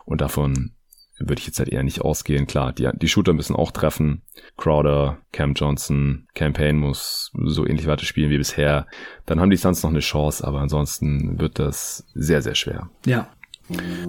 und 0.06 0.22
davon 0.22 0.72
würde 1.20 1.40
ich 1.40 1.48
jetzt 1.48 1.60
halt 1.60 1.70
eher 1.70 1.84
nicht 1.84 2.02
ausgehen. 2.02 2.48
Klar, 2.48 2.74
die, 2.74 2.90
die 2.94 3.08
Shooter 3.08 3.34
müssen 3.34 3.56
auch 3.56 3.72
treffen. 3.72 4.22
Crowder, 4.58 5.18
Cam 5.32 5.54
Johnson, 5.54 6.28
Campaign 6.34 6.78
muss 6.78 7.32
so 7.46 7.66
ähnlich 7.66 7.88
weiterspielen 7.88 8.30
wie 8.30 8.38
bisher. 8.38 8.88
Dann 9.26 9.40
haben 9.40 9.50
die 9.50 9.58
Suns 9.58 9.84
noch 9.84 9.90
eine 9.90 10.00
Chance, 10.00 10.46
aber 10.46 10.62
ansonsten 10.62 11.40
wird 11.40 11.60
das 11.60 12.06
sehr, 12.14 12.42
sehr 12.42 12.56
schwer. 12.56 12.90
Ja, 13.06 13.30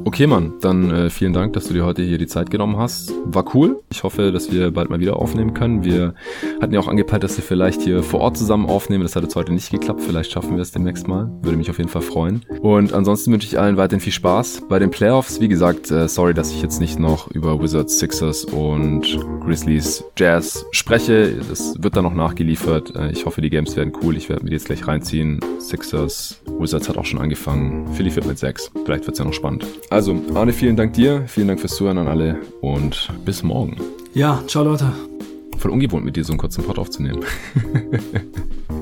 Okay, 0.04 0.26
Mann, 0.26 0.54
dann 0.61 0.90
äh, 0.90 1.11
vielen 1.11 1.32
Dank, 1.32 1.52
dass 1.54 1.66
du 1.66 1.74
dir 1.74 1.84
heute 1.84 2.02
hier 2.02 2.18
die 2.18 2.26
Zeit 2.26 2.50
genommen 2.50 2.76
hast. 2.76 3.12
War 3.24 3.44
cool. 3.54 3.80
Ich 3.90 4.04
hoffe, 4.04 4.30
dass 4.30 4.52
wir 4.52 4.70
bald 4.70 4.88
mal 4.90 5.00
wieder 5.00 5.16
aufnehmen 5.16 5.54
können. 5.54 5.84
Wir 5.84 6.14
hatten 6.62 6.72
ja 6.72 6.80
auch 6.80 6.88
angepeilt, 6.88 7.24
dass 7.24 7.36
wir 7.36 7.44
vielleicht 7.44 7.82
hier 7.82 8.02
vor 8.02 8.20
Ort 8.20 8.36
zusammen 8.36 8.66
aufnehmen. 8.66 9.02
Das 9.02 9.16
hat 9.16 9.24
jetzt 9.24 9.34
heute 9.34 9.52
nicht 9.52 9.70
geklappt. 9.70 10.00
Vielleicht 10.00 10.30
schaffen 10.30 10.54
wir 10.54 10.62
es 10.62 10.70
demnächst 10.70 11.09
mal. 11.09 11.30
Würde 11.42 11.56
mich 11.56 11.70
auf 11.70 11.78
jeden 11.78 11.90
Fall 11.90 12.02
freuen. 12.02 12.44
Und 12.61 12.92
ansonsten 12.92 13.32
wünsche 13.32 13.46
ich 13.48 13.59
allen 13.59 13.76
weiterhin 13.76 14.00
viel 14.00 14.12
Spaß 14.12 14.62
bei 14.68 14.78
den 14.78 14.90
Playoffs. 14.90 15.40
Wie 15.40 15.48
gesagt, 15.48 15.90
äh, 15.90 16.09
sorry, 16.09 16.34
dass 16.34 16.52
ich 16.52 16.62
jetzt 16.62 16.80
nicht 16.80 16.98
noch 16.98 17.28
über 17.32 17.61
Wizards, 17.61 17.98
Sixers 17.98 18.44
und 18.44 19.18
Grizzlies 19.40 20.04
Jazz 20.16 20.64
spreche. 20.70 21.34
Das 21.48 21.74
wird 21.82 21.96
dann 21.96 22.04
noch 22.04 22.14
nachgeliefert. 22.14 22.94
Äh, 22.94 23.11
ich 23.11 23.26
hoffe, 23.26 23.40
die 23.40 23.50
Games 23.50 23.74
werden 23.76 23.92
cool. 24.02 24.16
Ich 24.16 24.28
werde 24.28 24.44
mir 24.44 24.50
die 24.50 24.56
jetzt 24.56 24.66
gleich 24.66 24.86
reinziehen. 24.86 25.40
Sixers, 25.59 26.40
Wizards 26.59 26.88
hat 26.88 26.96
auch 26.96 27.04
schon 27.04 27.20
angefangen. 27.20 27.92
Philly 27.94 28.14
wird 28.14 28.26
mit 28.26 28.38
6. 28.38 28.70
Vielleicht 28.84 29.04
wird 29.06 29.14
es 29.14 29.18
ja 29.18 29.24
noch 29.24 29.32
spannend 29.32 29.47
spannend. 29.49 29.66
Also, 29.90 30.16
Arne, 30.34 30.53
vielen 30.53 30.76
Dank 30.76 30.92
dir, 30.92 31.24
vielen 31.26 31.49
Dank 31.49 31.61
fürs 31.61 31.76
Zuhören 31.76 31.99
an 31.99 32.09
alle 32.09 32.38
und 32.61 33.09
bis 33.24 33.42
morgen. 33.42 33.76
Ja, 34.14 34.42
ciao 34.46 34.64
Leute. 34.64 34.92
Voll 35.57 35.70
ungewohnt 35.70 36.05
mit 36.05 36.16
dir 36.16 36.24
so 36.24 36.32
einen 36.32 36.38
kurzen 36.38 36.64
Pod 36.64 36.78
aufzunehmen. 36.78 37.24